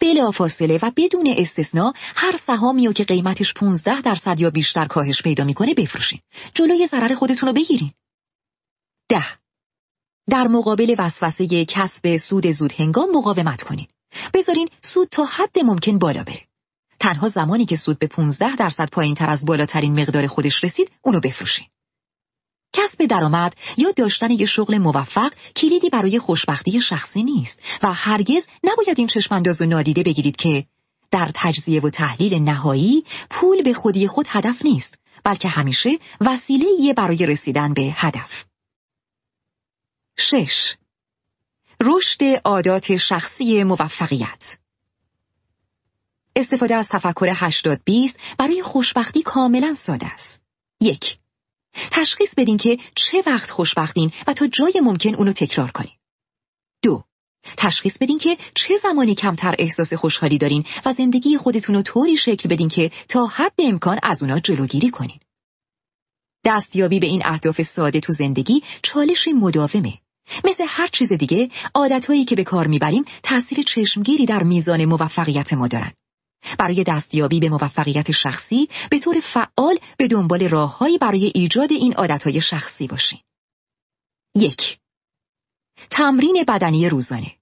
بلافاصله 0.00 0.78
و 0.82 0.90
بدون 0.96 1.34
استثنا 1.36 1.92
هر 1.96 2.36
سهامی 2.36 2.86
رو 2.86 2.92
که 2.92 3.04
قیمتش 3.04 3.54
15 3.54 4.00
درصد 4.00 4.40
یا 4.40 4.50
بیشتر 4.50 4.86
کاهش 4.86 5.22
پیدا 5.22 5.44
می‌کنه 5.44 5.74
بفروشین. 5.74 6.20
جلوی 6.54 6.86
ضرر 6.86 7.14
خودتون 7.14 7.48
رو 7.48 7.54
بگیرین. 7.54 7.92
10. 9.08 9.18
در 10.32 10.48
مقابل 10.48 10.94
وسوسه 10.98 11.64
کسب 11.64 12.16
سود 12.16 12.50
زود 12.50 12.72
هنگام 12.72 13.10
مقاومت 13.14 13.62
کنین. 13.62 13.86
بذارین 14.34 14.68
سود 14.80 15.08
تا 15.08 15.24
حد 15.24 15.58
ممکن 15.58 15.98
بالا 15.98 16.22
بره. 16.22 16.40
تنها 17.00 17.28
زمانی 17.28 17.66
که 17.66 17.76
سود 17.76 17.98
به 17.98 18.06
15 18.06 18.56
درصد 18.56 18.88
پایین 18.92 19.14
تر 19.14 19.30
از 19.30 19.44
بالاترین 19.44 20.00
مقدار 20.00 20.26
خودش 20.26 20.64
رسید 20.64 20.90
اونو 21.02 21.20
بفروشین. 21.20 21.66
کسب 22.72 23.04
درآمد 23.06 23.54
یا 23.76 23.90
داشتن 23.90 24.30
یه 24.30 24.46
شغل 24.46 24.78
موفق 24.78 25.32
کلیدی 25.56 25.90
برای 25.90 26.18
خوشبختی 26.18 26.80
شخصی 26.80 27.22
نیست 27.22 27.60
و 27.82 27.92
هرگز 27.92 28.46
نباید 28.64 28.98
این 28.98 29.06
چشمانداز 29.06 29.62
و 29.62 29.64
نادیده 29.66 30.02
بگیرید 30.02 30.36
که 30.36 30.64
در 31.10 31.30
تجزیه 31.34 31.80
و 31.80 31.90
تحلیل 31.90 32.34
نهایی 32.34 33.04
پول 33.30 33.62
به 33.62 33.72
خودی 33.72 34.08
خود 34.08 34.26
هدف 34.28 34.64
نیست 34.64 34.98
بلکه 35.24 35.48
همیشه 35.48 35.90
وسیله 36.20 36.92
برای 36.96 37.26
رسیدن 37.26 37.74
به 37.74 37.82
هدف. 37.82 38.51
6. 40.16 40.76
رشد 41.82 42.22
عادات 42.44 42.96
شخصی 42.96 43.64
موفقیت 43.64 44.58
استفاده 46.36 46.74
از 46.74 46.88
تفکر 46.88 47.32
80 47.34 47.80
20 47.84 48.20
برای 48.38 48.62
خوشبختی 48.62 49.22
کاملا 49.22 49.74
ساده 49.74 50.06
است. 50.06 50.42
یک 50.80 51.18
تشخیص 51.90 52.34
بدین 52.34 52.56
که 52.56 52.78
چه 52.94 53.22
وقت 53.26 53.50
خوشبختین 53.50 54.12
و 54.26 54.32
تا 54.32 54.46
جای 54.46 54.80
ممکن 54.82 55.14
اونو 55.14 55.32
تکرار 55.32 55.70
کنین. 55.70 55.92
دو 56.82 57.04
تشخیص 57.56 57.98
بدین 57.98 58.18
که 58.18 58.38
چه 58.54 58.76
زمانی 58.76 59.14
کمتر 59.14 59.54
احساس 59.58 59.94
خوشحالی 59.94 60.38
دارین 60.38 60.64
و 60.84 60.92
زندگی 60.92 61.36
خودتون 61.36 61.74
رو 61.74 61.82
طوری 61.82 62.16
شکل 62.16 62.48
بدین 62.48 62.68
که 62.68 62.90
تا 63.08 63.26
حد 63.26 63.54
امکان 63.58 63.98
از 64.02 64.22
اونا 64.22 64.40
جلوگیری 64.40 64.90
کنین. 64.90 65.20
دستیابی 66.44 67.00
به 67.00 67.06
این 67.06 67.22
اهداف 67.24 67.62
ساده 67.62 68.00
تو 68.00 68.12
زندگی 68.12 68.62
چالش 68.82 69.28
مداومه. 69.28 69.98
مثل 70.44 70.64
هر 70.68 70.86
چیز 70.86 71.12
دیگه 71.12 71.50
عادتهایی 71.74 72.24
که 72.24 72.36
به 72.36 72.44
کار 72.44 72.66
می‌بریم 72.66 73.04
تأثیر 73.22 73.62
چشمگیری 73.62 74.26
در 74.26 74.42
میزان 74.42 74.84
موفقیت 74.84 75.52
ما 75.52 75.68
دارن. 75.68 75.92
برای 76.58 76.84
دستیابی 76.84 77.40
به 77.40 77.48
موفقیت 77.48 78.10
شخصی 78.10 78.68
به 78.90 78.98
طور 78.98 79.20
فعال 79.20 79.78
به 79.96 80.08
دنبال 80.08 80.48
راههایی 80.48 80.98
برای 80.98 81.32
ایجاد 81.34 81.72
این 81.72 81.94
عادتهای 81.94 82.40
شخصی 82.40 82.86
باشین. 82.86 83.18
یک 84.36 84.78
تمرین 85.90 86.44
بدنی 86.48 86.88
روزانه 86.88 87.32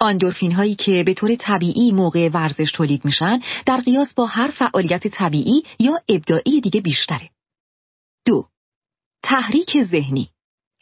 آندورفین 0.00 0.52
هایی 0.52 0.74
که 0.74 1.04
به 1.04 1.14
طور 1.14 1.34
طبیعی 1.34 1.92
موقع 1.92 2.28
ورزش 2.28 2.72
تولید 2.72 3.04
میشن 3.04 3.40
در 3.66 3.76
قیاس 3.76 4.14
با 4.14 4.26
هر 4.26 4.48
فعالیت 4.48 5.08
طبیعی 5.08 5.62
یا 5.78 6.02
ابداعی 6.08 6.60
دیگه 6.60 6.80
بیشتره. 6.80 7.30
دو 8.28 8.48
تحریک 9.22 9.82
ذهنی 9.82 10.28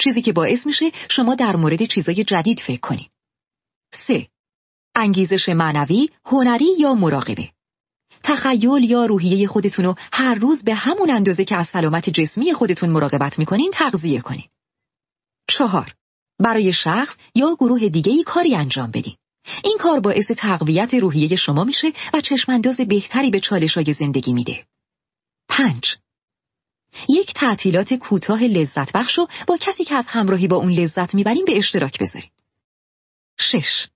چیزی 0.01 0.23
که 0.23 0.33
باعث 0.33 0.67
میشه 0.67 0.91
شما 1.11 1.35
در 1.35 1.57
مورد 1.57 1.85
چیزای 1.85 2.25
جدید 2.25 2.61
فکر 2.61 2.81
کنید. 2.81 3.11
سه 3.93 4.29
انگیزش 4.95 5.49
معنوی، 5.49 6.11
هنری 6.25 6.69
یا 6.79 6.95
مراقبه. 6.95 7.51
تخیل 8.23 8.91
یا 8.91 9.07
روحیه 9.07 9.47
خودتون 9.47 9.85
رو 9.85 9.95
هر 10.13 10.35
روز 10.35 10.65
به 10.65 10.75
همون 10.75 11.11
اندازه 11.17 11.45
که 11.45 11.57
از 11.57 11.69
سلامت 11.69 12.11
جسمی 12.11 12.53
خودتون 12.53 12.91
مراقبت 12.91 13.39
می‌کنین 13.39 13.71
تغذیه 13.71 14.21
کنین. 14.21 14.49
چهار 15.49 15.95
برای 16.39 16.73
شخص 16.73 17.19
یا 17.35 17.57
گروه 17.61 17.89
دیگه 17.89 18.13
ای 18.13 18.23
کاری 18.23 18.57
انجام 18.57 18.91
بدین. 18.91 19.17
این 19.65 19.79
کار 19.81 20.01
باعث 20.01 20.27
تقویت 20.31 20.95
روحیه 20.95 21.37
شما 21.37 21.65
میشه 21.65 21.93
و 22.15 22.21
چشمانداز 22.21 22.81
بهتری 22.81 23.31
به 23.31 23.41
چالش 23.41 23.75
های 23.75 23.93
زندگی 23.93 24.33
میده. 24.33 24.67
پنج 25.49 25.97
یک 27.09 27.35
تعطیلات 27.35 27.95
کوتاه 27.95 28.43
لذت 28.43 28.93
بخش 28.93 29.19
رو 29.19 29.29
با 29.47 29.57
کسی 29.57 29.85
که 29.85 29.95
از 29.95 30.07
همراهی 30.09 30.49
با 30.49 30.57
اون 30.57 30.73
لذت 30.73 31.15
می‌برین 31.15 31.45
به 31.45 31.59
اشتراک 31.59 31.99
بذارین. 31.99 32.31
شش 33.39 33.87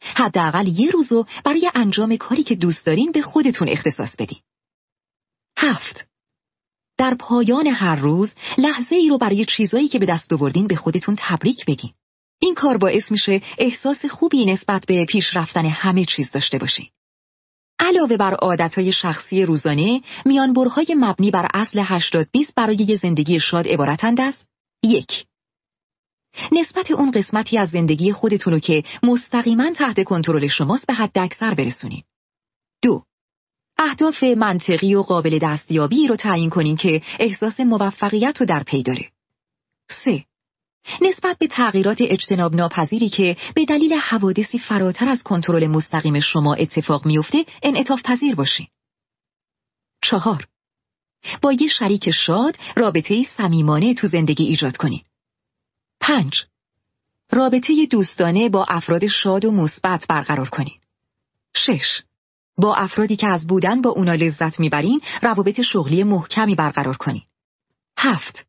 حداقل 0.00 0.66
یه 0.80 0.90
روزو 0.90 1.26
برای 1.44 1.70
انجام 1.74 2.16
کاری 2.16 2.42
که 2.42 2.54
دوست 2.54 2.86
دارین 2.86 3.12
به 3.12 3.22
خودتون 3.22 3.68
اختصاص 3.68 4.16
بدین. 4.16 4.38
هفت 5.56 6.08
در 6.98 7.16
پایان 7.20 7.66
هر 7.66 7.96
روز 7.96 8.34
لحظه 8.58 8.96
ای 8.96 9.08
رو 9.08 9.18
برای 9.18 9.44
چیزایی 9.44 9.88
که 9.88 9.98
به 9.98 10.06
دست 10.06 10.32
آوردین 10.32 10.66
به 10.66 10.76
خودتون 10.76 11.16
تبریک 11.18 11.64
بگین. 11.66 11.90
این 12.38 12.54
کار 12.54 12.76
باعث 12.76 13.10
میشه 13.10 13.42
احساس 13.58 14.06
خوبی 14.06 14.44
نسبت 14.44 14.86
به 14.86 15.04
پیش 15.04 15.36
رفتن 15.36 15.66
همه 15.66 16.04
چیز 16.04 16.32
داشته 16.32 16.58
باشین. 16.58 16.86
علاوه 17.78 18.16
بر 18.16 18.34
عادتهای 18.34 18.92
شخصی 18.92 19.44
روزانه، 19.44 20.02
میانبرهای 20.24 20.86
مبنی 20.98 21.30
بر 21.30 21.48
اصل 21.54 21.80
80 21.84 22.28
20 22.32 22.54
برای 22.54 22.96
زندگی 22.96 23.40
شاد 23.40 23.68
عبارتند 23.68 24.20
است: 24.20 24.48
یک 24.82 25.26
نسبت 26.52 26.90
اون 26.90 27.10
قسمتی 27.10 27.58
از 27.58 27.70
زندگی 27.70 28.12
خودتونو 28.12 28.58
که 28.58 28.82
مستقیما 29.02 29.70
تحت 29.70 30.04
کنترل 30.04 30.46
شماست 30.46 30.86
به 30.86 30.94
حد 30.94 31.18
اکثر 31.18 31.54
برسونین. 31.54 32.02
دو 32.82 33.02
اهداف 33.78 34.22
منطقی 34.22 34.94
و 34.94 35.02
قابل 35.02 35.38
دستیابی 35.42 36.06
رو 36.06 36.16
تعیین 36.16 36.50
کنین 36.50 36.76
که 36.76 37.02
احساس 37.18 37.60
موفقیت 37.60 38.40
رو 38.40 38.46
در 38.46 38.62
پی 38.62 38.82
داره. 38.82 39.10
3. 39.90 40.24
نسبت 41.02 41.38
به 41.38 41.46
تغییرات 41.46 41.98
اجتناب 42.00 42.54
ناپذیری 42.54 43.08
که 43.08 43.36
به 43.54 43.64
دلیل 43.64 43.94
حوادثی 43.94 44.58
فراتر 44.58 45.08
از 45.08 45.22
کنترل 45.22 45.66
مستقیم 45.66 46.20
شما 46.20 46.54
اتفاق 46.54 47.06
میفته 47.06 47.44
انعطاف 47.62 48.02
پذیر 48.02 48.34
باشین. 48.34 48.66
چهار 50.02 50.48
با 51.42 51.52
یه 51.52 51.66
شریک 51.66 52.10
شاد 52.10 52.56
رابطه 52.76 53.22
صمیمانه 53.22 53.94
تو 53.94 54.06
زندگی 54.06 54.44
ایجاد 54.44 54.76
کنین. 54.76 55.00
پنج 56.00 56.46
رابطه 57.32 57.86
دوستانه 57.86 58.48
با 58.48 58.64
افراد 58.68 59.06
شاد 59.06 59.44
و 59.44 59.50
مثبت 59.50 60.06
برقرار 60.08 60.48
کنین. 60.48 60.80
شش 61.56 62.02
با 62.58 62.74
افرادی 62.74 63.16
که 63.16 63.26
از 63.30 63.46
بودن 63.46 63.82
با 63.82 63.90
اونا 63.90 64.14
لذت 64.14 64.60
می‌برین 64.60 65.00
روابط 65.22 65.60
شغلی 65.60 66.04
محکمی 66.04 66.54
برقرار 66.54 66.96
کنین. 66.96 67.22
هفت 67.98 68.46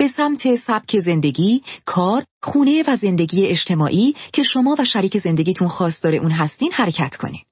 به 0.00 0.08
سمت 0.08 0.56
سبک 0.56 0.98
زندگی، 0.98 1.62
کار، 1.84 2.24
خونه 2.42 2.84
و 2.88 2.96
زندگی 2.96 3.46
اجتماعی 3.46 4.14
که 4.32 4.42
شما 4.42 4.76
و 4.78 4.84
شریک 4.84 5.18
زندگیتون 5.18 5.68
خواستار 5.68 6.14
اون 6.14 6.30
هستین 6.30 6.72
حرکت 6.72 7.16
کنین. 7.16 7.42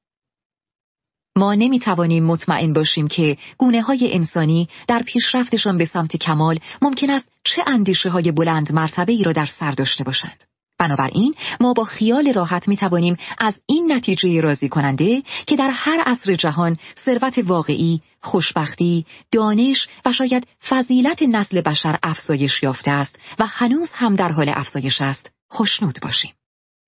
ما 1.36 1.54
نمی 1.54 1.78
توانیم 1.78 2.24
مطمئن 2.24 2.72
باشیم 2.72 3.08
که 3.08 3.36
گونه 3.58 3.82
های 3.82 4.12
انسانی 4.12 4.68
در 4.88 5.02
پیشرفتشان 5.02 5.78
به 5.78 5.84
سمت 5.84 6.16
کمال 6.16 6.58
ممکن 6.82 7.10
است 7.10 7.28
چه 7.44 7.62
اندیشه 7.66 8.10
های 8.10 8.32
بلند 8.32 8.72
مرتبه 8.72 9.12
ای 9.12 9.22
را 9.22 9.32
در 9.32 9.46
سر 9.46 9.70
داشته 9.70 10.04
باشند. 10.04 10.44
بنابراین 10.78 11.34
ما 11.60 11.72
با 11.72 11.84
خیال 11.84 12.32
راحت 12.32 12.68
می 12.68 12.76
توانیم 12.76 13.16
از 13.38 13.60
این 13.66 13.92
نتیجه 13.92 14.40
راضی 14.40 14.68
کننده 14.68 15.22
که 15.46 15.56
در 15.56 15.70
هر 15.72 16.02
عصر 16.06 16.34
جهان 16.34 16.78
ثروت 16.98 17.38
واقعی، 17.46 18.02
خوشبختی، 18.20 19.06
دانش 19.30 19.88
و 20.04 20.12
شاید 20.12 20.46
فضیلت 20.68 21.22
نسل 21.22 21.60
بشر 21.60 21.98
افزایش 22.02 22.62
یافته 22.62 22.90
است 22.90 23.18
و 23.38 23.46
هنوز 23.46 23.92
هم 23.92 24.16
در 24.16 24.32
حال 24.32 24.48
افزایش 24.48 25.00
است، 25.00 25.30
خوشنود 25.48 25.98
باشیم. 26.02 26.32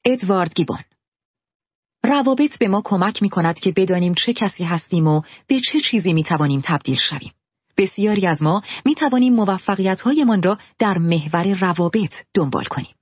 ادوارد 0.05 0.55
گیبون 0.55 0.79
روابط 2.05 2.59
به 2.59 2.69
ما 2.69 2.83
کمک 2.85 3.23
می 3.23 3.29
کند 3.29 3.61
که 3.61 3.73
بدانیم 3.73 4.15
چه 4.15 4.33
کسی 4.33 4.65
هستیم 4.65 5.07
و 5.07 5.23
به 5.47 5.61
چه 5.61 5.81
چیزی 5.81 6.13
می 6.13 6.23
توانیم 6.23 6.61
تبدیل 6.65 6.97
شویم. 6.97 7.33
بسیاری 7.77 8.27
از 8.27 8.43
ما 8.43 8.63
می 8.85 8.95
توانیم 8.95 9.35
موفقیت 9.35 10.01
هایمان 10.01 10.43
را 10.43 10.59
در 10.79 10.99
محور 10.99 11.55
روابط 11.55 12.15
دنبال 12.35 12.65
کنیم. 12.65 12.98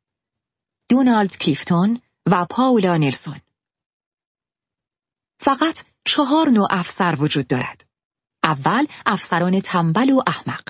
دونالد 0.89 1.37
کلیفتون 1.37 2.01
و 2.27 2.47
پاولا 2.51 2.97
نلسون 2.97 3.41
فقط 5.41 5.85
چهار 6.05 6.49
نوع 6.49 6.67
افسر 6.71 7.17
وجود 7.19 7.47
دارد. 7.47 7.87
اول 8.45 8.87
افسران 9.07 9.61
تنبل 9.61 10.11
و 10.11 10.21
احمق. 10.27 10.63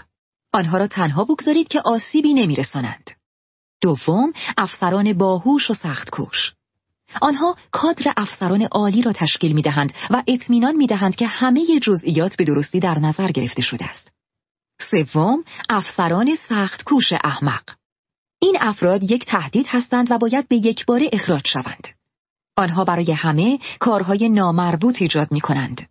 آنها 0.52 0.78
را 0.78 0.86
تنها 0.86 1.24
بگذارید 1.24 1.68
که 1.68 1.82
آسیبی 1.84 2.34
نمیرسانند. 2.34 3.10
دوم 3.80 4.32
افسران 4.58 5.12
باهوش 5.12 5.70
و 5.70 5.74
سخت 5.74 6.10
کوش. 6.10 6.54
آنها 7.22 7.56
کادر 7.70 8.12
افسران 8.16 8.62
عالی 8.62 9.02
را 9.02 9.12
تشکیل 9.12 9.52
می 9.52 9.62
دهند 9.62 9.92
و 10.10 10.22
اطمینان 10.26 10.76
می 10.76 10.86
دهند 10.86 11.16
که 11.16 11.26
همه 11.26 11.80
جزئیات 11.82 12.36
به 12.36 12.44
درستی 12.44 12.80
در 12.80 12.98
نظر 12.98 13.30
گرفته 13.30 13.62
شده 13.62 13.84
است. 13.84 14.12
سوم، 14.80 15.44
افسران 15.68 16.34
سخت 16.34 16.84
کوش 16.84 17.12
احمق. 17.12 17.62
این 18.46 18.56
افراد 18.60 19.10
یک 19.10 19.24
تهدید 19.24 19.66
هستند 19.68 20.10
و 20.10 20.18
باید 20.18 20.48
به 20.48 20.56
یک 20.56 20.86
بار 20.86 21.00
اخراج 21.12 21.46
شوند. 21.46 21.88
آنها 22.56 22.84
برای 22.84 23.12
همه 23.12 23.58
کارهای 23.78 24.28
نامربوط 24.28 25.02
ایجاد 25.02 25.32
می 25.32 25.40
کنند. 25.40 25.88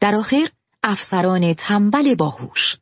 در 0.00 0.14
آخر، 0.14 0.48
افسران 0.82 1.54
تنبل 1.54 2.14
باهوش. 2.14 2.76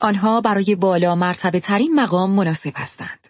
آنها 0.00 0.40
برای 0.40 0.74
بالا 0.74 1.14
مرتبه 1.14 1.60
ترین 1.60 1.94
مقام 1.94 2.30
مناسب 2.30 2.72
هستند. 2.74 3.28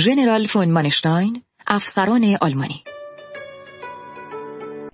ژنرال 0.00 0.46
فون 0.46 0.70
مانشتاین، 0.70 1.42
افسران 1.66 2.38
آلمانی 2.40 2.84